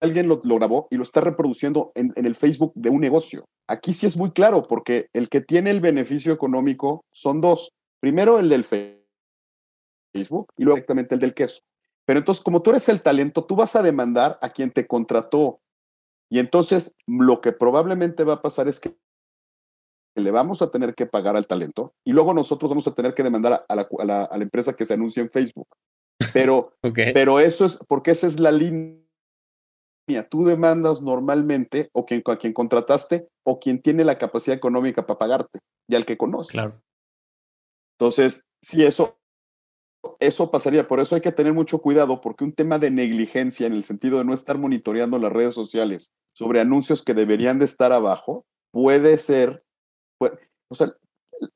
alguien 0.01 0.29
lo, 0.29 0.41
grabó 0.41 0.89
y 0.91 0.97
lo 0.97 1.03
está 1.03 1.21
reproduciendo 1.21 1.93
en, 1.95 2.13
en, 2.17 2.27
el 2.27 2.35
Facebook 2.35 2.73
de 2.75 2.91
un 2.91 3.01
negocio. 3.01 3.45
Aquí 3.67 3.93
sí 3.93 4.07
es 4.07 4.17
muy 4.17 4.31
claro, 4.31 4.67
porque 4.67 5.09
el 5.13 5.29
que 5.29 5.41
tiene 5.41 5.71
el 5.71 5.81
beneficio 5.81 6.33
económico 6.33 7.05
son 7.13 7.41
dos. 7.41 7.73
Primero 8.01 8.39
el 8.39 8.49
del 8.49 8.65
Facebook 8.65 9.09
y 10.57 10.65
luego 10.65 10.77
directamente 10.77 11.15
el 11.15 11.21
del 11.21 11.35
queso. 11.35 11.61
Pero 12.09 12.21
entonces, 12.21 12.43
como 12.43 12.63
tú 12.63 12.71
eres 12.71 12.89
el 12.89 13.03
talento, 13.03 13.45
tú 13.45 13.55
vas 13.55 13.77
a 13.77 13.83
demandar 13.83 14.39
a 14.41 14.49
quien 14.49 14.71
te 14.71 14.87
contrató. 14.87 15.61
Y 16.31 16.39
entonces, 16.39 16.97
lo 17.07 17.43
que 17.43 17.53
probablemente 17.53 18.25
va 18.25 18.33
a 18.33 18.41
pasar 18.41 18.67
es 18.67 18.81
que 18.81 18.97
le 20.17 20.31
vamos 20.31 20.63
a 20.63 20.71
tener 20.71 20.95
que 20.95 21.05
pagar 21.05 21.37
al 21.37 21.47
talento 21.47 21.95
y 22.07 22.13
luego 22.13 22.33
nosotros 22.33 22.71
vamos 22.71 22.89
a 22.89 22.95
tener 22.95 23.13
que 23.13 23.23
demandar 23.23 23.67
a 23.69 23.75
la, 23.75 23.87
a 23.99 24.05
la, 24.07 24.25
a 24.25 24.39
la 24.39 24.43
empresa 24.43 24.73
que 24.73 24.87
se 24.87 24.95
anuncia 24.95 25.23
en 25.23 25.29
Facebook. 25.29 25.69
Pero, 26.33 26.73
okay. 26.83 27.13
pero 27.13 27.41
eso 27.41 27.67
es 27.67 27.79
porque 27.87 28.13
esa 28.13 28.27
es 28.27 28.41
la 28.41 28.53
línea 28.53 29.05
tú 30.31 30.47
demandas 30.47 31.03
normalmente 31.03 31.91
o 31.93 32.07
quien, 32.07 32.23
a 32.25 32.39
quien 32.39 32.55
contrataste 32.55 33.29
o 33.45 33.61
quien 33.61 33.83
tiene 33.83 34.03
la 34.03 34.17
capacidad 34.17 34.57
económica 34.57 35.07
para 35.07 35.19
pagarte 35.19 35.59
y 35.87 35.95
al 35.95 36.07
que 36.07 36.17
conoces. 36.17 36.53
Claro. 36.53 36.81
Entonces, 37.99 38.47
sí, 38.63 38.83
eso, 38.83 39.18
eso 40.21 40.51
pasaría. 40.51 40.87
Por 40.87 41.01
eso 41.01 41.15
hay 41.15 41.21
que 41.21 41.33
tener 41.33 41.53
mucho 41.53 41.79
cuidado 41.79 42.21
porque 42.21 42.45
un 42.45 42.53
tema 42.53 42.79
de 42.79 42.91
negligencia 42.91 43.67
en 43.67 43.73
el 43.73 43.83
sentido 43.83 44.19
de 44.19 44.25
no 44.25 44.35
estar 44.35 44.59
monitoreando 44.59 45.19
las 45.19 45.33
redes 45.33 45.55
sociales 45.55 46.13
sobre 46.33 46.61
anuncios 46.61 47.03
que 47.03 47.15
deberían 47.15 47.59
de 47.59 47.65
estar 47.65 47.93
abajo 47.93 48.45
puede 48.71 49.19
ser, 49.19 49.65
puede, 50.19 50.39
o 50.69 50.75
sea, 50.75 50.93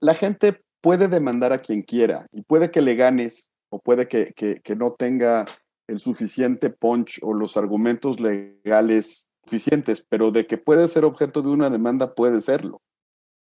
la 0.01 0.14
gente 0.14 0.62
puede 0.80 1.09
demandar 1.09 1.53
a 1.53 1.61
quien 1.61 1.82
quiera 1.82 2.26
y 2.32 2.43
puede 2.43 2.70
que 2.70 2.82
le 2.82 2.97
ganes 2.97 3.53
o 3.70 3.78
puede 3.78 4.09
que, 4.09 4.32
que, 4.34 4.61
que 4.62 4.76
no 4.76 4.93
tenga 4.93 5.47
el 5.88 6.01
suficiente 6.01 6.70
punch 6.70 7.20
o 7.22 7.34
los 7.34 7.57
argumentos 7.57 8.20
legales 8.20 9.30
suficientes, 9.45 10.05
pero 10.09 10.30
de 10.30 10.47
que 10.47 10.59
puede 10.59 10.88
ser 10.88 11.05
objeto 11.05 11.43
de 11.43 11.51
una 11.51 11.70
demanda, 11.70 12.14
puede 12.14 12.40
serlo. 12.40 12.80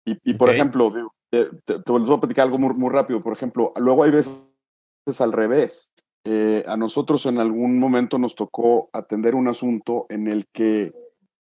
Y, 0.06 0.18
y 0.24 0.34
por 0.36 0.50
okay. 0.50 0.60
ejemplo, 0.60 0.90
te, 1.30 1.46
te, 1.66 1.80
te, 1.80 1.94
les 1.94 2.08
voy 2.08 2.18
a 2.18 2.20
platicar 2.20 2.46
algo 2.46 2.60
muy, 2.60 2.74
muy, 2.74 2.90
rápido. 2.90 3.22
Por 3.22 3.34
ejemplo, 3.34 3.74
luego 3.78 4.04
hay 4.04 4.12
veces 4.12 4.49
al 5.22 5.32
revés. 5.32 5.92
Eh, 6.26 6.64
a 6.68 6.78
nosotros 6.78 7.26
en 7.26 7.40
algún 7.40 7.80
momento 7.80 8.18
nos 8.20 8.36
tocó 8.36 8.90
atender 8.94 9.36
un 9.36 9.48
asunto 9.48 10.06
en 10.10 10.28
el 10.28 10.46
que 10.54 10.94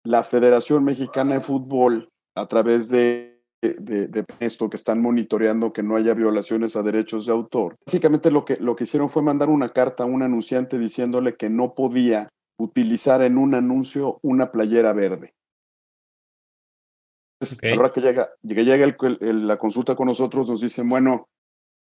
la 0.03 0.23
Federación 0.23 0.83
Mexicana 0.83 1.35
de 1.35 1.41
Fútbol, 1.41 2.09
a 2.35 2.47
través 2.47 2.89
de 2.89 3.39
de, 3.61 4.25
esto 4.39 4.69
que 4.69 4.77
están 4.77 5.01
monitoreando 5.01 5.73
que 5.73 5.83
no 5.83 5.95
haya 5.95 6.13
violaciones 6.13 6.75
a 6.75 6.83
derechos 6.83 7.25
de 7.25 7.33
autor. 7.33 7.75
Básicamente 7.85 8.31
lo 8.31 8.45
que, 8.45 8.57
lo 8.57 8.75
que 8.75 8.85
hicieron 8.85 9.09
fue 9.09 9.21
mandar 9.21 9.49
una 9.49 9.69
carta 9.69 10.03
a 10.03 10.07
un 10.07 10.23
anunciante 10.23 10.79
diciéndole 10.79 11.35
que 11.35 11.49
no 11.49 11.73
podía 11.73 12.29
utilizar 12.57 13.21
en 13.21 13.37
un 13.37 13.55
anuncio 13.55 14.19
una 14.21 14.51
playera 14.51 14.93
verde. 14.93 15.33
Ahora 17.73 17.91
que 17.91 18.01
llega, 18.01 18.29
llega, 18.41 18.95
la 19.19 19.57
consulta 19.57 19.95
con 19.95 20.07
nosotros, 20.07 20.49
nos 20.49 20.59
dicen, 20.59 20.89
bueno, 20.89 21.29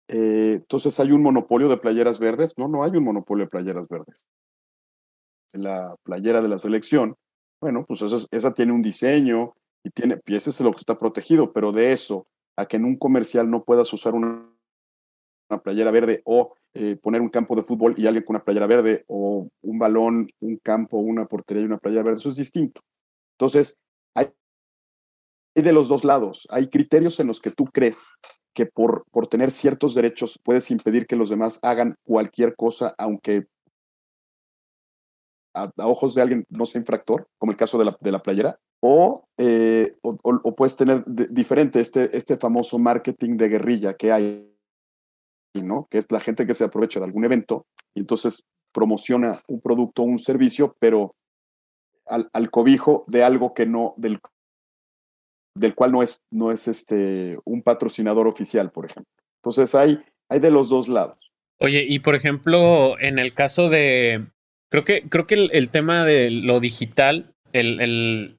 eh, 0.09 0.55
entonces 0.57 0.99
hay 1.01 1.13
un 1.13 1.23
monopolio 1.23 1.69
de 1.69 1.77
playeras 1.77 2.19
verdes. 2.19 2.57
No, 2.57 2.67
no 2.67 2.83
hay 2.83 2.93
un 2.93 3.05
monopolio 3.05 3.45
de 3.45 3.51
playeras 3.51 3.89
verdes. 3.89 4.27
La 5.53 5.97
playera 6.03 6.43
de 6.43 6.49
la 6.49 6.59
selección, 6.59 7.17
bueno, 7.61 7.85
pues 7.87 8.03
esa, 8.03 8.55
tiene 8.55 8.73
un 8.73 8.83
diseño, 8.83 9.55
y 9.85 9.91
tiene, 9.91 10.21
y 10.27 10.35
ese 10.35 10.51
es 10.51 10.61
lo 10.61 10.73
que 10.73 10.79
está 10.79 10.99
protegido, 10.99 11.53
pero 11.53 11.73
de 11.73 11.93
eso 11.93 12.27
a 12.57 12.67
que 12.67 12.77
en 12.77 12.85
un 12.85 12.97
comercial 12.97 13.49
no 13.51 13.65
puedas 13.65 13.93
usar 13.93 14.15
una, 14.15 14.51
una 15.49 15.63
playera 15.63 15.91
verde 15.91 16.23
o 16.25 16.55
eh, 16.75 16.97
poner 16.97 17.21
un 17.21 17.29
campo 17.29 17.55
de 17.55 17.63
fútbol 17.63 17.95
y 17.97 18.07
alguien 18.07 18.25
con 18.25 18.37
una 18.37 18.45
playera 18.45 18.67
verde 18.67 19.05
o 19.07 19.49
un 19.63 19.79
balón, 19.79 20.29
un 20.41 20.57
campo, 20.59 20.99
una 20.99 21.27
portería 21.27 21.63
y 21.63 21.67
una 21.67 21.79
playera 21.79 22.03
verde, 22.03 22.19
eso 22.19 22.29
es 22.29 22.37
distinto. 22.37 22.83
Entonces, 23.39 23.79
hay 24.15 24.33
de 25.55 25.73
los 25.73 25.89
dos 25.89 26.05
lados, 26.05 26.47
hay 26.51 26.69
criterios 26.69 27.19
en 27.21 27.29
los 27.29 27.41
que 27.41 27.51
tú 27.51 27.65
crees 27.67 28.13
que 28.59 28.67
por, 28.67 29.05
por 29.13 29.29
tener 29.29 29.53
ciertos 29.53 29.95
derechos 29.95 30.41
puedes 30.43 30.73
impedir 30.73 31.07
que 31.07 31.15
los 31.15 31.31
demás 31.31 31.61
hagan 31.63 31.95
cualquier 32.03 32.57
cosa, 32.57 32.93
aunque 32.99 33.47
a, 35.55 35.71
ojos 35.77 36.17
de 36.17 36.23
alguien 36.23 36.45
no 36.49 36.67
sea 36.67 36.81
infractor, 36.81 37.29
como 37.39 37.53
el 37.53 37.57
caso 37.57 37.79
de 37.79 37.85
la, 37.85 37.97
de 38.01 38.11
la 38.11 38.21
playera, 38.21 38.59
eh, 39.37 39.95
o, 40.03 40.19
o, 40.25 40.57
puedes 40.57 40.75
tener 40.75 41.05
diferente 41.07 41.79
este, 41.79 42.17
este 42.17 42.37
famoso 42.37 42.81
marketing 42.81 43.37
de 43.37 43.49
guerrilla 43.49 43.95
que 43.95 44.11
hay, 44.11 44.53
¿no? 45.55 45.87
Que 45.89 45.99
es 45.99 46.11
la 46.11 46.19
gente 46.19 46.45
que 46.45 46.55
se 46.55 46.65
aprovecha 46.65 46.99
de 46.99 47.07
algún 47.07 47.25
evento 47.25 47.65
y 47.95 48.01
entonces 48.01 48.45
promociona 48.73 49.41
un 49.47 49.61
producto 49.61 50.03
o 50.03 50.07
un 50.07 50.19
servicio, 50.19 50.75
pero 50.81 51.15
al, 52.07 52.29
al, 52.33 52.51
cobijo 52.51 53.05
de 53.07 53.23
algo 53.23 53.55
que 53.55 53.67
no, 53.67 53.95
del, 53.99 54.19
del 55.59 55.75
cual 55.75 55.93
no 55.93 56.03
es, 56.03 56.23
no 56.31 56.53
es 56.53 56.69
este, 56.69 57.39
un 57.45 57.63
patrocinador 57.63 58.27
oficial, 58.27 58.71
por 58.71 58.87
ejemplo. 58.87 59.13
Entonces 59.43 59.75
hay, 59.75 60.01
hay 60.29 60.41
de 60.41 60.51
los 60.51 60.69
dos 60.69 60.89
lados. 60.89 61.19
Oye, 61.61 61.85
y 61.89 61.99
por 61.99 62.15
ejemplo, 62.15 62.99
en 63.01 63.19
el 63.19 63.35
caso 63.35 63.69
de, 63.69 64.27
creo 64.71 64.85
que, 64.85 65.03
creo 65.09 65.27
que 65.27 65.35
el, 65.35 65.69
tema 65.71 66.05
de 66.05 66.31
lo 66.31 66.61
digital, 66.61 67.35
el, 67.53 67.81
el, 67.81 68.39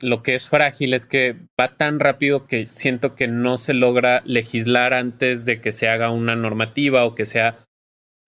lo 0.00 0.22
que 0.22 0.34
es 0.34 0.48
frágil 0.48 0.94
es 0.94 1.06
que 1.06 1.36
va 1.60 1.76
tan 1.76 1.98
rápido 1.98 2.46
que 2.46 2.66
siento 2.66 3.14
que 3.14 3.26
no 3.26 3.58
se 3.58 3.74
logra 3.74 4.22
legislar 4.24 4.94
antes 4.94 5.44
de 5.44 5.60
que 5.60 5.72
se 5.72 5.88
haga 5.88 6.10
una 6.10 6.36
normativa 6.36 7.04
o 7.04 7.14
que 7.14 7.26
sea 7.26 7.56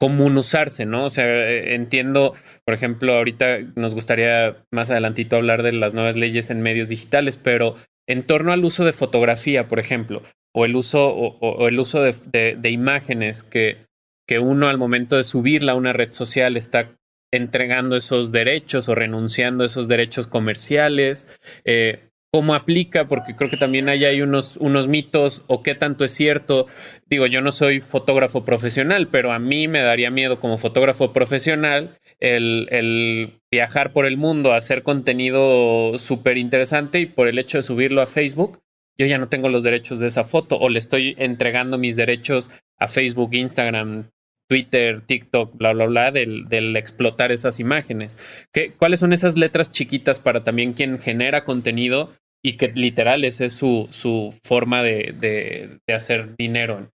común 0.02 0.36
usarse, 0.36 0.84
¿no? 0.84 1.04
O 1.04 1.10
sea, 1.10 1.26
eh, 1.26 1.74
entiendo, 1.76 2.34
por 2.64 2.74
ejemplo, 2.74 3.14
ahorita 3.14 3.60
nos 3.76 3.94
gustaría 3.94 4.56
más 4.72 4.90
adelantito 4.90 5.36
hablar 5.36 5.62
de 5.62 5.70
las 5.70 5.94
nuevas 5.94 6.16
leyes 6.16 6.50
en 6.50 6.60
medios 6.60 6.88
digitales, 6.88 7.36
pero 7.36 7.76
en 8.06 8.26
torno 8.26 8.52
al 8.52 8.64
uso 8.64 8.84
de 8.84 8.92
fotografía, 8.92 9.68
por 9.68 9.78
ejemplo, 9.78 10.22
o 10.54 10.64
el 10.64 10.76
uso, 10.76 11.08
o, 11.08 11.68
el 11.68 11.78
uso 11.78 12.02
de, 12.02 12.70
imágenes 12.70 13.42
que, 13.44 13.78
que 14.26 14.38
uno 14.38 14.68
al 14.68 14.78
momento 14.78 15.16
de 15.16 15.24
subirla 15.24 15.72
a 15.72 15.76
una 15.76 15.92
red 15.92 16.12
social 16.12 16.56
está 16.56 16.88
entregando 17.32 17.96
esos 17.96 18.30
derechos 18.30 18.88
o 18.88 18.94
renunciando 18.94 19.62
a 19.64 19.66
esos 19.66 19.88
derechos 19.88 20.26
comerciales. 20.26 21.38
Eh, 21.64 22.10
¿Cómo 22.34 22.54
aplica? 22.54 23.08
Porque 23.08 23.36
creo 23.36 23.50
que 23.50 23.58
también 23.58 23.90
hay, 23.90 24.06
hay 24.06 24.22
unos, 24.22 24.56
unos 24.56 24.88
mitos 24.88 25.44
o 25.48 25.62
qué 25.62 25.74
tanto 25.74 26.02
es 26.02 26.12
cierto. 26.12 26.64
Digo, 27.10 27.26
yo 27.26 27.42
no 27.42 27.52
soy 27.52 27.80
fotógrafo 27.80 28.42
profesional, 28.42 29.08
pero 29.08 29.32
a 29.32 29.38
mí 29.38 29.68
me 29.68 29.82
daría 29.82 30.10
miedo 30.10 30.40
como 30.40 30.56
fotógrafo 30.56 31.12
profesional 31.12 31.90
el, 32.20 32.68
el 32.70 33.42
viajar 33.50 33.92
por 33.92 34.06
el 34.06 34.16
mundo, 34.16 34.54
hacer 34.54 34.82
contenido 34.82 35.98
súper 35.98 36.38
interesante 36.38 37.00
y 37.00 37.06
por 37.06 37.28
el 37.28 37.38
hecho 37.38 37.58
de 37.58 37.62
subirlo 37.62 38.00
a 38.00 38.06
Facebook, 38.06 38.62
yo 38.96 39.04
ya 39.04 39.18
no 39.18 39.28
tengo 39.28 39.50
los 39.50 39.62
derechos 39.62 39.98
de 39.98 40.06
esa 40.06 40.24
foto 40.24 40.56
o 40.58 40.70
le 40.70 40.78
estoy 40.78 41.14
entregando 41.18 41.76
mis 41.76 41.96
derechos 41.96 42.48
a 42.78 42.88
Facebook, 42.88 43.34
Instagram, 43.34 44.10
Twitter, 44.48 45.00
TikTok, 45.00 45.56
bla, 45.56 45.72
bla, 45.72 45.86
bla, 45.86 46.10
del, 46.10 46.44
del 46.44 46.76
explotar 46.76 47.32
esas 47.32 47.60
imágenes. 47.60 48.16
¿Qué, 48.52 48.72
¿Cuáles 48.72 49.00
son 49.00 49.12
esas 49.12 49.36
letras 49.36 49.72
chiquitas 49.72 50.20
para 50.20 50.44
también 50.44 50.72
quien 50.72 50.98
genera 50.98 51.44
contenido 51.44 52.10
y 52.42 52.56
que 52.56 52.68
literal 52.68 53.24
esa 53.24 53.44
es 53.44 53.52
su, 53.52 53.86
su 53.90 54.34
forma 54.42 54.82
de, 54.82 55.80
de, 55.86 55.94
hacer 55.94 56.36
dinero? 56.36 56.90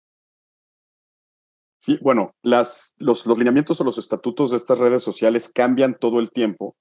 Sí, 1.80 1.98
bueno, 2.02 2.32
las, 2.44 2.96
los, 2.98 3.26
los 3.26 3.38
lineamientos 3.38 3.80
o 3.80 3.84
los 3.86 3.98
estatutos 3.98 4.52
de 4.52 4.58
estas 4.58 4.78
redes 4.78 5.02
sociales 5.02 5.50
cambian 5.54 5.98
todo 5.98 6.20
el 6.20 6.32
tiempo, 6.32 6.76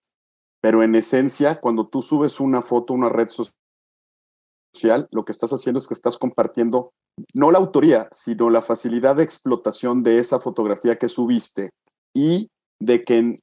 pero 0.61 0.83
en 0.83 0.97
esencia, 0.97 1.61
cuando 1.61 1.87
tú 1.87 2.03
subes 2.03 2.41
una 2.41 2.61
foto 2.61 2.93
a 2.93 2.97
una 2.97 3.09
red 3.09 3.29
social, 3.29 5.09
lo 5.11 5.25
que 5.25 5.33
estás 5.33 5.53
haciendo 5.53 5.79
es 5.79 5.87
que 5.87 5.95
estás 5.95 6.19
compartiendo 6.19 6.93
no 7.35 7.51
la 7.51 7.59
autoría, 7.59 8.09
sino 8.11 8.51
la 8.51 8.62
facilidad 8.62 9.17
de 9.17 9.23
explotación 9.23 10.03
de 10.03 10.19
esa 10.19 10.41
fotografía 10.41 10.99
que 10.99 11.09
subiste 11.09 11.71
y 12.14 12.51
de 12.81 13.05
que 13.05 13.19
en, 13.19 13.41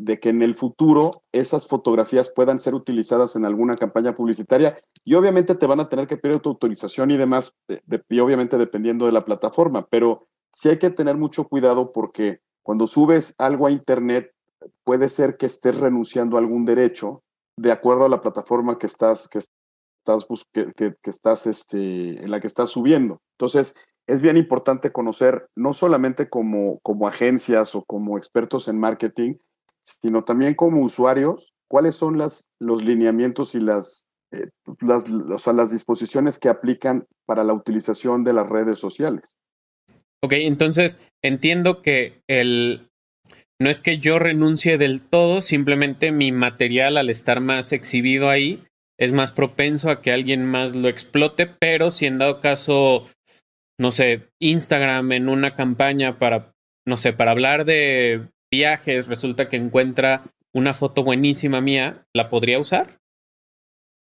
de 0.00 0.18
que 0.18 0.30
en 0.30 0.42
el 0.42 0.54
futuro 0.54 1.22
esas 1.30 1.66
fotografías 1.66 2.32
puedan 2.34 2.58
ser 2.58 2.74
utilizadas 2.74 3.36
en 3.36 3.44
alguna 3.44 3.76
campaña 3.76 4.14
publicitaria 4.14 4.78
y 5.04 5.14
obviamente 5.14 5.54
te 5.54 5.66
van 5.66 5.80
a 5.80 5.88
tener 5.88 6.06
que 6.06 6.16
pedir 6.16 6.38
tu 6.38 6.48
autorización 6.48 7.10
y 7.10 7.18
demás, 7.18 7.54
y 8.08 8.18
obviamente 8.18 8.56
dependiendo 8.56 9.06
de 9.06 9.12
la 9.12 9.24
plataforma, 9.24 9.86
pero 9.90 10.28
sí 10.52 10.70
hay 10.70 10.78
que 10.78 10.90
tener 10.90 11.16
mucho 11.16 11.44
cuidado 11.44 11.92
porque 11.92 12.40
cuando 12.62 12.86
subes 12.86 13.34
algo 13.38 13.66
a 13.66 13.70
Internet 13.70 14.32
puede 14.84 15.08
ser 15.08 15.36
que 15.36 15.46
estés 15.46 15.78
renunciando 15.78 16.36
a 16.36 16.40
algún 16.40 16.64
derecho 16.64 17.22
de 17.56 17.72
acuerdo 17.72 18.06
a 18.06 18.08
la 18.08 18.22
plataforma 18.22 18.78
que 18.78 18.86
estás, 18.86 19.28
que 19.28 19.38
estás, 19.38 20.26
que, 20.52 20.94
estás 21.04 21.46
este, 21.46 22.22
en 22.22 22.30
la 22.30 22.40
que 22.40 22.46
estás 22.46 22.70
subiendo. 22.70 23.20
Entonces, 23.38 23.74
es 24.06 24.22
bien 24.22 24.38
importante 24.38 24.92
conocer, 24.92 25.48
no 25.54 25.74
solamente 25.74 26.30
como, 26.30 26.80
como 26.80 27.06
agencias 27.06 27.74
o 27.74 27.84
como 27.84 28.16
expertos 28.16 28.66
en 28.68 28.78
marketing, 28.78 29.34
sino 29.82 30.24
también 30.24 30.54
como 30.54 30.82
usuarios, 30.82 31.54
cuáles 31.68 31.94
son 31.94 32.18
las, 32.18 32.50
los 32.60 32.84
lineamientos 32.84 33.54
y 33.54 33.60
las, 33.60 34.06
eh, 34.32 34.50
las, 34.80 35.06
o 35.46 35.52
las 35.52 35.70
disposiciones 35.70 36.38
que 36.38 36.48
aplican 36.48 37.06
para 37.26 37.44
la 37.44 37.54
utilización 37.54 38.24
de 38.24 38.32
las 38.32 38.48
redes 38.48 38.78
sociales. 38.78 39.36
Ok, 40.22 40.32
entonces 40.32 41.10
entiendo 41.22 41.80
que 41.80 42.22
el, 42.28 42.90
no 43.60 43.70
es 43.70 43.80
que 43.80 43.98
yo 43.98 44.18
renuncie 44.18 44.78
del 44.78 45.02
todo, 45.02 45.40
simplemente 45.40 46.12
mi 46.12 46.32
material 46.32 46.96
al 46.96 47.10
estar 47.10 47.40
más 47.40 47.72
exhibido 47.72 48.30
ahí 48.30 48.62
es 48.98 49.12
más 49.12 49.32
propenso 49.32 49.90
a 49.90 50.02
que 50.02 50.12
alguien 50.12 50.44
más 50.44 50.74
lo 50.74 50.88
explote, 50.88 51.46
pero 51.46 51.90
si 51.90 52.04
en 52.04 52.18
dado 52.18 52.38
caso, 52.40 53.06
no 53.80 53.90
sé, 53.90 54.28
Instagram 54.40 55.12
en 55.12 55.28
una 55.30 55.54
campaña 55.54 56.18
para, 56.18 56.52
no 56.86 56.98
sé, 56.98 57.14
para 57.14 57.30
hablar 57.30 57.64
de 57.64 58.28
viajes, 58.50 59.08
resulta 59.08 59.48
que 59.48 59.56
encuentra 59.56 60.22
una 60.52 60.74
foto 60.74 61.04
buenísima 61.04 61.60
mía, 61.60 62.06
¿la 62.14 62.28
podría 62.28 62.58
usar? 62.58 62.98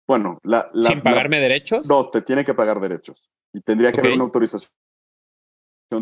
Bueno, 0.06 0.38
la, 0.44 0.66
sin 0.72 1.02
pagarme 1.02 1.40
derechos. 1.40 1.88
No, 1.88 2.10
te 2.10 2.22
tiene 2.22 2.44
que 2.44 2.54
pagar 2.54 2.80
derechos 2.80 3.28
y 3.52 3.60
tendría 3.60 3.90
que 3.92 4.00
haber 4.00 4.12
una 4.12 4.24
autorización 4.24 4.70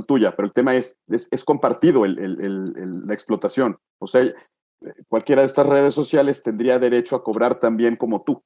tuya, 0.07 0.35
pero 0.35 0.47
el 0.47 0.53
tema 0.53 0.75
es, 0.75 0.99
es, 1.09 1.45
compartido 1.45 2.05
el, 2.05 2.19
el, 2.19 3.07
la 3.07 3.15
explotación. 3.15 3.79
O 4.01 4.07
sea, 4.07 4.25
cualquiera 5.09 5.43
de 5.43 5.47
estas 5.47 5.67
redes 5.67 5.95
sociales 5.95 6.43
tendría 6.43 6.79
derecho 6.79 7.17
a 7.17 7.25
cobrar 7.25 7.61
también 7.61 7.97
como 7.97 8.23
tú. 8.25 8.43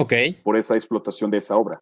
Ok. 0.00 0.12
Por 0.44 0.56
esa 0.56 0.76
explotación 0.76 1.30
de 1.30 1.38
esa 1.38 1.56
obra. 1.56 1.80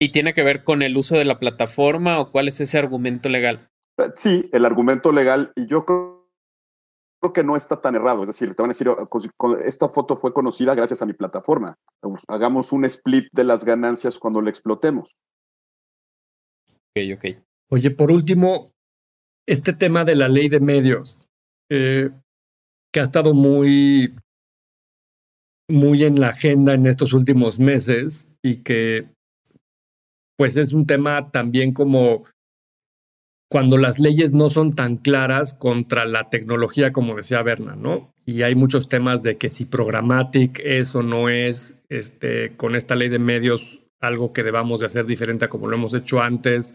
¿Y 0.00 0.10
tiene 0.10 0.34
que 0.34 0.42
ver 0.42 0.64
con 0.64 0.82
el 0.82 0.96
uso 0.96 1.16
de 1.16 1.24
la 1.24 1.38
plataforma 1.38 2.18
o 2.18 2.30
cuál 2.30 2.48
es 2.48 2.60
ese 2.60 2.76
argumento 2.76 3.28
legal? 3.28 3.70
Eh, 3.98 4.10
sí, 4.16 4.44
el 4.52 4.64
argumento 4.64 5.12
legal, 5.12 5.52
y 5.56 5.66
yo 5.66 5.84
creo, 5.84 6.22
que 7.34 7.44
no 7.44 7.54
está 7.54 7.80
tan 7.80 7.94
errado. 7.94 8.22
Es 8.22 8.28
decir, 8.28 8.52
te 8.54 8.62
van 8.62 8.70
a 8.70 8.74
decir, 8.74 8.88
oh, 8.88 9.56
esta 9.58 9.88
foto 9.88 10.16
fue 10.16 10.32
conocida 10.32 10.74
gracias 10.74 11.02
a 11.02 11.06
mi 11.06 11.12
plataforma. 11.12 11.76
Hagamos 12.26 12.72
un 12.72 12.84
split 12.84 13.28
de 13.32 13.44
las 13.44 13.64
ganancias 13.64 14.18
cuando 14.18 14.40
la 14.40 14.50
explotemos. 14.50 15.16
Ok, 16.66 17.16
ok. 17.16 17.24
Oye, 17.70 17.92
por 17.92 18.10
último, 18.10 18.66
este 19.46 19.72
tema 19.72 20.04
de 20.04 20.16
la 20.16 20.28
ley 20.28 20.48
de 20.48 20.58
medios, 20.58 21.28
eh, 21.70 22.10
que 22.92 23.00
ha 23.00 23.04
estado 23.04 23.34
muy 23.34 24.16
muy 25.70 26.04
en 26.04 26.20
la 26.20 26.28
agenda 26.28 26.74
en 26.74 26.86
estos 26.86 27.14
últimos 27.14 27.58
meses 27.58 28.28
y 28.42 28.58
que 28.58 29.08
pues 30.36 30.56
es 30.56 30.72
un 30.72 30.86
tema 30.86 31.30
también 31.30 31.72
como 31.72 32.24
cuando 33.52 33.76
las 33.76 33.98
leyes 33.98 34.32
no 34.32 34.48
son 34.48 34.74
tan 34.74 34.96
claras 34.96 35.52
contra 35.52 36.06
la 36.06 36.30
tecnología 36.30 36.90
como 36.90 37.14
decía 37.14 37.42
Berna, 37.42 37.76
¿no? 37.76 38.12
y 38.24 38.42
hay 38.42 38.54
muchos 38.54 38.88
temas 38.88 39.22
de 39.22 39.36
que 39.36 39.48
si 39.48 39.64
programmatic 39.64 40.60
es 40.64 40.94
o 40.94 41.02
no 41.02 41.28
es, 41.28 41.76
este, 41.88 42.54
con 42.56 42.76
esta 42.76 42.94
ley 42.94 43.08
de 43.08 43.18
medios, 43.18 43.82
algo 44.00 44.32
que 44.32 44.42
debamos 44.42 44.80
de 44.80 44.86
hacer 44.86 45.06
diferente 45.06 45.44
a 45.44 45.48
como 45.48 45.66
lo 45.66 45.76
hemos 45.76 45.94
hecho 45.94 46.20
antes. 46.20 46.74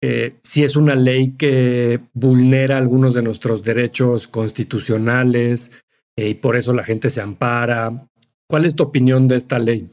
Eh, 0.00 0.36
si 0.42 0.64
es 0.64 0.76
una 0.76 0.94
ley 0.94 1.36
que 1.36 2.00
vulnera 2.12 2.78
algunos 2.78 3.14
de 3.14 3.22
nuestros 3.22 3.62
derechos 3.62 4.28
constitucionales 4.28 5.72
eh, 6.16 6.28
y 6.28 6.34
por 6.34 6.56
eso 6.56 6.72
la 6.72 6.84
gente 6.84 7.10
se 7.10 7.20
ampara. 7.20 8.08
¿Cuál 8.48 8.64
es 8.64 8.76
tu 8.76 8.84
opinión 8.84 9.26
de 9.28 9.36
esta 9.36 9.58
ley? 9.58 9.88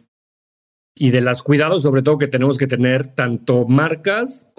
Y 0.95 1.09
de 1.09 1.21
los 1.21 1.43
cuidados, 1.43 1.83
sobre 1.83 2.03
todo, 2.03 2.17
que 2.17 2.27
tenemos 2.27 2.57
que 2.57 2.67
tener 2.67 3.07
tanto 3.07 3.65
marcas 3.65 4.51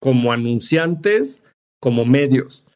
como 0.00 0.32
anunciantes, 0.32 1.44
como 1.80 2.04
medios. 2.04 2.66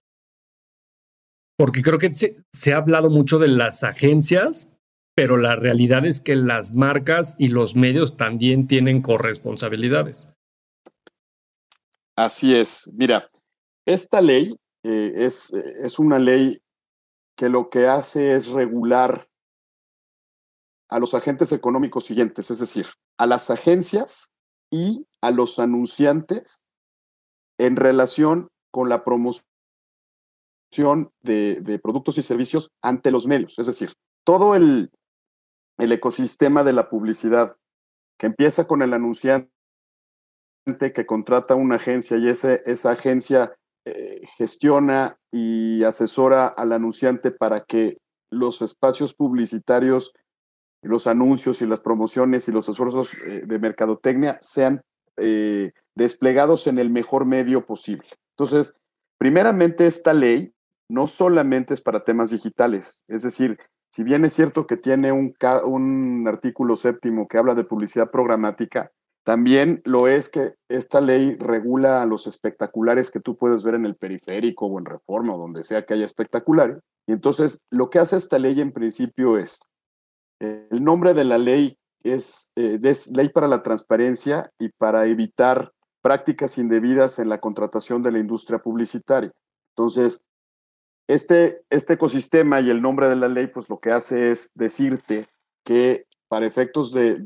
Porque 1.56 1.82
creo 1.82 1.98
que 1.98 2.12
se, 2.14 2.72
ha 2.72 2.76
hablado 2.76 3.10
mucho 3.10 3.38
de 3.38 3.48
las 3.48 3.84
agencias, 3.84 4.70
pero 5.14 5.36
la 5.36 5.56
realidad 5.56 6.06
es 6.06 6.20
que 6.20 6.36
las 6.36 6.74
marcas 6.74 7.36
y 7.38 7.48
los 7.48 7.76
medios 7.76 8.16
también 8.16 8.66
tienen 8.66 9.02
corresponsabilidades. 9.02 10.28
Así 12.16 12.54
es. 12.54 12.90
Mira, 12.94 13.30
esta 13.86 14.20
ley 14.20 14.56
eh, 14.84 15.12
es, 15.16 15.52
es 15.52 15.98
una 15.98 16.18
ley 16.18 16.62
que 17.36 17.48
lo 17.48 17.68
que 17.68 17.86
hace 17.86 18.32
es 18.32 18.48
regular 18.48 19.28
a 20.88 20.98
los 20.98 21.14
agentes 21.14 21.52
económicos 21.52 22.04
siguientes, 22.04 22.50
es 22.50 22.58
decir, 22.58 22.86
a 23.18 23.26
las 23.26 23.50
agencias 23.50 24.32
y 24.70 25.06
a 25.20 25.30
los 25.30 25.58
anunciantes 25.58 26.64
en 27.60 27.76
relación 27.76 28.48
con 28.72 28.88
la 28.88 29.04
promoción 29.04 29.44
de, 31.22 31.80
productos 31.82 32.16
y 32.18 32.22
servicios 32.22 32.70
ante 32.82 33.10
los 33.10 33.26
medios. 33.26 33.58
Es 33.58 33.66
decir, 33.66 33.92
todo 34.24 34.54
el, 34.54 34.90
el 35.78 35.92
ecosistema 35.92 36.64
de 36.64 36.72
la 36.72 36.88
publicidad 36.88 37.56
que 38.18 38.26
empieza 38.26 38.66
con 38.66 38.82
el 38.82 38.94
anunciante 38.94 39.50
que 40.94 41.06
contrata 41.06 41.54
una 41.54 41.76
agencia 41.76 42.16
y 42.16 42.28
esa 42.28 42.90
agencia 42.90 43.54
eh, 43.84 44.22
gestiona 44.36 45.18
y 45.32 45.82
asesora 45.84 46.46
al 46.46 46.72
anunciante 46.72 47.30
para 47.30 47.64
que 47.64 47.98
los 48.30 48.62
espacios 48.62 49.14
publicitarios, 49.14 50.12
los 50.82 51.06
anuncios 51.06 51.60
y 51.60 51.66
las 51.66 51.80
promociones 51.80 52.46
y 52.48 52.52
los 52.52 52.68
esfuerzos 52.68 53.14
eh, 53.14 53.42
de 53.46 53.58
mercadotecnia 53.58 54.38
sean 54.40 54.82
eh, 55.16 55.72
desplegados 56.00 56.66
en 56.66 56.78
el 56.78 56.88
mejor 56.88 57.26
medio 57.26 57.66
posible. 57.66 58.08
Entonces, 58.30 58.74
primeramente 59.18 59.86
esta 59.86 60.14
ley 60.14 60.54
no 60.88 61.06
solamente 61.06 61.74
es 61.74 61.82
para 61.82 62.04
temas 62.04 62.30
digitales, 62.30 63.04
es 63.06 63.22
decir, 63.22 63.58
si 63.92 64.02
bien 64.02 64.24
es 64.24 64.32
cierto 64.32 64.66
que 64.66 64.76
tiene 64.76 65.12
un, 65.12 66.24
artículo 66.26 66.74
séptimo 66.76 67.28
que 67.28 67.36
habla 67.38 67.54
de 67.54 67.64
publicidad 67.64 68.10
programática, 68.10 68.90
también 69.24 69.82
lo 69.84 70.08
es 70.08 70.30
que 70.30 70.54
esta 70.70 71.02
ley 71.02 71.36
regula 71.36 72.00
a 72.00 72.06
los 72.06 72.26
espectaculares 72.26 73.10
que 73.10 73.20
tú 73.20 73.36
puedes 73.36 73.62
ver 73.62 73.74
en 73.74 73.84
el 73.84 73.96
periférico 73.96 74.66
o 74.66 74.78
en 74.78 74.86
reforma 74.86 75.34
o 75.34 75.38
donde 75.38 75.62
sea 75.62 75.84
que 75.84 75.94
haya 75.94 76.06
espectaculares. 76.06 76.78
Y 77.06 77.12
entonces 77.12 77.60
lo 77.68 77.90
que 77.90 77.98
hace 77.98 78.16
esta 78.16 78.38
ley 78.38 78.58
en 78.60 78.72
principio 78.72 79.36
es, 79.36 79.60
el 80.38 80.82
nombre 80.82 81.12
de 81.12 81.24
la 81.24 81.36
ley 81.36 81.76
es, 82.02 82.52
eh, 82.56 82.78
es 82.82 83.08
Ley 83.14 83.28
para 83.28 83.48
la 83.48 83.62
Transparencia 83.62 84.50
y 84.58 84.70
para 84.70 85.04
evitar 85.04 85.72
prácticas 86.02 86.58
indebidas 86.58 87.18
en 87.18 87.28
la 87.28 87.38
contratación 87.38 88.02
de 88.02 88.12
la 88.12 88.18
industria 88.18 88.58
publicitaria. 88.58 89.32
Entonces, 89.76 90.22
este, 91.08 91.62
este 91.70 91.94
ecosistema 91.94 92.60
y 92.60 92.70
el 92.70 92.82
nombre 92.82 93.08
de 93.08 93.16
la 93.16 93.28
ley, 93.28 93.48
pues 93.48 93.68
lo 93.68 93.80
que 93.80 93.90
hace 93.90 94.30
es 94.30 94.52
decirte 94.54 95.26
que 95.64 96.06
para 96.28 96.46
efectos 96.46 96.92
de, 96.92 97.16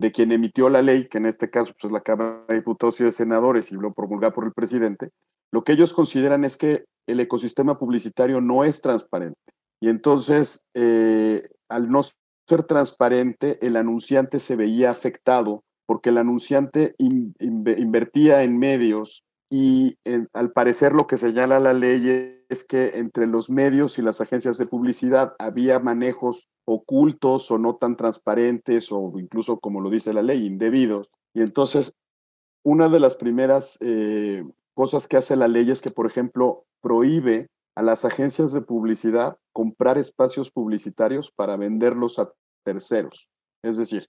de 0.00 0.12
quien 0.12 0.32
emitió 0.32 0.70
la 0.70 0.80
ley, 0.80 1.08
que 1.08 1.18
en 1.18 1.26
este 1.26 1.50
caso 1.50 1.74
pues, 1.74 1.84
es 1.84 1.92
la 1.92 2.00
Cámara 2.00 2.44
de 2.48 2.54
Diputados 2.54 2.98
y 3.00 3.04
de 3.04 3.12
Senadores 3.12 3.70
y 3.70 3.76
lo 3.76 3.92
promulga 3.92 4.32
por 4.32 4.44
el 4.44 4.52
presidente, 4.52 5.10
lo 5.52 5.62
que 5.62 5.72
ellos 5.72 5.92
consideran 5.92 6.44
es 6.44 6.56
que 6.56 6.84
el 7.06 7.20
ecosistema 7.20 7.78
publicitario 7.78 8.40
no 8.40 8.64
es 8.64 8.80
transparente. 8.80 9.38
Y 9.82 9.88
entonces, 9.88 10.64
eh, 10.74 11.48
al 11.68 11.90
no 11.90 12.00
ser 12.02 12.62
transparente, 12.64 13.58
el 13.66 13.76
anunciante 13.76 14.38
se 14.38 14.56
veía 14.56 14.90
afectado 14.90 15.62
porque 15.90 16.10
el 16.10 16.18
anunciante 16.18 16.94
invertía 17.00 18.44
en 18.44 18.60
medios 18.60 19.24
y 19.50 19.96
al 20.32 20.52
parecer 20.52 20.92
lo 20.92 21.08
que 21.08 21.18
señala 21.18 21.58
la 21.58 21.72
ley 21.72 22.44
es 22.48 22.62
que 22.62 23.00
entre 23.00 23.26
los 23.26 23.50
medios 23.50 23.98
y 23.98 24.02
las 24.02 24.20
agencias 24.20 24.56
de 24.56 24.66
publicidad 24.66 25.34
había 25.40 25.80
manejos 25.80 26.48
ocultos 26.64 27.50
o 27.50 27.58
no 27.58 27.74
tan 27.74 27.96
transparentes 27.96 28.92
o 28.92 29.14
incluso, 29.18 29.58
como 29.58 29.80
lo 29.80 29.90
dice 29.90 30.14
la 30.14 30.22
ley, 30.22 30.46
indebidos. 30.46 31.10
Y 31.34 31.40
entonces, 31.40 31.96
una 32.62 32.88
de 32.88 33.00
las 33.00 33.16
primeras 33.16 33.76
eh, 33.80 34.44
cosas 34.74 35.08
que 35.08 35.16
hace 35.16 35.34
la 35.34 35.48
ley 35.48 35.72
es 35.72 35.80
que, 35.80 35.90
por 35.90 36.06
ejemplo, 36.06 36.66
prohíbe 36.80 37.48
a 37.74 37.82
las 37.82 38.04
agencias 38.04 38.52
de 38.52 38.60
publicidad 38.60 39.38
comprar 39.52 39.98
espacios 39.98 40.52
publicitarios 40.52 41.32
para 41.32 41.56
venderlos 41.56 42.20
a 42.20 42.32
terceros. 42.64 43.28
Es 43.64 43.76
decir, 43.76 44.06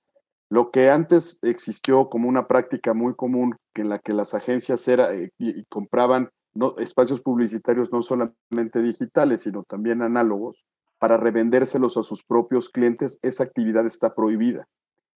lo 0.52 0.70
que 0.70 0.90
antes 0.90 1.40
existió 1.44 2.10
como 2.10 2.28
una 2.28 2.46
práctica 2.46 2.94
muy 2.94 3.16
común 3.16 3.56
en 3.74 3.88
la 3.88 4.00
que 4.00 4.12
las 4.12 4.34
agencias 4.34 4.86
eh, 4.90 5.32
compraban 5.70 6.30
espacios 6.78 7.22
publicitarios 7.22 7.94
no 7.94 8.02
solamente 8.02 8.82
digitales, 8.82 9.44
sino 9.44 9.64
también 9.64 10.02
análogos, 10.02 10.66
para 11.00 11.16
revendérselos 11.16 11.96
a 11.96 12.04
sus 12.04 12.26
propios 12.26 12.68
clientes, 12.68 13.18
esa 13.22 13.46
actividad 13.46 13.86
está 13.86 14.14
prohibida. 14.14 14.68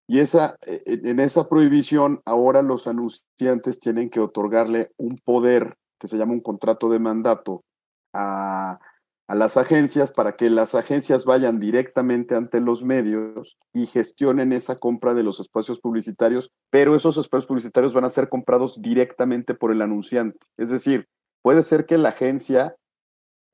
Y 0.08 0.20
esa, 0.20 0.56
e, 0.66 0.82
e, 0.86 1.10
en 1.10 1.20
esa 1.20 1.50
prohibición, 1.50 2.22
ahora 2.24 2.62
los 2.62 2.88
anunciantes 2.88 3.82
tienen 3.82 4.10
que 4.10 4.22
otorgarle 4.22 4.92
un 4.96 5.18
poder 5.18 5.76
que 6.00 6.08
se 6.08 6.18
llama 6.18 6.32
un 6.32 6.40
contrato 6.40 6.88
de 6.88 7.00
mandato 7.00 7.66
a, 8.14 8.80
a 9.28 9.36
las 9.36 9.58
agencias 9.58 10.12
para 10.12 10.36
que 10.36 10.50
las 10.50 10.76
agencias 10.76 11.26
vayan 11.26 11.60
directamente 11.60 12.36
ante 12.36 12.62
los 12.62 12.84
medios 12.84 13.58
y 13.74 13.88
gestionen 13.88 14.54
esa 14.54 14.78
compra 14.78 15.14
de 15.14 15.24
los 15.24 15.40
espacios 15.40 15.80
publicitarios, 15.80 16.52
pero 16.70 16.96
esos 16.96 17.18
espacios 17.18 17.48
publicitarios 17.48 17.94
van 17.94 18.06
a 18.06 18.10
ser 18.10 18.30
comprados 18.30 18.82
directamente 18.82 19.56
por 19.56 19.72
el 19.72 19.82
anunciante. 19.82 20.48
Es 20.58 20.70
decir, 20.70 21.08
puede 21.42 21.64
ser 21.64 21.86
que 21.86 21.98
la 21.98 22.10
agencia 22.10 22.76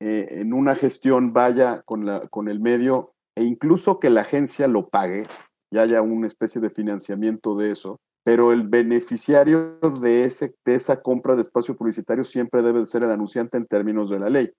eh, 0.00 0.40
en 0.40 0.52
una 0.52 0.74
gestión 0.74 1.32
vaya 1.32 1.82
con, 1.82 2.04
la, 2.04 2.26
con 2.28 2.48
el 2.48 2.60
medio 2.60 3.14
e 3.34 3.44
incluso 3.44 3.98
que 3.98 4.10
la 4.10 4.22
agencia 4.22 4.68
lo 4.68 4.88
pague 4.88 5.24
y 5.70 5.78
haya 5.78 6.02
una 6.02 6.26
especie 6.26 6.60
de 6.60 6.68
financiamiento 6.68 7.56
de 7.56 7.70
eso, 7.70 7.98
pero 8.24 8.52
el 8.52 8.68
beneficiario 8.68 9.78
de, 10.02 10.24
ese, 10.24 10.54
de 10.66 10.74
esa 10.74 11.00
compra 11.00 11.34
de 11.34 11.42
espacio 11.42 11.76
publicitario 11.76 12.24
siempre 12.24 12.60
debe 12.60 12.84
ser 12.84 13.04
el 13.04 13.10
anunciante 13.10 13.56
en 13.56 13.66
términos 13.66 14.10
de 14.10 14.18
la 14.18 14.28
ley. 14.28 14.52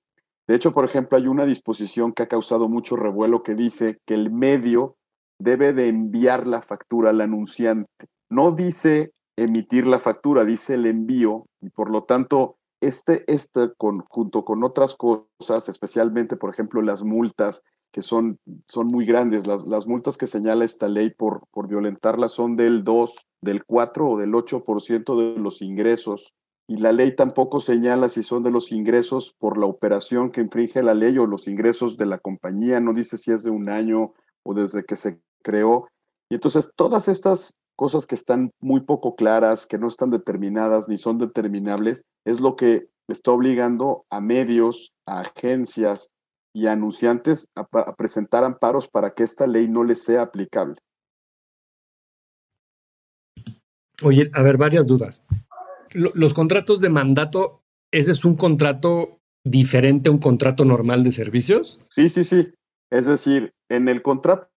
De 0.48 0.56
hecho, 0.56 0.74
por 0.74 0.86
ejemplo, 0.86 1.18
hay 1.18 1.28
una 1.28 1.46
disposición 1.46 2.12
que 2.12 2.24
ha 2.24 2.28
causado 2.28 2.68
mucho 2.68 2.96
revuelo 2.96 3.44
que 3.44 3.56
dice 3.56 4.00
que 4.06 4.14
el 4.14 4.32
medio 4.32 4.98
debe 5.40 5.74
de 5.74 5.88
enviar 5.88 6.48
la 6.48 6.62
factura 6.62 7.12
al 7.12 7.22
anunciante. 7.22 8.08
No 8.30 8.52
dice 8.52 9.14
emitir 9.38 9.88
la 9.88 10.00
factura, 10.00 10.46
dice 10.46 10.76
el 10.76 10.86
envío 10.86 11.46
y 11.62 11.70
por 11.70 11.90
lo 11.90 12.04
tanto 12.04 12.58
este, 12.82 13.24
este 13.32 13.72
junto 14.10 14.44
con 14.44 14.64
otras 14.64 14.96
cosas, 14.96 15.70
especialmente, 15.70 16.36
por 16.36 16.54
ejemplo, 16.54 16.82
las 16.82 17.04
multas, 17.04 17.64
que 17.94 18.02
son, 18.02 18.40
son 18.68 18.88
muy 18.88 19.06
grandes, 19.06 19.46
las, 19.46 19.66
las 19.68 19.88
multas 19.88 20.18
que 20.18 20.28
señala 20.28 20.66
esta 20.66 20.88
ley 20.88 21.12
por, 21.12 21.44
por 21.52 21.68
violentarlas 21.68 22.32
son 22.32 22.58
del 22.58 22.84
2, 22.84 23.28
del 23.42 23.64
4 23.64 24.10
o 24.10 24.18
del 24.18 24.34
8% 24.34 25.16
de 25.16 25.40
los 25.40 25.62
ingresos 25.62 26.34
y 26.74 26.78
la 26.78 26.92
ley 26.92 27.16
tampoco 27.16 27.60
señala 27.60 28.10
si 28.10 28.24
son 28.24 28.42
de 28.42 28.50
los 28.50 28.72
ingresos 28.72 29.36
por 29.38 29.60
la 29.60 29.68
operación 29.68 30.32
que 30.32 30.42
infringe 30.42 30.82
la 30.82 30.96
ley 30.96 31.20
o 31.20 31.28
los 31.28 31.48
ingresos 31.48 31.98
de 31.98 32.08
la 32.08 32.18
compañía, 32.18 32.80
no 32.80 32.94
dice 32.94 33.16
si 33.16 33.32
es 33.32 33.44
de 33.44 33.52
un 33.52 33.70
año 33.70 34.16
o 34.42 34.56
desde 34.56 34.84
que 34.84 34.96
se 34.96 35.20
creó. 35.44 35.88
Y 36.32 36.34
entonces 36.34 36.74
todas 36.76 37.08
estas 37.10 37.60
cosas 37.76 38.08
que 38.08 38.16
están 38.16 38.50
muy 38.60 38.82
poco 38.82 39.16
claras, 39.16 39.68
que 39.68 39.78
no 39.78 39.88
están 39.88 40.10
determinadas 40.10 40.90
ni 40.90 40.98
son 40.98 41.20
determinables, 41.20 42.06
es 42.26 42.40
lo 42.40 42.56
que 42.56 42.88
está 43.08 43.30
obligando 43.30 44.08
a 44.10 44.20
medios, 44.20 44.94
a 45.06 45.20
agencias 45.20 46.16
y 46.56 46.66
a 46.66 46.72
anunciantes 46.72 47.50
a, 47.56 47.68
presentar 47.96 48.44
amparos 48.44 48.88
para 48.88 49.12
que 49.12 49.22
esta 49.22 49.46
ley 49.46 49.68
no 49.68 49.84
les 49.84 50.04
sea 50.04 50.24
aplicable. 50.24 50.78
Oye, 54.02 54.28
a 54.34 54.42
ver, 54.42 54.58
varias 54.58 54.88
dudas 54.88 55.24
los 55.94 56.34
contratos 56.34 56.82
de 56.82 56.90
mandato, 56.90 57.62
¿ese 57.92 58.12
es 58.12 58.26
un 58.26 58.36
contrato 58.36 59.20
diferente 59.44 60.10
a 60.10 60.12
un 60.12 60.20
contrato 60.20 60.66
normal 60.66 61.04
de 61.04 61.12
servicios? 61.12 61.80
Sí, 61.90 62.10
sí, 62.10 62.24
sí. 62.24 62.54
Es 62.92 63.06
decir, 63.06 63.54
en 63.70 63.90
el 63.90 64.02
contrato 64.02 64.50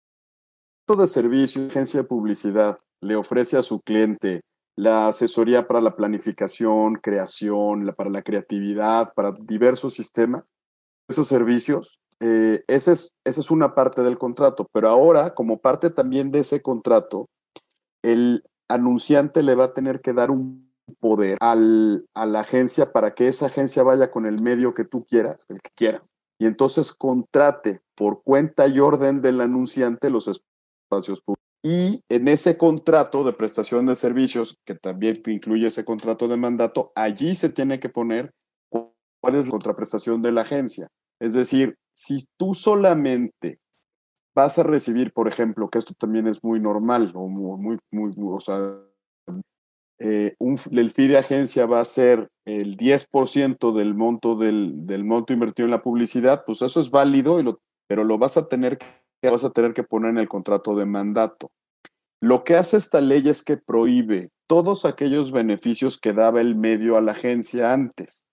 de 0.87 1.07
servicio, 1.07 1.67
agencia 1.67 2.01
de 2.01 2.07
publicidad 2.07 2.79
le 3.01 3.15
ofrece 3.15 3.57
a 3.57 3.63
su 3.63 3.81
cliente 3.81 4.41
la 4.77 5.07
asesoría 5.07 5.67
para 5.67 5.81
la 5.81 5.95
planificación, 5.95 6.95
creación, 6.95 7.93
para 7.95 8.09
la 8.09 8.21
creatividad, 8.21 9.13
para 9.13 9.31
diversos 9.31 9.93
sistemas. 9.93 10.43
Esos 11.07 11.27
servicios 11.27 11.99
eh, 12.19 12.63
esa, 12.67 12.93
es, 12.93 13.15
esa 13.25 13.41
es 13.41 13.51
una 13.51 13.75
parte 13.75 14.01
del 14.01 14.17
contrato, 14.17 14.67
pero 14.71 14.89
ahora, 14.89 15.33
como 15.33 15.59
parte 15.59 15.89
también 15.89 16.31
de 16.31 16.39
ese 16.39 16.61
contrato, 16.61 17.27
el 18.03 18.43
anunciante 18.69 19.43
le 19.43 19.55
va 19.55 19.65
a 19.65 19.73
tener 19.73 20.01
que 20.01 20.13
dar 20.13 20.31
un 20.31 20.64
poder 21.05 21.37
al, 21.39 22.03
a 22.15 22.25
la 22.25 22.39
agencia 22.39 22.91
para 22.91 23.13
que 23.13 23.27
esa 23.27 23.45
agencia 23.45 23.83
vaya 23.83 24.09
con 24.09 24.25
el 24.25 24.41
medio 24.41 24.73
que 24.73 24.85
tú 24.85 25.05
quieras, 25.05 25.45
el 25.49 25.61
que 25.61 25.69
quieras, 25.75 26.15
y 26.39 26.47
entonces 26.47 26.93
contrate 26.93 27.81
por 27.93 28.23
cuenta 28.23 28.67
y 28.67 28.79
orden 28.79 29.21
del 29.21 29.39
anunciante 29.39 30.09
los 30.09 30.27
espacios 30.27 31.21
públicos. 31.21 31.45
Y 31.61 32.01
en 32.09 32.27
ese 32.27 32.57
contrato 32.57 33.23
de 33.23 33.33
prestación 33.33 33.85
de 33.85 33.93
servicios, 33.93 34.57
que 34.65 34.73
también 34.73 35.21
incluye 35.27 35.67
ese 35.67 35.85
contrato 35.85 36.27
de 36.27 36.37
mandato, 36.37 36.91
allí 36.95 37.35
se 37.35 37.49
tiene 37.49 37.79
que 37.79 37.89
poner 37.89 38.31
cuál 38.69 39.35
es 39.35 39.45
la 39.45 39.51
contraprestación 39.51 40.23
de 40.23 40.31
la 40.31 40.41
agencia. 40.41 40.87
Es 41.19 41.33
decir, 41.33 41.77
si 41.93 42.25
tú 42.35 42.55
solamente 42.55 43.59
vas 44.35 44.57
a 44.57 44.63
recibir, 44.63 45.13
por 45.13 45.27
ejemplo, 45.27 45.69
que 45.69 45.77
esto 45.77 45.93
también 45.93 46.25
es 46.25 46.43
muy 46.43 46.59
normal, 46.59 47.11
o 47.13 47.27
muy, 47.27 47.77
muy, 47.91 48.11
o 48.17 48.39
sea, 48.41 48.79
eh, 49.99 50.35
el 50.71 50.91
fee 50.91 51.07
de 51.07 51.17
agencia 51.17 51.65
va 51.65 51.79
a 51.79 51.85
ser 51.85 52.29
el 52.45 52.77
10% 52.77 53.73
del 53.73 53.95
monto 53.95 54.35
del, 54.35 55.03
monto 55.03 55.33
invertido 55.33 55.65
en 55.65 55.71
la 55.71 55.81
publicidad, 55.81 56.43
pues 56.45 56.61
eso 56.61 56.79
es 56.79 56.89
válido, 56.89 57.59
pero 57.87 58.03
lo 58.03 58.17
vas 58.17 58.37
a 58.37 58.47
tener 58.47 58.77
que 58.77 59.29
vas 59.29 59.43
a 59.43 59.51
tener 59.51 59.73
que 59.73 59.83
poner 59.83 60.11
en 60.11 60.19
el 60.19 60.27
contrato 60.27 60.75
de 60.75 60.85
mandato. 60.85 61.51
Lo 62.21 62.43
que 62.43 62.55
hace 62.55 62.77
esta 62.77 63.01
ley 63.01 63.27
es 63.27 63.43
que 63.43 63.57
prohíbe 63.57 64.29
todos 64.47 64.85
aquellos 64.85 65.31
beneficios 65.31 65.97
que 65.97 66.13
daba 66.13 66.41
el 66.41 66.55
medio 66.55 66.97
a 66.97 67.01
la 67.01 67.13
agencia 67.13 67.73
antes 67.73 68.27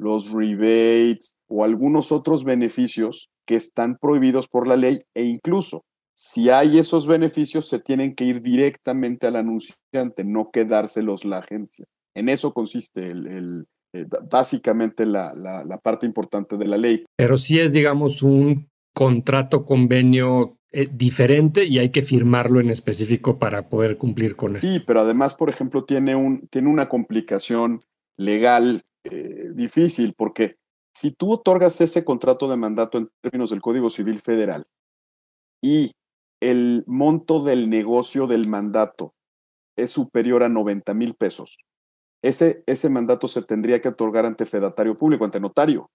los 0.00 0.32
rebates 0.32 1.36
o 1.46 1.62
algunos 1.62 2.10
otros 2.10 2.42
beneficios 2.42 3.30
que 3.46 3.54
están 3.54 3.98
prohibidos 3.98 4.48
por 4.48 4.66
la 4.66 4.76
ley 4.76 5.02
e 5.14 5.24
incluso 5.24 5.84
si 6.22 6.50
hay 6.50 6.78
esos 6.78 7.06
beneficios 7.06 7.66
se 7.66 7.78
tienen 7.78 8.14
que 8.14 8.24
ir 8.24 8.42
directamente 8.42 9.26
al 9.26 9.36
anunciante, 9.36 10.22
no 10.22 10.50
quedárselos 10.52 11.24
la 11.24 11.38
agencia. 11.38 11.86
En 12.14 12.28
eso 12.28 12.52
consiste 12.52 13.10
el, 13.10 13.66
eh, 13.94 14.04
básicamente 14.30 15.06
la, 15.06 15.32
la, 15.34 15.78
parte 15.78 16.04
importante 16.04 16.58
de 16.58 16.66
la 16.66 16.76
ley. 16.76 17.06
Pero 17.16 17.38
sí 17.38 17.58
es, 17.58 17.72
digamos, 17.72 18.22
un 18.22 18.68
contrato, 18.94 19.64
convenio 19.64 20.58
eh, 20.72 20.88
diferente 20.92 21.64
y 21.64 21.78
hay 21.78 21.88
que 21.88 22.02
firmarlo 22.02 22.60
en 22.60 22.68
específico 22.68 23.38
para 23.38 23.70
poder 23.70 23.96
cumplir 23.96 24.36
con 24.36 24.50
eso. 24.50 24.60
Sí, 24.60 24.78
pero 24.86 25.00
además, 25.00 25.32
por 25.32 25.48
ejemplo, 25.48 25.86
tiene, 25.86 26.16
un, 26.16 26.46
tiene 26.48 26.68
una 26.68 26.90
complicación 26.90 27.80
legal 28.18 28.82
eh, 29.04 29.48
difícil 29.54 30.12
porque 30.14 30.56
si 30.94 31.12
tú 31.12 31.32
otorgas 31.32 31.80
ese 31.80 32.04
contrato 32.04 32.46
de 32.46 32.58
mandato 32.58 32.98
en 32.98 33.08
términos 33.22 33.48
del 33.48 33.62
Código 33.62 33.88
Civil 33.88 34.20
Federal 34.20 34.66
y 35.62 35.92
el 36.40 36.84
monto 36.86 37.44
del 37.44 37.68
negocio 37.68 38.26
del 38.26 38.48
mandato 38.48 39.14
es 39.76 39.90
superior 39.90 40.42
a 40.42 40.48
90 40.48 40.94
mil 40.94 41.14
pesos, 41.14 41.58
ese, 42.22 42.60
ese 42.66 42.90
mandato 42.90 43.28
se 43.28 43.42
tendría 43.42 43.80
que 43.80 43.88
otorgar 43.88 44.26
ante 44.26 44.44
fedatario 44.46 44.98
público, 44.98 45.24
ante 45.24 45.40
notario. 45.40 45.90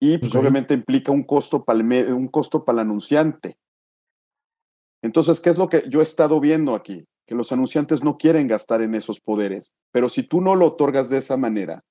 Y 0.00 0.18
pues 0.18 0.34
obviamente 0.34 0.74
implica 0.74 1.12
un 1.12 1.24
costo 1.24 1.64
para 1.64 1.80
el, 1.80 2.12
un 2.12 2.28
costo 2.28 2.64
para 2.64 2.76
el 2.76 2.88
anunciante. 2.88 3.58
Entonces, 5.02 5.40
¿qué 5.40 5.50
es 5.50 5.58
lo 5.58 5.68
que 5.68 5.84
yo 5.88 6.00
he 6.00 6.04
estado 6.04 6.40
viendo 6.40 6.74
aquí? 6.74 7.04
Que 7.26 7.34
los 7.34 7.52
anunciantes 7.52 8.02
no 8.02 8.16
quieren 8.16 8.46
gastar 8.46 8.80
en 8.80 8.94
esos 8.94 9.20
poderes, 9.20 9.74
pero 9.92 10.08
si 10.08 10.22
tú 10.22 10.40
no 10.40 10.54
lo 10.54 10.66
otorgas 10.66 11.10
de 11.10 11.18
esa 11.18 11.36
manera, 11.36 11.84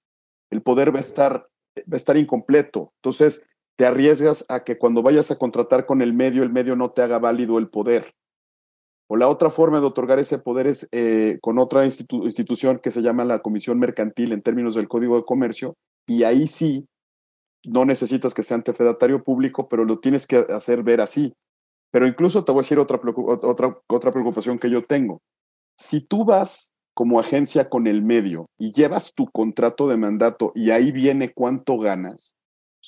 el 0.50 0.62
poder 0.62 0.94
va 0.94 0.98
a 0.98 1.02
estar, 1.02 1.48
va 1.78 1.94
a 1.94 1.98
estar 1.98 2.18
incompleto. 2.18 2.94
Entonces, 3.02 3.46
te 3.78 3.86
arriesgas 3.86 4.44
a 4.50 4.64
que 4.64 4.78
cuando 4.78 5.04
vayas 5.04 5.30
a 5.32 5.38
contratar 5.38 5.86
con 5.86 6.02
el 6.02 6.12
medio, 6.12 6.44
el 6.44 6.52
medio 6.52 6.76
no 6.76 6.92
te 6.92 7.04
haga 7.04 7.20
válido 7.20 7.60
el 7.60 7.70
poder. 7.70 8.14
O 9.08 9.16
la 9.16 9.30
otra 9.30 9.50
forma 9.50 9.80
de 9.80 9.86
otorgar 9.86 10.20
ese 10.20 10.40
poder 10.40 10.68
es 10.68 10.90
eh, 10.92 11.38
con 11.42 11.60
otra 11.60 11.86
institución 11.86 12.80
que 12.80 12.92
se 12.92 13.02
llama 13.02 13.24
la 13.24 13.40
Comisión 13.40 13.80
Mercantil 13.80 14.34
en 14.34 14.42
términos 14.42 14.76
del 14.76 14.88
Código 14.90 15.16
de 15.16 15.24
Comercio, 15.24 15.76
y 16.08 16.24
ahí 16.24 16.48
sí, 16.48 16.88
no 17.66 17.86
necesitas 17.86 18.34
que 18.34 18.44
sea 18.44 18.56
ante 18.56 18.74
fedatario 18.74 19.24
público, 19.24 19.70
pero 19.70 19.86
lo 19.86 20.00
tienes 20.00 20.26
que 20.26 20.38
hacer 20.38 20.84
ver 20.84 21.02
así. 21.02 21.34
Pero 21.92 22.08
incluso 22.08 22.44
te 22.44 22.52
voy 22.52 22.60
a 22.60 22.64
decir 22.64 22.80
otra, 22.80 23.00
otra, 23.00 23.78
otra 23.88 24.12
preocupación 24.12 24.58
que 24.58 24.70
yo 24.70 24.84
tengo. 24.84 25.22
Si 25.78 26.02
tú 26.02 26.26
vas 26.26 26.74
como 26.94 27.20
agencia 27.20 27.70
con 27.70 27.86
el 27.88 28.02
medio 28.02 28.50
y 28.58 28.72
llevas 28.72 29.14
tu 29.14 29.28
contrato 29.28 29.88
de 29.88 29.98
mandato 29.98 30.52
y 30.56 30.72
ahí 30.72 30.92
viene 30.92 31.34
cuánto 31.34 31.78
ganas, 31.78 32.37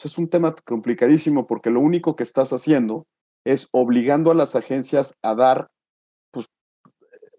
es 0.07 0.17
un 0.17 0.29
tema 0.29 0.55
complicadísimo 0.65 1.47
porque 1.47 1.69
lo 1.69 1.79
único 1.79 2.15
que 2.15 2.23
estás 2.23 2.53
haciendo 2.53 3.05
es 3.45 3.67
obligando 3.71 4.31
a 4.31 4.35
las 4.35 4.55
agencias 4.55 5.15
a 5.21 5.35
dar 5.35 5.69
pues, 6.31 6.47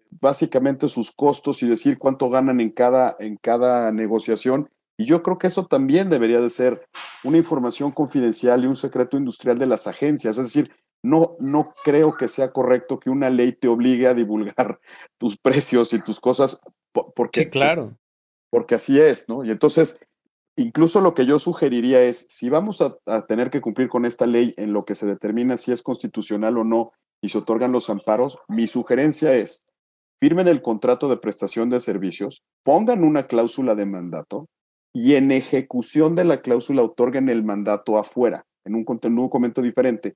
básicamente 0.09 0.89
sus 0.89 1.11
costos 1.11 1.63
y 1.63 1.69
decir 1.69 1.97
cuánto 1.97 2.29
ganan 2.29 2.59
en 2.59 2.71
cada, 2.71 3.15
en 3.19 3.37
cada 3.37 3.91
negociación. 3.91 4.69
Y 4.97 5.05
yo 5.05 5.23
creo 5.23 5.37
que 5.37 5.47
eso 5.47 5.65
también 5.65 6.09
debería 6.09 6.41
de 6.41 6.49
ser 6.49 6.85
una 7.23 7.37
información 7.37 7.91
confidencial 7.91 8.63
y 8.63 8.67
un 8.67 8.75
secreto 8.75 9.17
industrial 9.17 9.57
de 9.57 9.65
las 9.65 9.87
agencias. 9.87 10.37
Es 10.37 10.47
decir, 10.47 10.71
no, 11.03 11.35
no 11.39 11.73
creo 11.83 12.15
que 12.15 12.27
sea 12.27 12.51
correcto 12.51 12.99
que 12.99 13.09
una 13.09 13.29
ley 13.29 13.53
te 13.53 13.67
obligue 13.67 14.07
a 14.07 14.13
divulgar 14.13 14.79
tus 15.17 15.37
precios 15.37 15.93
y 15.93 15.99
tus 15.99 16.19
cosas, 16.19 16.59
porque, 17.15 17.49
claro. 17.49 17.97
porque 18.49 18.75
así 18.75 18.99
es, 18.99 19.27
¿no? 19.27 19.43
Y 19.43 19.51
entonces, 19.51 19.99
incluso 20.55 21.01
lo 21.01 21.13
que 21.13 21.25
yo 21.25 21.39
sugeriría 21.39 22.01
es, 22.01 22.25
si 22.29 22.49
vamos 22.49 22.81
a, 22.81 23.25
tener 23.27 23.49
que 23.49 23.61
cumplir 23.61 23.89
con 23.89 24.05
esta 24.05 24.25
ley 24.25 24.53
en 24.57 24.73
lo 24.73 24.85
que 24.85 24.95
se 24.95 25.05
determina 25.05 25.57
si 25.57 25.71
es 25.71 25.81
constitucional 25.81 26.57
o 26.57 26.63
no 26.63 26.91
y 27.21 27.29
se 27.29 27.37
otorgan 27.37 27.71
los 27.71 27.89
amparos, 27.89 28.39
mi 28.47 28.67
sugerencia 28.67 29.33
es, 29.33 29.65
firmen 30.19 30.47
el 30.47 30.61
contrato 30.61 31.07
de 31.07 31.17
prestación 31.17 31.69
de 31.69 31.79
servicios, 31.79 32.43
pongan 32.63 33.03
una 33.03 33.27
cláusula 33.27 33.75
de 33.75 33.85
mandato 33.85 34.47
y 34.93 35.15
en 35.15 35.31
ejecución 35.31 36.15
de 36.15 36.25
la 36.25 36.41
cláusula 36.41 36.83
otorguen 36.83 37.29
el 37.29 37.43
mandato 37.43 37.97
afuera, 37.97 38.45
en 38.65 38.75
un, 38.75 38.85
en 39.01 39.11
un 39.11 39.25
documento 39.25 39.61
diferente 39.61 40.15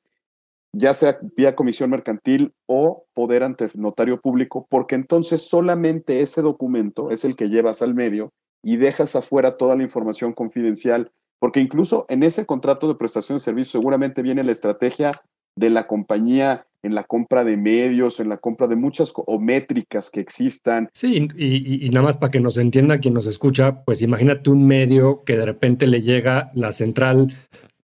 ya 0.77 0.93
sea 0.93 1.17
vía 1.37 1.55
comisión 1.55 1.89
mercantil 1.89 2.53
o 2.65 3.05
poder 3.13 3.43
ante 3.43 3.69
notario 3.75 4.19
público, 4.19 4.67
porque 4.69 4.95
entonces 4.95 5.41
solamente 5.41 6.19
ese 6.19 6.41
documento 6.41 7.11
es 7.11 7.23
el 7.23 7.37
que 7.37 7.47
llevas 7.47 7.81
al 7.81 7.95
medio 7.95 8.33
y 8.65 8.77
dejas 8.77 9.15
afuera 9.15 9.57
toda 9.57 9.75
la 9.75 9.83
información 9.83 10.33
confidencial, 10.33 11.11
porque 11.37 11.59
incluso 11.59 12.07
en 12.09 12.23
ese 12.23 12.47
contrato 12.47 12.87
de 12.87 12.95
prestación 12.95 13.35
de 13.35 13.43
servicios 13.43 13.73
seguramente 13.73 14.23
viene 14.23 14.43
la 14.43 14.51
estrategia 14.51 15.11
de 15.55 15.69
la 15.69 15.85
compañía 15.85 16.65
en 16.81 16.95
la 16.95 17.03
compra 17.03 17.43
de 17.43 17.57
medios, 17.57 18.19
en 18.19 18.27
la 18.27 18.37
compra 18.37 18.67
de 18.67 18.75
muchas 18.75 19.13
o 19.15 19.39
métricas 19.39 20.09
que 20.09 20.19
existan. 20.19 20.89
Sí, 20.93 21.27
y, 21.35 21.85
y, 21.85 21.89
nada 21.91 22.07
más 22.07 22.17
para 22.17 22.31
que 22.31 22.39
nos 22.39 22.57
entienda 22.57 22.97
quien 22.97 23.13
nos 23.13 23.27
escucha, 23.27 23.83
pues 23.85 24.01
imagínate 24.01 24.49
un 24.49 24.65
medio 24.65 25.19
que 25.19 25.37
de 25.37 25.45
repente 25.45 25.85
le 25.85 26.01
llega 26.01 26.49
la 26.55 26.71
central 26.71 27.27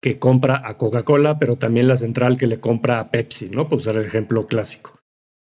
que 0.03 0.19
compra 0.19 0.61
a 0.63 0.77
Coca-Cola, 0.77 1.39
pero 1.39 1.57
también 1.57 1.89
la 1.89 1.97
central 1.97 2.37
que 2.37 2.47
le 2.47 2.61
compra 2.61 3.01
a 3.01 3.11
Pepsi, 3.11 3.49
¿no? 3.49 3.67
Por 3.67 3.79
usar 3.79 3.97
el 3.97 4.05
ejemplo 4.05 4.47
clásico. 4.47 4.96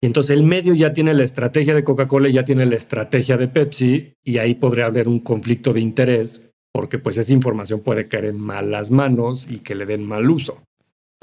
Y 0.03 0.07
entonces 0.07 0.37
el 0.37 0.43
medio 0.43 0.75
ya 0.75 0.93
tiene 0.93 1.15
la 1.15 1.23
estrategia 1.23 1.75
de 1.75 1.85
Coca-Cola 1.85 2.29
y 2.29 2.33
ya 2.33 2.45
tiene 2.45 2.67
la 2.67 2.75
estrategia 2.75 3.37
de 3.37 3.49
Pepsi, 3.49 4.15
y 4.25 4.39
ahí 4.39 4.55
podría 4.57 4.87
haber 4.87 5.07
un 5.09 5.21
conflicto 5.21 5.73
de 5.73 5.81
interés, 5.81 6.51
porque 6.73 6.99
pues 6.99 7.17
esa 7.19 7.33
información 7.33 7.81
puede 7.81 8.09
caer 8.09 8.25
en 8.27 8.41
malas 8.41 8.91
manos 8.91 9.47
y 9.49 9.61
que 9.61 9.77
le 9.77 9.87
den 9.87 10.05
mal 10.05 10.29
uso. 10.29 10.63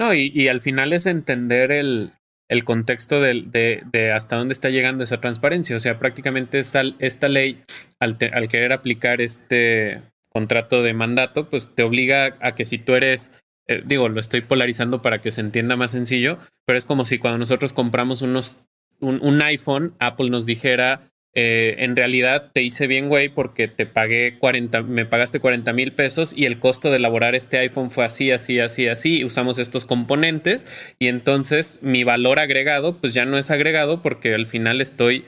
No, 0.00 0.14
y, 0.14 0.48
al 0.48 0.62
final 0.62 0.94
es 0.94 1.04
entender 1.04 1.70
el, 1.70 2.12
el 2.48 2.64
contexto 2.64 3.20
de, 3.20 3.82
de, 3.92 4.12
hasta 4.12 4.36
dónde 4.36 4.54
está 4.54 4.70
llegando 4.70 5.04
esa 5.04 5.20
transparencia. 5.20 5.76
O 5.76 5.80
sea, 5.80 5.98
prácticamente 5.98 6.58
esta, 6.58 6.82
esta 7.00 7.28
ley, 7.28 7.60
al, 8.00 8.16
al 8.32 8.48
querer 8.48 8.72
aplicar 8.72 9.20
este, 9.20 10.00
contrato 10.30 10.82
de 10.82 10.94
mandato, 10.94 11.48
pues 11.48 11.74
te 11.74 11.82
obliga 11.82 12.32
a 12.40 12.54
que 12.54 12.64
si 12.64 12.78
tú 12.78 12.94
eres, 12.94 13.32
eh, 13.68 13.82
digo, 13.84 14.08
lo 14.08 14.20
estoy 14.20 14.40
polarizando 14.40 15.02
para 15.02 15.20
que 15.20 15.30
se 15.30 15.42
entienda 15.42 15.76
más 15.76 15.90
sencillo, 15.90 16.38
pero 16.64 16.78
es 16.78 16.86
como 16.86 17.04
si 17.04 17.18
cuando 17.18 17.38
nosotros 17.38 17.72
compramos 17.72 18.22
unos, 18.22 18.56
un, 19.00 19.42
iPhone, 19.42 19.94
Apple 19.98 20.30
nos 20.30 20.46
dijera, 20.46 21.00
eh, 21.34 21.76
en 21.78 21.96
realidad 21.96 22.50
te 22.52 22.62
hice 22.62 22.86
bien, 22.86 23.08
güey, 23.08 23.28
porque 23.28 23.68
te 23.68 23.86
pagué 23.86 24.38
40, 24.38 24.82
me 24.82 25.06
pagaste 25.06 25.40
40 25.40 25.72
mil 25.72 25.92
pesos 25.92 26.32
y 26.36 26.46
el 26.46 26.58
costo 26.58 26.90
de 26.90 26.96
elaborar 26.96 27.34
este 27.34 27.58
iPhone 27.58 27.90
fue 27.90 28.04
así, 28.04 28.30
así, 28.30 28.58
así, 28.58 28.88
así, 28.88 29.24
usamos 29.24 29.58
estos 29.58 29.86
componentes 29.86 30.66
y 30.98 31.08
entonces 31.08 31.80
mi 31.82 32.04
valor 32.04 32.38
agregado, 32.38 32.98
pues 32.98 33.14
ya 33.14 33.24
no 33.24 33.38
es 33.38 33.50
agregado 33.50 34.02
porque 34.02 34.34
al 34.34 34.46
final 34.46 34.80
estoy 34.80 35.24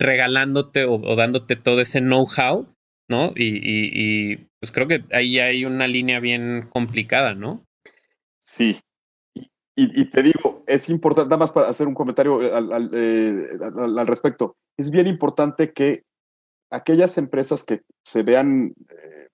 regalándote 0.00 0.84
o 0.84 1.16
dándote 1.16 1.56
todo 1.56 1.80
ese 1.80 2.00
know-how 2.00 2.68
¿no? 3.08 3.32
Y, 3.34 3.60
y, 3.64 4.36
pues 4.60 4.70
creo 4.72 4.86
que 4.86 5.02
ahí 5.12 5.38
hay 5.38 5.64
una 5.64 5.86
línea 5.86 6.20
bien 6.20 6.68
complicada, 6.70 7.34
¿no? 7.34 7.64
Sí. 8.38 8.78
Y, 9.80 10.06
te 10.06 10.24
digo, 10.24 10.64
es 10.66 10.88
importante, 10.88 11.28
nada 11.28 11.38
más 11.38 11.52
para 11.52 11.68
hacer 11.68 11.86
un 11.86 11.94
comentario 11.94 12.40
al, 12.52 12.90
eh, 12.92 13.46
al, 13.62 14.06
respecto, 14.08 14.56
es 14.76 14.90
bien 14.90 15.06
importante 15.06 15.72
que 15.72 16.02
aquellas 16.68 17.16
empresas 17.16 17.62
que 17.62 17.82
se 18.04 18.24
vean 18.24 18.74
eh, 18.90 19.28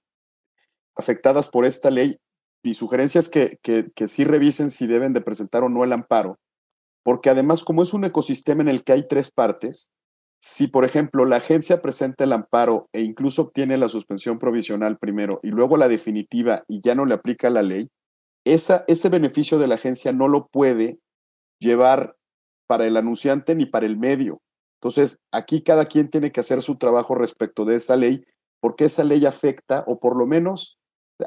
afectadas 0.97 1.49
por 1.49 1.65
esta 1.65 1.91
ley 1.91 2.19
mi 2.63 2.75
sugerencia 2.75 3.19
es 3.19 3.31
que, 3.31 3.59
que, 3.63 3.91
que 3.95 4.07
sí 4.07 4.25
revisen 4.25 4.71
si 4.71 4.87
deben 4.87 5.15
de 5.15 5.23
presentar 5.23 5.63
o 5.63 5.71
no 5.71 5.85
el 5.85 5.93
amparo, 5.93 6.39
porque 7.03 7.31
además 7.31 7.63
como 7.63 7.83
es 7.83 7.95
un 7.95 8.05
ecosistema 8.05 8.63
en 8.63 8.69
el 8.69 8.85
que 8.85 8.93
hay 8.93 9.09
tres 9.09 9.31
partes, 9.31 9.93
si 10.41 10.67
por 10.69 10.85
ejemplo 10.85 11.25
la 11.27 11.37
agencia 11.37 11.81
presenta 11.81 12.25
el 12.25 12.33
amparo 12.33 12.89
e 12.93 13.01
incluso 13.01 13.43
obtiene 13.43 13.79
la 13.79 13.89
suspensión 13.89 14.39
provisional 14.39 14.99
primero 14.99 15.41
y 15.43 15.49
luego 15.49 15.77
la 15.77 15.89
definitiva 15.89 16.65
y 16.69 16.83
ya 16.83 16.95
no 16.95 17.05
le 17.05 17.15
aplica 17.15 17.49
la 17.51 17.63
ley, 17.63 17.89
esa, 18.45 18.85
ese 18.89 19.09
beneficio 19.09 19.59
de 19.59 19.67
la 19.67 19.77
agencia 19.77 20.13
no 20.13 20.29
lo 20.29 20.49
puede 20.49 20.99
llevar 21.61 22.17
para 22.67 22.87
el 22.87 22.97
anunciante 22.97 23.55
ni 23.55 23.67
para 23.67 23.87
el 23.87 23.97
medio. 23.97 24.41
Entonces, 24.81 25.19
aquí 25.33 25.63
cada 25.63 25.87
quien 25.87 26.11
tiene 26.11 26.31
que 26.31 26.41
hacer 26.41 26.61
su 26.63 26.77
trabajo 26.77 27.15
respecto 27.15 27.65
de 27.65 27.77
esa 27.77 27.97
ley, 27.97 28.25
porque 28.61 28.85
esa 28.85 29.05
ley 29.05 29.25
afecta, 29.25 29.85
o 29.87 29.99
por 29.99 30.17
lo 30.17 30.27
menos, 30.27 30.79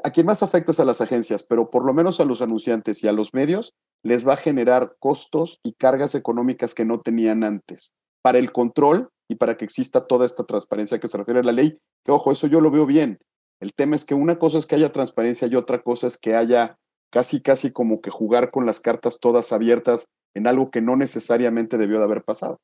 a 0.04 0.10
quien 0.10 0.26
más 0.26 0.42
afecta 0.42 0.72
es 0.72 0.80
a 0.80 0.84
las 0.84 1.00
agencias, 1.00 1.42
pero 1.42 1.70
por 1.70 1.84
lo 1.84 1.92
menos 1.92 2.20
a 2.20 2.24
los 2.24 2.42
anunciantes 2.42 3.02
y 3.02 3.08
a 3.08 3.12
los 3.12 3.34
medios 3.34 3.74
les 4.04 4.26
va 4.26 4.34
a 4.34 4.36
generar 4.36 4.96
costos 5.00 5.60
y 5.64 5.72
cargas 5.72 6.14
económicas 6.14 6.74
que 6.74 6.84
no 6.84 7.00
tenían 7.00 7.42
antes 7.42 7.94
para 8.22 8.38
el 8.38 8.52
control 8.52 9.10
y 9.28 9.36
para 9.36 9.56
que 9.56 9.64
exista 9.64 10.06
toda 10.06 10.26
esta 10.26 10.44
transparencia 10.44 11.00
que 11.00 11.08
se 11.08 11.18
refiere 11.18 11.40
a 11.40 11.44
la 11.44 11.52
ley. 11.52 11.78
Que 12.04 12.12
ojo, 12.12 12.30
eso 12.30 12.46
yo 12.46 12.60
lo 12.60 12.70
veo 12.70 12.86
bien. 12.86 13.18
El 13.60 13.72
tema 13.74 13.96
es 13.96 14.04
que 14.04 14.14
una 14.14 14.38
cosa 14.38 14.58
es 14.58 14.66
que 14.66 14.76
haya 14.76 14.92
transparencia 14.92 15.48
y 15.48 15.56
otra 15.56 15.82
cosa 15.82 16.06
es 16.06 16.16
que 16.16 16.36
haya 16.36 16.78
casi, 17.10 17.40
casi 17.40 17.72
como 17.72 18.00
que 18.00 18.10
jugar 18.10 18.50
con 18.50 18.66
las 18.66 18.80
cartas 18.80 19.18
todas 19.20 19.52
abiertas 19.52 20.06
en 20.34 20.46
algo 20.46 20.70
que 20.70 20.80
no 20.80 20.96
necesariamente 20.96 21.78
debió 21.78 21.98
de 21.98 22.04
haber 22.04 22.22
pasado. 22.22 22.58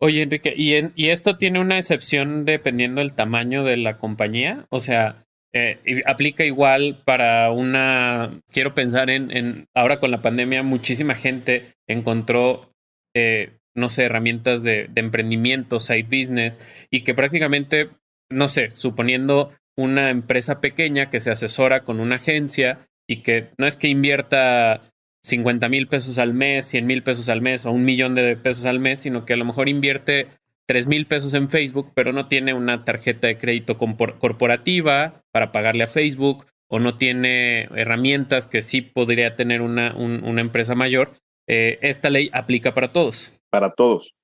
Oye, 0.00 0.22
Enrique, 0.22 0.52
¿y, 0.56 0.74
¿y 0.96 1.10
esto 1.10 1.36
tiene 1.36 1.60
una 1.60 1.78
excepción 1.78 2.44
dependiendo 2.44 3.00
del 3.00 3.14
tamaño 3.14 3.62
de 3.62 3.76
la 3.76 3.98
compañía? 3.98 4.66
O 4.70 4.80
sea, 4.80 5.24
eh, 5.54 5.78
aplica 6.06 6.44
igual 6.44 7.02
para 7.04 7.50
una, 7.50 8.40
quiero 8.50 8.74
pensar 8.74 9.10
en, 9.10 9.30
en, 9.36 9.66
ahora 9.74 9.98
con 9.98 10.10
la 10.10 10.22
pandemia, 10.22 10.62
muchísima 10.62 11.14
gente 11.14 11.66
encontró, 11.86 12.72
eh, 13.14 13.58
no 13.74 13.90
sé, 13.90 14.04
herramientas 14.04 14.62
de, 14.62 14.88
emprendimiento, 14.94 15.78
side 15.78 16.04
business, 16.04 16.86
y 16.90 17.02
que 17.02 17.12
prácticamente, 17.14 17.90
no 18.30 18.48
sé, 18.48 18.70
suponiendo 18.70 19.50
una 19.76 20.08
empresa 20.08 20.60
pequeña 20.60 21.10
que 21.10 21.20
se 21.20 21.30
asesora 21.30 21.84
con 21.84 22.00
una 22.00 22.16
agencia 22.16 22.78
y 23.12 23.16
que 23.18 23.50
no 23.58 23.66
es 23.66 23.76
que 23.76 23.88
invierta 23.88 24.80
50 25.22 25.68
mil 25.68 25.86
pesos 25.86 26.18
al 26.18 26.32
mes, 26.32 26.64
100 26.66 26.86
mil 26.86 27.02
pesos 27.02 27.28
al 27.28 27.42
mes 27.42 27.66
o 27.66 27.70
un 27.70 27.84
millón 27.84 28.14
de 28.14 28.36
pesos 28.36 28.64
al 28.64 28.80
mes, 28.80 29.00
sino 29.00 29.24
que 29.24 29.34
a 29.34 29.36
lo 29.36 29.44
mejor 29.44 29.68
invierte 29.68 30.28
3 30.66 30.86
mil 30.86 31.06
pesos 31.06 31.34
en 31.34 31.50
Facebook, 31.50 31.92
pero 31.94 32.12
no 32.12 32.26
tiene 32.26 32.54
una 32.54 32.84
tarjeta 32.84 33.26
de 33.26 33.36
crédito 33.36 33.76
corporativa 33.76 35.14
para 35.30 35.52
pagarle 35.52 35.84
a 35.84 35.88
Facebook 35.88 36.46
o 36.68 36.78
no 36.78 36.96
tiene 36.96 37.64
herramientas 37.74 38.46
que 38.46 38.62
sí 38.62 38.80
podría 38.80 39.36
tener 39.36 39.60
una, 39.60 39.94
un, 39.94 40.24
una 40.24 40.40
empresa 40.40 40.74
mayor. 40.74 41.12
Eh, 41.46 41.78
esta 41.82 42.08
ley 42.08 42.30
aplica 42.32 42.72
para 42.72 42.92
todos. 42.92 43.30
Para 43.50 43.70
todos. 43.70 44.14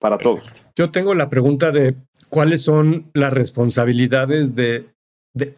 Para 0.00 0.18
Perfecto. 0.18 0.48
todos. 0.50 0.66
Yo 0.74 0.90
tengo 0.90 1.14
la 1.14 1.30
pregunta 1.30 1.70
de 1.70 1.94
cuáles 2.28 2.62
son 2.62 3.10
las 3.14 3.32
responsabilidades 3.32 4.56
de 4.56 4.86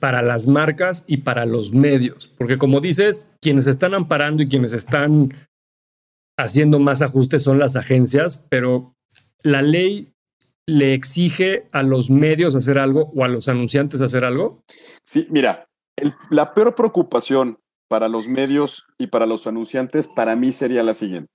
para 0.00 0.22
las 0.22 0.46
marcas 0.46 1.04
y 1.06 1.18
para 1.18 1.46
los 1.46 1.72
medios. 1.72 2.28
Porque 2.28 2.58
como 2.58 2.80
dices, 2.80 3.30
quienes 3.40 3.66
están 3.66 3.94
amparando 3.94 4.42
y 4.42 4.48
quienes 4.48 4.72
están 4.72 5.32
haciendo 6.38 6.78
más 6.78 7.02
ajustes 7.02 7.42
son 7.42 7.58
las 7.58 7.76
agencias, 7.76 8.44
pero 8.48 8.94
la 9.42 9.62
ley 9.62 10.12
le 10.66 10.94
exige 10.94 11.66
a 11.72 11.82
los 11.82 12.10
medios 12.10 12.54
hacer 12.54 12.78
algo 12.78 13.12
o 13.14 13.24
a 13.24 13.28
los 13.28 13.48
anunciantes 13.48 14.00
hacer 14.00 14.24
algo. 14.24 14.62
Sí, 15.04 15.26
mira, 15.30 15.66
la 16.30 16.54
peor 16.54 16.74
preocupación 16.74 17.58
para 17.88 18.08
los 18.08 18.28
medios 18.28 18.86
y 18.98 19.08
para 19.08 19.26
los 19.26 19.46
anunciantes 19.46 20.08
para 20.08 20.36
mí 20.36 20.52
sería 20.52 20.82
la 20.82 20.94
siguiente. 20.94 21.30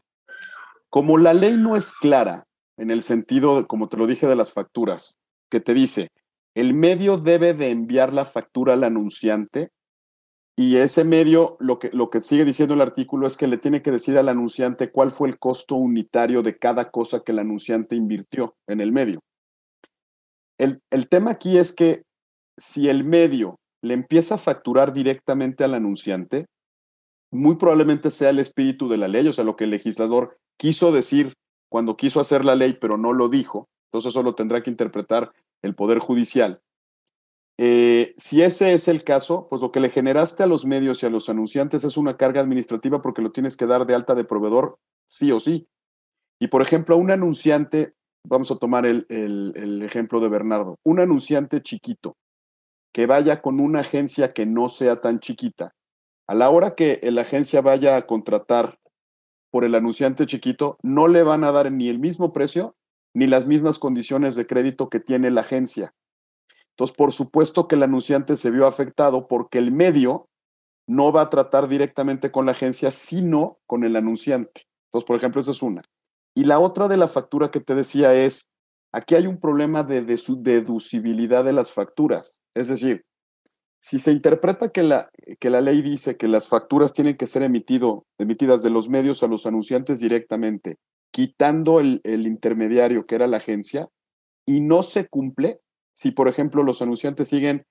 Como 0.89 1.17
la 1.17 1.33
ley 1.33 1.57
no 1.57 1.75
es 1.75 1.91
clara 1.91 2.45
en 2.77 2.91
el 2.91 3.01
sentido, 3.01 3.67
como 3.67 3.89
te 3.89 3.97
lo 3.97 4.07
dije, 4.07 4.27
de 4.27 4.35
las 4.35 4.51
facturas, 4.51 5.17
que 5.51 5.59
te 5.59 5.73
dice, 5.73 6.07
el 6.57 6.73
medio 6.73 7.17
debe 7.17 7.53
de 7.53 7.69
enviar 7.69 8.13
la 8.13 8.25
factura 8.25 8.73
al 8.73 8.83
anunciante 8.83 9.69
y 10.57 10.77
ese 10.77 11.03
medio, 11.03 11.55
lo 11.59 11.77
que, 11.77 11.91
lo 11.91 12.09
que 12.09 12.19
sigue 12.19 12.45
diciendo 12.45 12.73
el 12.73 12.81
artículo 12.81 13.27
es 13.27 13.37
que 13.37 13.45
le 13.45 13.59
tiene 13.59 13.83
que 13.83 13.91
decir 13.91 14.17
al 14.17 14.27
anunciante 14.27 14.91
cuál 14.91 15.11
fue 15.11 15.29
el 15.29 15.37
costo 15.37 15.75
unitario 15.75 16.41
de 16.41 16.57
cada 16.57 16.89
cosa 16.89 17.19
que 17.19 17.31
el 17.31 17.37
anunciante 17.37 17.95
invirtió 17.95 18.55
en 18.65 18.81
el 18.81 18.91
medio. 18.91 19.19
El, 20.57 20.81
el 20.89 21.07
tema 21.09 21.29
aquí 21.29 21.59
es 21.59 21.71
que 21.71 22.01
si 22.57 22.89
el 22.89 23.03
medio 23.03 23.59
le 23.83 23.93
empieza 23.93 24.33
a 24.33 24.39
facturar 24.39 24.93
directamente 24.93 25.63
al 25.63 25.75
anunciante, 25.75 26.47
muy 27.31 27.57
probablemente 27.57 28.09
sea 28.09 28.31
el 28.31 28.39
espíritu 28.39 28.89
de 28.89 28.97
la 28.97 29.07
ley, 29.07 29.27
o 29.27 29.33
sea, 29.33 29.43
lo 29.43 29.55
que 29.55 29.65
el 29.65 29.69
legislador 29.69 30.39
quiso 30.57 30.91
decir 30.91 31.33
cuando 31.69 31.95
quiso 31.95 32.19
hacer 32.19 32.43
la 32.43 32.55
ley, 32.55 32.79
pero 32.81 32.97
no 32.97 33.13
lo 33.13 33.29
dijo. 33.29 33.67
Entonces 33.91 34.09
eso 34.09 34.23
lo 34.23 34.33
tendrá 34.33 34.63
que 34.63 34.71
interpretar 34.71 35.31
el 35.61 35.75
Poder 35.75 35.99
Judicial. 35.99 36.61
Eh, 37.59 38.13
si 38.17 38.43
ese 38.43 38.73
es 38.73 38.87
el 38.87 39.03
caso, 39.03 39.47
pues 39.49 39.61
lo 39.61 39.71
que 39.71 39.79
le 39.79 39.89
generaste 39.89 40.43
a 40.43 40.47
los 40.47 40.65
medios 40.65 41.01
y 41.01 41.07
a 41.07 41.09
los 41.09 41.27
anunciantes 41.27 41.83
es 41.83 41.97
una 41.97 42.15
carga 42.15 42.39
administrativa 42.41 43.01
porque 43.01 43.21
lo 43.21 43.31
tienes 43.31 43.57
que 43.57 43.65
dar 43.65 43.85
de 43.87 43.95
alta 43.95 44.13
de 44.13 44.23
proveedor 44.23 44.77
sí 45.07 45.31
o 45.31 45.39
sí. 45.39 45.67
Y 46.39 46.47
por 46.47 46.61
ejemplo, 46.61 46.95
a 46.95 46.99
un 46.99 47.09
anunciante, 47.09 47.95
vamos 48.23 48.51
a 48.51 48.57
tomar 48.57 48.85
el, 48.85 49.07
el, 49.09 49.53
el 49.55 49.81
ejemplo 49.81 50.19
de 50.19 50.29
Bernardo, 50.29 50.77
un 50.83 50.99
anunciante 50.99 51.61
chiquito 51.61 52.15
que 52.93 53.05
vaya 53.05 53.41
con 53.41 53.59
una 53.59 53.81
agencia 53.81 54.33
que 54.33 54.45
no 54.45 54.69
sea 54.69 55.01
tan 55.01 55.19
chiquita, 55.19 55.73
a 56.27 56.35
la 56.35 56.49
hora 56.49 56.75
que 56.75 56.99
la 57.03 57.21
agencia 57.21 57.61
vaya 57.61 57.95
a 57.95 58.05
contratar 58.05 58.79
por 59.51 59.63
el 59.63 59.75
anunciante 59.75 60.25
chiquito, 60.25 60.77
no 60.83 61.07
le 61.07 61.23
van 61.23 61.43
a 61.43 61.51
dar 61.51 61.71
ni 61.71 61.87
el 61.89 61.99
mismo 61.99 62.33
precio 62.33 62.75
ni 63.13 63.27
las 63.27 63.47
mismas 63.47 63.79
condiciones 63.79 64.35
de 64.35 64.47
crédito 64.47 64.89
que 64.89 64.99
tiene 64.99 65.31
la 65.31 65.41
agencia. 65.41 65.93
Entonces, 66.71 66.95
por 66.95 67.11
supuesto 67.11 67.67
que 67.67 67.75
el 67.75 67.83
anunciante 67.83 68.35
se 68.35 68.51
vio 68.51 68.67
afectado 68.67 69.27
porque 69.27 69.57
el 69.57 69.71
medio 69.71 70.29
no 70.87 71.11
va 71.11 71.23
a 71.23 71.29
tratar 71.29 71.67
directamente 71.67 72.31
con 72.31 72.45
la 72.45 72.51
agencia, 72.51 72.91
sino 72.91 73.57
con 73.65 73.83
el 73.83 73.95
anunciante. 73.95 74.67
Entonces, 74.87 75.07
por 75.07 75.17
ejemplo, 75.17 75.41
esa 75.41 75.51
es 75.51 75.61
una. 75.61 75.81
Y 76.35 76.43
la 76.43 76.59
otra 76.59 76.87
de 76.87 76.97
la 76.97 77.07
factura 77.07 77.49
que 77.49 77.59
te 77.59 77.73
decía 77.73 78.13
es, 78.13 78.51
aquí 78.93 79.15
hay 79.15 79.27
un 79.27 79.39
problema 79.39 79.83
de, 79.83 80.01
deducibilidad 80.03 81.43
de 81.43 81.53
las 81.53 81.71
facturas. 81.71 82.41
Es 82.55 82.67
decir, 82.67 83.03
si 83.79 83.99
se 83.99 84.11
interpreta 84.11 84.69
que 84.69 84.83
la, 84.83 85.09
que 85.39 85.49
la 85.49 85.61
ley 85.61 85.81
dice 85.81 86.15
que 86.15 86.27
las 86.27 86.47
facturas 86.47 86.93
tienen 86.93 87.17
que 87.17 87.27
ser 87.27 87.43
emitido, 87.43 88.05
emitidas 88.17 88.63
de 88.63 88.69
los 88.69 88.87
medios 88.87 89.23
a 89.23 89.27
los 89.27 89.45
anunciantes 89.45 89.99
directamente 89.99 90.77
quitando 91.11 91.79
el, 91.79 92.01
el, 92.03 92.27
intermediario 92.27 93.05
que 93.05 93.15
era 93.15 93.27
la 93.27 93.37
agencia 93.37 93.89
y 94.45 94.61
no 94.61 94.83
se 94.83 95.07
cumple 95.07 95.61
si, 95.97 96.11
por 96.11 96.27
ejemplo, 96.27 96.61
los 96.61 96.83
anunciantes 96.83 97.27
siguen 97.27 97.65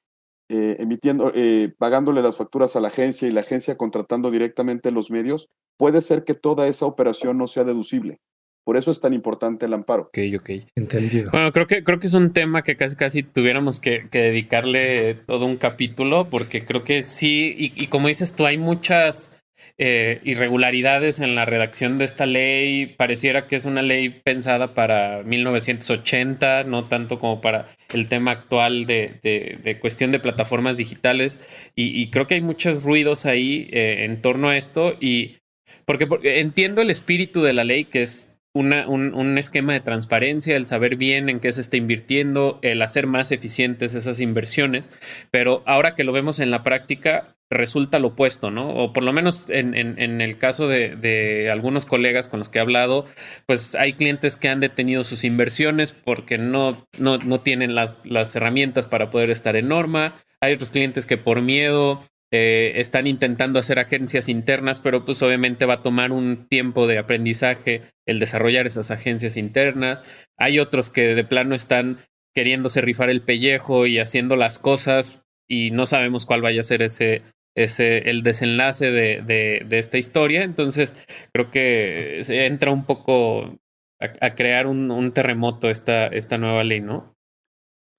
eh, 0.49 0.76
emitiendo, 0.78 1.32
eh, 1.34 1.72
pagándole 1.78 2.22
las 2.22 2.37
facturas 2.37 2.76
a 2.76 2.80
la 2.80 2.89
agencia 2.89 3.26
y 3.26 3.30
la 3.30 3.43
agencia 3.43 3.76
contratando 3.76 4.30
directamente 4.32 4.91
los 4.91 5.11
medios, 5.11 5.49
puede 5.76 6.01
ser 6.01 6.24
que 6.24 6.34
toda 6.34 6.66
esa 6.66 6.87
operación 6.87 7.39
no 7.39 7.47
sea 7.47 7.64
deducible. 7.64 8.18
Por 8.64 8.76
eso 8.76 8.91
es 8.91 9.01
tan 9.01 9.12
importante 9.12 9.66
el 9.66 9.74
amparo. 9.74 10.05
Ok, 10.05 10.18
ok. 10.41 10.51
Entendido. 10.74 11.30
Bueno, 11.30 11.53
creo 11.53 11.68
que, 11.68 11.84
creo 11.84 12.01
que 12.01 12.09
es 12.09 12.14
un 12.14 12.32
tema 12.32 12.62
que 12.62 12.76
casi 12.76 12.97
casi 12.97 13.22
tuviéramos 13.22 13.80
que, 13.80 14.09
que 14.11 14.18
dedicarle 14.18 15.14
todo 15.14 15.47
un 15.47 15.57
capítulo, 15.57 16.28
porque 16.28 16.64
creo 16.64 16.82
que 16.82 17.03
sí, 17.03 17.55
y, 17.57 17.72
y 17.80 17.87
como 17.87 18.09
dices 18.09 18.34
tú, 18.34 18.45
hay 18.45 18.59
muchas 18.59 19.32
eh, 19.78 20.20
irregularidades 20.24 21.20
en 21.20 21.34
la 21.34 21.44
redacción 21.44 21.98
de 21.98 22.04
esta 22.04 22.26
ley. 22.26 22.86
Pareciera 22.86 23.46
que 23.46 23.57
es 23.57 23.64
una 23.64 23.82
ley 23.82 24.09
pensada 24.09 24.74
para 24.74 25.22
1980, 25.22 26.64
no 26.64 26.84
tanto 26.84 27.18
como 27.18 27.40
para 27.40 27.66
el 27.92 28.09
tema 28.09 28.32
actual 28.32 28.86
de, 28.86 29.18
de, 29.22 29.78
cuestión 29.78 30.12
de 30.12 30.18
plataformas 30.18 30.76
digitales. 30.76 31.40
Y, 31.74 32.09
creo 32.11 32.26
que 32.26 32.34
hay 32.34 32.40
muchos 32.40 32.84
ruidos 32.84 33.26
ahí 33.26 33.68
eh, 33.72 34.04
en 34.04 34.20
torno 34.20 34.48
a 34.48 34.57
esto. 34.57 34.96
Y 35.00 35.36
porque, 35.84 36.07
entiendo 36.40 36.82
el 36.82 36.90
espíritu 36.90 37.42
de 37.42 37.52
la 37.52 37.64
ley, 37.64 37.84
que 37.84 38.02
es 38.02 38.30
un, 38.54 38.72
un, 38.72 39.38
esquema 39.38 39.74
de 39.74 39.80
transparencia, 39.80 40.57
el 40.57 40.64
saber 40.64 40.96
bien 40.96 41.28
en 41.28 41.40
qué 41.40 41.52
se 41.52 41.61
está 41.61 41.76
invirtiendo, 41.76 42.59
el 42.62 42.80
hacer 42.80 43.07
más 43.07 43.30
eficientes 43.30 43.94
esas 43.94 44.20
inversiones. 44.20 45.26
Pero 45.30 45.62
ahora 45.66 45.94
que 45.94 46.04
lo 46.04 46.12
vemos 46.12 46.40
en 46.40 46.50
la 46.50 46.62
práctica, 46.62 47.36
resulta 47.51 47.99
lo 47.99 48.09
opuesto, 48.09 48.51
¿no? 48.51 48.70
O 48.70 48.92
por 48.92 49.03
lo 49.03 49.12
menos 49.12 49.49
en, 49.51 49.74
el 50.20 50.38
caso 50.38 50.66
de, 50.68 50.97
de, 50.97 51.51
algunos 51.51 51.86
colegas 51.86 52.28
con 52.28 52.40
los 52.40 52.49
que 52.49 52.59
he 52.59 52.61
hablado, 52.61 53.05
pues 53.47 53.74
hay 53.74 53.92
clientes 53.92 54.36
que 54.36 54.49
han 54.49 54.61
detenido 54.61 55.05
sus 55.05 55.24
inversiones 55.24 55.92
porque 55.92 56.38
no, 56.38 56.86
no, 56.99 57.18
no 57.18 57.40
tienen 57.40 57.74
las, 57.74 58.01
las 58.05 58.34
herramientas 58.34 58.86
para 58.86 59.11
poder 59.11 59.30
estar 59.30 59.57
en 59.57 59.68
norma. 59.68 60.12
Hay 60.40 60.55
otros 60.55 60.72
clientes 60.72 61.07
que 61.07 61.18
por 61.18 61.40
miedo 61.40 62.03
eh, 62.32 62.72
están 62.76 63.07
intentando 63.07 63.61
hacer 63.61 63.78
agencias 63.78 64.28
internas, 64.28 64.80
pero 64.80 65.05
pues 65.05 65.22
obviamente 65.22 65.66
va 65.66 65.74
a 65.74 65.82
tomar 65.82 66.11
un 66.11 66.49
tiempo 66.49 66.88
de 66.88 66.99
aprendizaje 66.99 67.82
el 68.07 68.18
desarrollar 68.18 68.66
esas 68.66 68.90
agencias 68.90 69.36
internas. 69.36 70.26
Hay 70.36 70.59
otros 70.59 70.90
que 70.90 71.14
de 71.14 71.24
plano 71.24 71.55
están 71.55 71.99
queriéndose 72.34 72.80
rifar 72.80 73.09
el 73.11 73.22
pellejo 73.22 73.86
y 73.86 73.99
haciendo 73.99 74.34
las 74.34 74.59
cosas 74.59 75.22
y 75.49 75.70
no 75.70 75.86
sabemos 75.86 76.26
cuál 76.26 76.42
vaya 76.42 76.61
a 76.61 76.64
ser 76.64 76.82
ese, 76.82 77.22
ese, 77.57 78.11
el 78.11 78.22
desenlace 78.22 78.92
de, 78.92 79.22
de, 79.66 79.78
esta 79.78 79.98
historia. 79.98 80.44
Entonces, 80.44 80.94
creo 81.32 81.48
que 81.48 82.20
se 82.22 82.46
entra 82.46 82.70
un 82.70 82.84
poco 82.84 83.59
a, 83.98 84.34
crear 84.34 84.66
un, 84.66 85.12
terremoto 85.12 85.68
esta, 85.68 86.07
esta 86.07 86.38
nueva 86.38 86.62
ley, 86.62 86.80
¿no? 86.80 87.14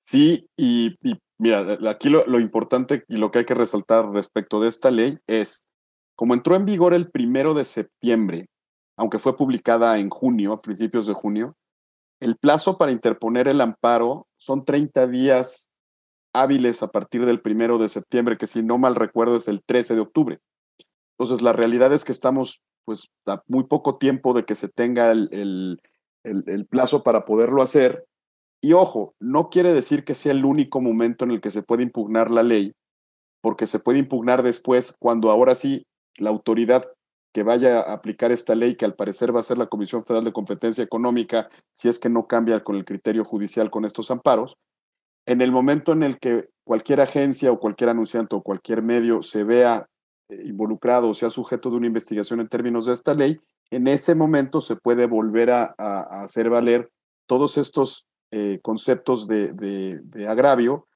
Sí, 0.05 0.47
y, 0.55 0.95
mira, 1.37 1.77
aquí 1.89 2.09
lo, 2.09 2.25
lo, 2.27 2.39
importante 2.39 3.03
y 3.09 3.17
lo 3.17 3.31
que 3.31 3.39
hay 3.39 3.45
que 3.45 3.55
resaltar 3.55 4.09
respecto 4.11 4.61
de 4.61 4.69
esta 4.69 4.91
ley 4.91 5.17
es, 5.27 5.67
como 6.15 6.33
entró 6.33 6.55
en 6.55 6.65
vigor 6.65 6.93
el 6.93 7.09
primero 7.09 7.53
de 7.53 7.65
septiembre, 7.65 8.45
aunque 8.95 9.19
fue 9.19 9.35
publicada 9.35 9.97
en 9.97 10.09
junio, 10.09 10.53
a 10.53 10.61
principios 10.61 11.07
de 11.07 11.13
junio, 11.13 11.55
el 12.19 12.37
plazo 12.37 12.77
para 12.77 12.91
interponer 12.91 13.47
el 13.47 13.61
amparo 13.61 14.27
son 14.39 14.65
30 14.65 15.07
días 15.07 15.69
hábiles 16.41 16.83
a 16.83 16.87
partir 16.87 17.25
del 17.25 17.41
primero 17.41 17.77
de 17.77 17.89
septiembre, 17.89 18.37
que 18.37 18.47
si 18.47 18.63
no 18.63 18.77
mal 18.77 18.95
recuerdo 18.95 19.35
es 19.35 19.47
el 19.47 19.63
13 19.63 19.95
de 19.95 20.01
octubre. 20.01 20.39
Entonces, 21.17 21.41
la 21.41 21.53
realidad 21.53 21.93
es 21.93 22.05
que 22.05 22.11
estamos 22.11 22.61
pues 22.85 23.09
a 23.25 23.41
muy 23.47 23.65
poco 23.65 23.97
tiempo 23.97 24.33
de 24.33 24.45
que 24.45 24.55
se 24.55 24.69
tenga 24.69 25.11
el, 25.11 25.81
plazo 26.69 27.03
para 27.03 27.25
poderlo 27.25 27.61
hacer. 27.61 28.05
Y 28.61 28.73
ojo, 28.73 29.13
no 29.19 29.49
quiere 29.49 29.73
decir 29.73 30.03
que 30.03 30.13
sea 30.13 30.31
el 30.31 30.45
único 30.45 30.81
momento 30.81 31.25
en 31.25 31.31
el 31.31 31.41
que 31.41 31.51
se 31.51 31.63
puede 31.63 31.83
impugnar 31.83 32.31
la 32.31 32.43
ley, 32.43 32.73
porque 33.41 33.67
se 33.67 33.79
puede 33.79 33.99
impugnar 33.99 34.43
después 34.43 34.95
cuando 34.99 35.31
ahora 35.31 35.55
sí 35.55 35.85
la 36.17 36.29
autoridad 36.29 36.83
que 37.33 37.43
vaya 37.43 37.81
a 37.81 37.93
aplicar 37.93 38.31
esta 38.31 38.55
ley, 38.55 38.75
que 38.75 38.85
al 38.85 38.95
parecer 38.95 39.35
va 39.35 39.41
a 39.41 39.43
ser 39.43 39.57
la 39.57 39.67
Comisión 39.67 40.05
Federal 40.05 40.25
de 40.25 40.33
Competencia 40.33 40.83
Económica, 40.83 41.49
si 41.73 41.87
es 41.87 41.99
que 41.99 42.09
no 42.09 42.25
cambia 42.27 42.63
con 42.63 42.75
el 42.75 42.85
criterio 42.85 43.23
judicial 43.25 43.69
con 43.69 43.85
estos 43.85 44.09
amparos, 44.11 44.57
en 45.27 45.41
el 45.41 45.51
momento 45.51 45.91
en 45.91 46.03
el 46.03 46.19
que 46.19 46.49
cualquier 46.63 47.01
agencia 47.01 47.51
o 47.51 47.59
cualquier 47.59 47.89
anunciante 47.89 48.35
o 48.35 48.41
cualquier 48.41 48.81
medio 48.81 49.21
se 49.21 49.43
vea 49.43 49.87
eh, 50.29 50.41
involucrado 50.45 51.09
o 51.09 51.13
sea 51.13 51.29
sujeto 51.29 51.69
de 51.69 51.75
una 51.75 51.87
investigación 51.87 52.39
en 52.39 52.47
términos 52.47 52.85
de 52.85 52.93
esta 52.93 53.13
ley, 53.13 53.39
en 53.69 53.87
ese 53.87 54.15
momento 54.15 54.61
se 54.61 54.77
puede 54.77 55.05
volver 55.05 55.51
a, 55.51 55.75
hacer 56.23 56.49
valer 56.49 56.89
todos 57.27 57.57
estos 57.57 58.07
eh, 58.31 58.59
conceptos 58.61 59.27
de, 59.27 59.99
agravio, 60.27 60.87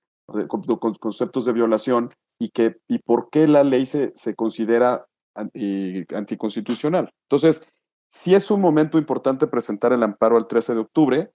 conceptos 0.79 1.45
de 1.45 1.51
violación 1.51 2.13
y, 2.39 2.49
que, 2.49 2.77
y 2.87 2.99
por 2.99 3.29
qué 3.29 3.47
la 3.47 3.65
ley 3.65 3.85
se, 3.85 4.13
se 4.15 4.33
considera 4.33 5.05
anticonstitucional. 5.35 7.11
Entonces, 7.25 7.67
sí 8.07 8.33
es 8.33 8.49
un 8.49 8.61
momento 8.61 8.97
importante 8.97 9.47
presentar 9.47 9.91
el 9.91 10.03
amparo 10.03 10.37
al 10.37 10.47
13 10.47 10.73
de 10.73 10.79
octubre, 10.79 11.31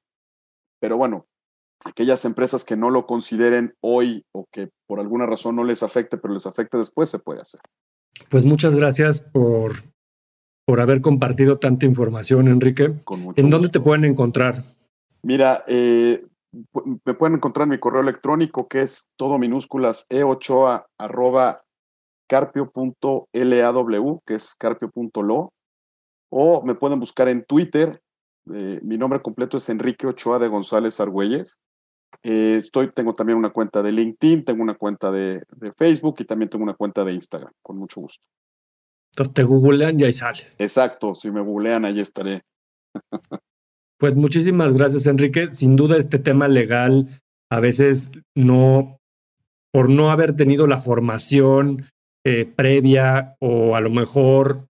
pero 0.80 0.96
bueno, 0.96 1.26
aquellas 1.84 2.24
empresas 2.24 2.64
que 2.64 2.76
no 2.76 2.90
lo 2.90 3.06
consideren 3.06 3.74
hoy 3.80 4.24
o 4.32 4.46
que 4.50 4.70
por 4.86 5.00
alguna 5.00 5.26
razón 5.26 5.56
no 5.56 5.64
les 5.64 5.82
afecte, 5.82 6.18
pero 6.18 6.34
les 6.34 6.46
afecte 6.46 6.78
después, 6.78 7.08
se 7.08 7.18
puede 7.18 7.40
hacer. 7.40 7.60
Pues 8.30 8.44
muchas 8.44 8.74
gracias 8.74 9.20
por, 9.20 9.76
por 10.64 10.80
haber 10.80 11.00
compartido 11.00 11.58
tanta 11.58 11.86
información, 11.86 12.48
Enrique. 12.48 12.94
¿En 13.36 13.50
dónde 13.50 13.68
te 13.68 13.80
pueden 13.80 14.04
encontrar? 14.04 14.62
Mira, 15.22 15.64
eh, 15.66 16.24
me 17.04 17.14
pueden 17.14 17.36
encontrar 17.36 17.64
en 17.64 17.70
mi 17.70 17.78
correo 17.78 18.00
electrónico 18.00 18.68
que 18.68 18.80
es 18.80 19.10
todo 19.16 19.38
minúsculas 19.38 20.06
e8a 20.08 20.86
arroba 20.98 21.62
carpio.law, 22.28 24.20
que 24.24 24.34
es 24.34 24.54
carpio.lo, 24.54 25.52
o 26.30 26.62
me 26.64 26.74
pueden 26.74 27.00
buscar 27.00 27.28
en 27.28 27.44
Twitter. 27.44 28.00
Eh, 28.52 28.80
mi 28.82 28.98
nombre 28.98 29.20
completo 29.20 29.56
es 29.56 29.68
Enrique 29.68 30.06
Ochoa 30.06 30.38
de 30.38 30.48
González 30.48 30.98
Argüelles. 31.00 31.60
Eh, 32.22 32.56
estoy, 32.58 32.90
tengo 32.92 33.14
también 33.14 33.38
una 33.38 33.50
cuenta 33.50 33.82
de 33.82 33.92
LinkedIn, 33.92 34.44
tengo 34.44 34.62
una 34.62 34.74
cuenta 34.74 35.10
de, 35.10 35.42
Facebook 35.76 36.16
y 36.20 36.24
también 36.24 36.48
tengo 36.48 36.64
una 36.64 36.74
cuenta 36.74 37.04
de 37.04 37.12
Instagram, 37.12 37.52
con 37.62 37.78
mucho 37.78 38.00
gusto. 38.00 38.26
Entonces 39.12 39.34
te 39.34 39.42
googlean 39.44 39.98
y 39.98 40.04
ahí 40.04 40.12
sales. 40.12 40.56
Exacto, 40.58 41.14
si 41.14 41.30
me 41.30 41.40
googlean 41.40 41.84
ahí 41.84 42.00
estaré. 42.00 42.42
pues 43.98 44.14
muchísimas 44.14 44.74
gracias, 44.74 45.06
Enrique. 45.06 45.52
Sin 45.52 45.76
duda 45.76 45.96
este 45.96 46.18
tema 46.18 46.48
legal 46.48 47.06
a 47.50 47.60
veces 47.60 48.10
no, 48.34 48.98
por 49.72 49.88
no 49.88 50.10
haber 50.10 50.34
tenido 50.34 50.66
la 50.66 50.78
formación 50.78 51.86
eh, 52.24 52.44
previa 52.44 53.36
o 53.40 53.76
a 53.76 53.80
lo 53.80 53.90
mejor 53.90 54.66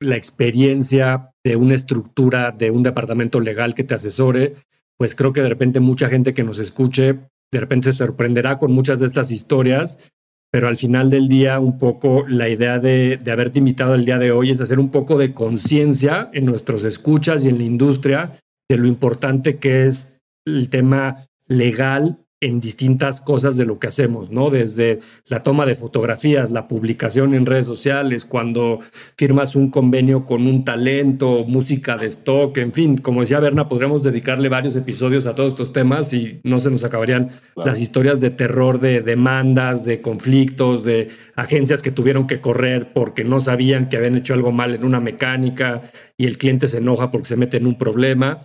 la 0.00 0.16
experiencia 0.16 1.32
de 1.44 1.56
una 1.56 1.74
estructura 1.74 2.52
de 2.52 2.70
un 2.70 2.82
departamento 2.82 3.40
legal 3.40 3.74
que 3.74 3.84
te 3.84 3.94
asesore, 3.94 4.54
pues 5.00 5.14
creo 5.14 5.32
que 5.32 5.40
de 5.40 5.48
repente 5.48 5.80
mucha 5.80 6.10
gente 6.10 6.34
que 6.34 6.44
nos 6.44 6.58
escuche, 6.58 7.20
de 7.50 7.58
repente 7.58 7.90
se 7.90 7.96
sorprenderá 7.96 8.58
con 8.58 8.70
muchas 8.70 9.00
de 9.00 9.06
estas 9.06 9.30
historias, 9.30 10.12
pero 10.52 10.68
al 10.68 10.76
final 10.76 11.08
del 11.08 11.26
día 11.26 11.58
un 11.58 11.78
poco 11.78 12.26
la 12.28 12.50
idea 12.50 12.78
de, 12.78 13.16
de 13.16 13.32
haberte 13.32 13.60
invitado 13.60 13.94
el 13.94 14.04
día 14.04 14.18
de 14.18 14.30
hoy 14.30 14.50
es 14.50 14.60
hacer 14.60 14.78
un 14.78 14.90
poco 14.90 15.16
de 15.16 15.32
conciencia 15.32 16.28
en 16.34 16.44
nuestros 16.44 16.84
escuchas 16.84 17.46
y 17.46 17.48
en 17.48 17.56
la 17.56 17.64
industria 17.64 18.32
de 18.68 18.76
lo 18.76 18.86
importante 18.86 19.56
que 19.56 19.86
es 19.86 20.18
el 20.44 20.68
tema 20.68 21.24
legal 21.46 22.18
en 22.42 22.58
distintas 22.58 23.20
cosas 23.20 23.58
de 23.58 23.66
lo 23.66 23.78
que 23.78 23.88
hacemos, 23.88 24.30
¿no? 24.30 24.48
Desde 24.48 25.00
la 25.26 25.42
toma 25.42 25.66
de 25.66 25.74
fotografías, 25.74 26.50
la 26.50 26.68
publicación 26.68 27.34
en 27.34 27.44
redes 27.44 27.66
sociales, 27.66 28.24
cuando 28.24 28.80
firmas 29.16 29.56
un 29.56 29.70
convenio 29.70 30.24
con 30.24 30.46
un 30.46 30.64
talento, 30.64 31.44
música 31.46 31.98
de 31.98 32.06
stock, 32.06 32.56
en 32.56 32.72
fin, 32.72 32.96
como 32.96 33.20
decía 33.20 33.40
Berna, 33.40 33.68
podríamos 33.68 34.02
dedicarle 34.02 34.48
varios 34.48 34.74
episodios 34.74 35.26
a 35.26 35.34
todos 35.34 35.52
estos 35.52 35.74
temas 35.74 36.14
y 36.14 36.40
no 36.42 36.60
se 36.60 36.70
nos 36.70 36.82
acabarían 36.82 37.28
las 37.56 37.78
historias 37.78 38.20
de 38.20 38.30
terror, 38.30 38.80
de 38.80 39.02
demandas, 39.02 39.84
de 39.84 40.00
conflictos, 40.00 40.82
de 40.82 41.08
agencias 41.36 41.82
que 41.82 41.90
tuvieron 41.90 42.26
que 42.26 42.40
correr 42.40 42.94
porque 42.94 43.22
no 43.22 43.40
sabían 43.40 43.90
que 43.90 43.98
habían 43.98 44.16
hecho 44.16 44.32
algo 44.32 44.50
mal 44.50 44.74
en 44.74 44.84
una 44.84 45.00
mecánica 45.00 45.82
y 46.16 46.24
el 46.24 46.38
cliente 46.38 46.68
se 46.68 46.78
enoja 46.78 47.10
porque 47.10 47.28
se 47.28 47.36
mete 47.36 47.58
en 47.58 47.66
un 47.66 47.76
problema 47.76 48.40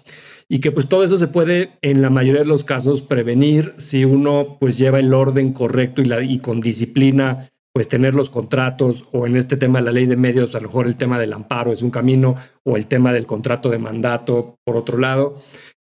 y 0.47 0.59
que 0.59 0.71
pues 0.71 0.87
todo 0.87 1.03
eso 1.03 1.17
se 1.17 1.27
puede 1.27 1.77
en 1.81 2.01
la 2.01 2.09
mayoría 2.09 2.41
de 2.41 2.47
los 2.47 2.63
casos 2.63 3.01
prevenir 3.01 3.73
si 3.77 4.05
uno 4.05 4.57
pues 4.59 4.77
lleva 4.77 4.99
el 4.99 5.13
orden 5.13 5.53
correcto 5.53 6.01
y, 6.01 6.05
la, 6.05 6.21
y 6.21 6.39
con 6.39 6.61
disciplina 6.61 7.49
pues 7.73 7.89
tener 7.89 8.15
los 8.15 8.29
contratos 8.29 9.05
o 9.11 9.25
en 9.25 9.35
este 9.35 9.57
tema 9.57 9.79
de 9.79 9.85
la 9.85 9.91
ley 9.91 10.05
de 10.05 10.15
medios 10.15 10.55
a 10.55 10.59
lo 10.59 10.67
mejor 10.67 10.87
el 10.87 10.95
tema 10.95 11.19
del 11.19 11.33
amparo 11.33 11.71
es 11.71 11.81
un 11.81 11.91
camino 11.91 12.35
o 12.63 12.77
el 12.77 12.85
tema 12.85 13.11
del 13.11 13.25
contrato 13.25 13.69
de 13.69 13.79
mandato 13.79 14.59
por 14.63 14.77
otro 14.77 14.97
lado. 14.97 15.35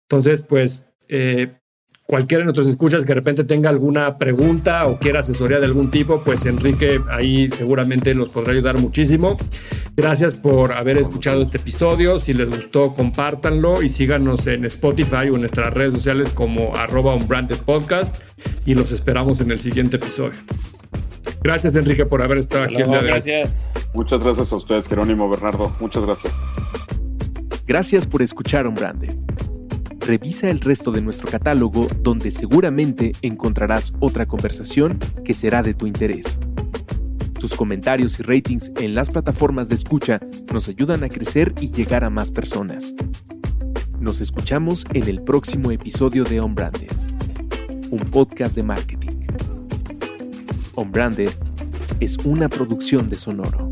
Entonces 0.10 0.44
pues 0.44 0.90
eh, 1.10 1.60
cualquiera 2.14 2.42
de 2.42 2.46
nuestros 2.46 2.68
escuchas 2.68 3.02
que 3.02 3.08
de 3.08 3.16
repente 3.16 3.44
tenga 3.44 3.72
alguna 3.72 4.20
pregunta 4.20 4.86
o 4.86 5.00
quiera 5.00 5.22
asesoría 5.22 5.58
de 5.58 5.66
algún 5.66 5.90
tipo, 5.90 6.24
pues 6.24 6.46
Enrique 6.46 7.02
ahí 7.10 7.50
seguramente 7.50 8.14
nos 8.14 8.30
podrá 8.30 8.52
ayudar 8.52 8.78
muchísimo. 8.78 9.36
Gracias 9.98 10.36
por 10.36 10.74
haber 10.74 11.00
escuchado 11.00 11.42
este 11.42 11.58
episodio. 11.58 12.20
Si 12.20 12.36
les 12.36 12.52
gustó, 12.52 12.94
compártanlo 12.94 13.82
y 13.82 13.90
síganos 13.90 14.46
en 14.46 14.64
Spotify 14.66 15.32
o 15.32 15.34
en 15.34 15.40
nuestras 15.40 15.74
redes 15.74 15.94
sociales 15.94 16.30
como 16.30 16.76
arroba 16.76 17.16
unbranded 17.16 17.58
podcast 17.58 18.16
y 18.64 18.76
los 18.76 18.92
esperamos 18.92 19.42
en 19.42 19.50
el 19.50 19.60
siguiente 19.60 19.96
episodio. 19.96 20.38
Gracias 21.42 21.74
Enrique 21.74 22.06
por 22.06 22.22
haber 22.22 22.38
estado 22.38 22.66
aquí. 22.66 22.76
gracias. 22.76 23.74
Muchas 23.96 24.24
gracias 24.24 24.54
a 24.54 24.56
ustedes, 24.58 24.88
Jerónimo 24.88 25.28
Bernardo. 25.32 25.76
Muchas 25.80 26.06
gracias. 26.06 26.40
Gracias 27.66 28.06
por 28.06 28.22
escuchar 28.22 28.68
Unbranded. 28.68 29.16
Revisa 30.06 30.50
el 30.50 30.60
resto 30.60 30.92
de 30.92 31.02
nuestro 31.02 31.32
catálogo 31.32 31.88
donde 32.02 32.30
seguramente 32.30 33.14
encontrarás 33.22 33.94
otra 34.02 34.26
conversación 34.26 35.00
que 35.24 35.34
será 35.34 35.64
de 35.64 35.74
tu 35.74 35.88
interés. 35.88 36.40
Tus 37.40 37.56
comentarios 37.56 38.20
y 38.20 38.24
ratings 38.24 38.70
en 38.80 38.96
las 38.96 39.10
plataformas 39.10 39.70
de 39.70 39.76
escucha 39.76 40.20
nos 40.52 40.68
ayudan 40.68 41.06
a 41.06 41.10
crecer 41.10 41.54
y 41.62 41.72
llegar 41.72 42.04
a 42.04 42.10
más 42.10 42.32
personas. 42.32 42.94
Nos 43.98 44.20
escuchamos 44.20 44.86
en 44.94 45.08
el 45.08 45.22
próximo 45.22 45.72
episodio 45.72 46.26
de 46.26 46.42
On 46.42 46.54
Branded, 46.54 46.92
un 47.90 48.00
podcast 48.00 48.58
de 48.58 48.64
marketing. 48.64 49.28
On 50.76 50.92
Branded 50.92 51.32
es 52.02 52.18
una 52.26 52.50
producción 52.50 53.10
de 53.10 53.16
Sonoro. 53.16 53.72